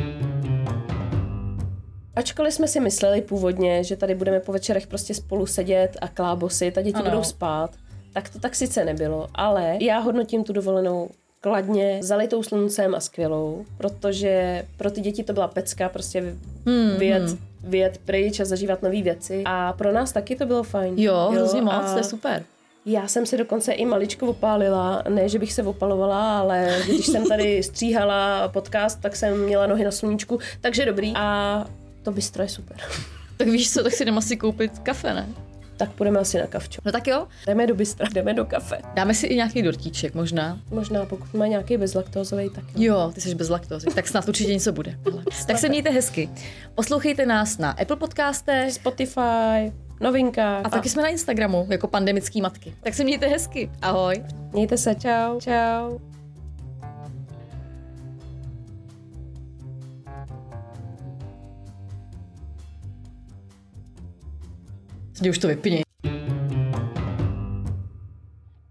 Ačkoliv 2.16 2.54
jsme 2.54 2.68
si 2.68 2.80
mysleli 2.80 3.22
původně, 3.22 3.84
že 3.84 3.96
tady 3.96 4.14
budeme 4.14 4.40
po 4.40 4.52
večerech 4.52 4.86
prostě 4.86 5.14
spolu 5.14 5.46
sedět 5.46 5.96
a 6.00 6.08
klábosit 6.08 6.78
a 6.78 6.82
děti 6.82 6.96
Ano. 6.96 7.10
budou 7.10 7.22
spát, 7.22 7.70
tak 8.12 8.28
to 8.28 8.38
tak 8.38 8.54
sice 8.54 8.84
nebylo, 8.84 9.28
ale 9.34 9.76
já 9.80 9.98
hodnotím 9.98 10.44
tu 10.44 10.52
dovolenou 10.52 11.08
kladně, 11.40 11.98
zalitou 12.02 12.42
sluncem 12.42 12.94
a 12.94 13.00
skvělou, 13.00 13.64
protože 13.78 14.64
pro 14.76 14.90
ty 14.90 15.00
děti 15.00 15.24
to 15.24 15.32
byla 15.32 15.48
pecka, 15.48 15.88
prostě 15.88 16.20
hmm, 16.66 16.96
vyjet, 16.98 17.22
hmm. 17.22 17.38
vyjet 17.62 17.98
pryč 18.04 18.40
a 18.40 18.44
zažívat 18.44 18.82
nové 18.82 19.02
věci. 19.02 19.42
A 19.46 19.72
pro 19.72 19.92
nás 19.92 20.12
taky 20.12 20.36
to 20.36 20.46
bylo 20.46 20.62
fajn. 20.62 20.94
Jo, 20.98 21.30
hrozně 21.32 21.62
moc, 21.62 21.74
a 21.74 21.92
to 21.92 21.98
je 21.98 22.04
super. 22.04 22.44
já 22.86 23.08
jsem 23.08 23.26
se 23.26 23.36
dokonce 23.36 23.72
i 23.72 23.84
maličko 23.84 24.26
opálila, 24.26 25.02
ne, 25.08 25.28
že 25.28 25.38
bych 25.38 25.52
se 25.52 25.62
opalovala, 25.62 26.38
ale 26.40 26.82
když 26.84 27.06
jsem 27.06 27.26
tady 27.26 27.62
stříhala 27.62 28.48
podcast, 28.48 29.00
tak 29.00 29.16
jsem 29.16 29.44
měla 29.44 29.66
nohy 29.66 29.84
na 29.84 29.90
sluníčku, 29.90 30.38
takže 30.60 30.86
dobrý. 30.86 31.12
A 31.16 31.64
to 32.04 32.12
bistro 32.12 32.42
je 32.42 32.48
super. 32.48 32.76
Tak 33.36 33.48
víš 33.48 33.72
co, 33.72 33.82
tak 33.82 33.92
si 33.92 34.02
jdem 34.02 34.18
asi 34.18 34.36
koupit 34.36 34.78
kafe, 34.78 35.14
ne? 35.14 35.28
Tak 35.76 35.90
půjdeme 35.92 36.18
asi 36.20 36.38
na 36.38 36.46
kavčo. 36.46 36.80
No 36.84 36.92
tak 36.92 37.06
jo, 37.06 37.26
Jdeme 37.46 37.66
do 37.66 37.74
bistra, 37.74 38.06
jdeme 38.14 38.34
do 38.34 38.44
kafe. 38.44 38.78
dáme 38.94 39.14
si 39.14 39.26
i 39.26 39.36
nějaký 39.36 39.62
dortíček 39.62 40.14
možná. 40.14 40.60
Možná 40.70 41.04
pokud 41.06 41.34
má 41.34 41.46
nějaký 41.46 41.76
bezlaktózový, 41.76 42.50
tak 42.50 42.64
jo. 42.76 42.94
Jo, 42.94 43.10
ty 43.14 43.20
jsi 43.20 43.34
bez 43.34 43.48
laktózy, 43.48 43.86
tak 43.94 44.08
snad 44.08 44.28
určitě 44.28 44.52
něco 44.52 44.72
bude. 44.72 44.98
Tak 45.46 45.58
se 45.58 45.68
mějte 45.68 45.90
hezky. 45.90 46.28
Poslouchejte 46.74 47.26
nás 47.26 47.58
na 47.58 47.70
Apple 47.70 47.96
Podcastech 47.96 48.72
Spotify, 48.72 49.72
novinka. 50.00 50.58
a 50.58 50.68
taky 50.68 50.88
jsme 50.88 51.02
na 51.02 51.08
Instagramu 51.08 51.66
jako 51.70 51.86
pandemický 51.88 52.40
matky. 52.42 52.74
Tak 52.82 52.94
se 52.94 53.04
mějte 53.04 53.26
hezky. 53.26 53.70
Ahoj. 53.82 54.24
Mějte 54.52 54.76
se, 54.78 54.94
čau. 54.94 55.40
Čau. 55.40 55.98
Už 65.22 65.38
to 65.38 65.48
vypni. 65.48 65.82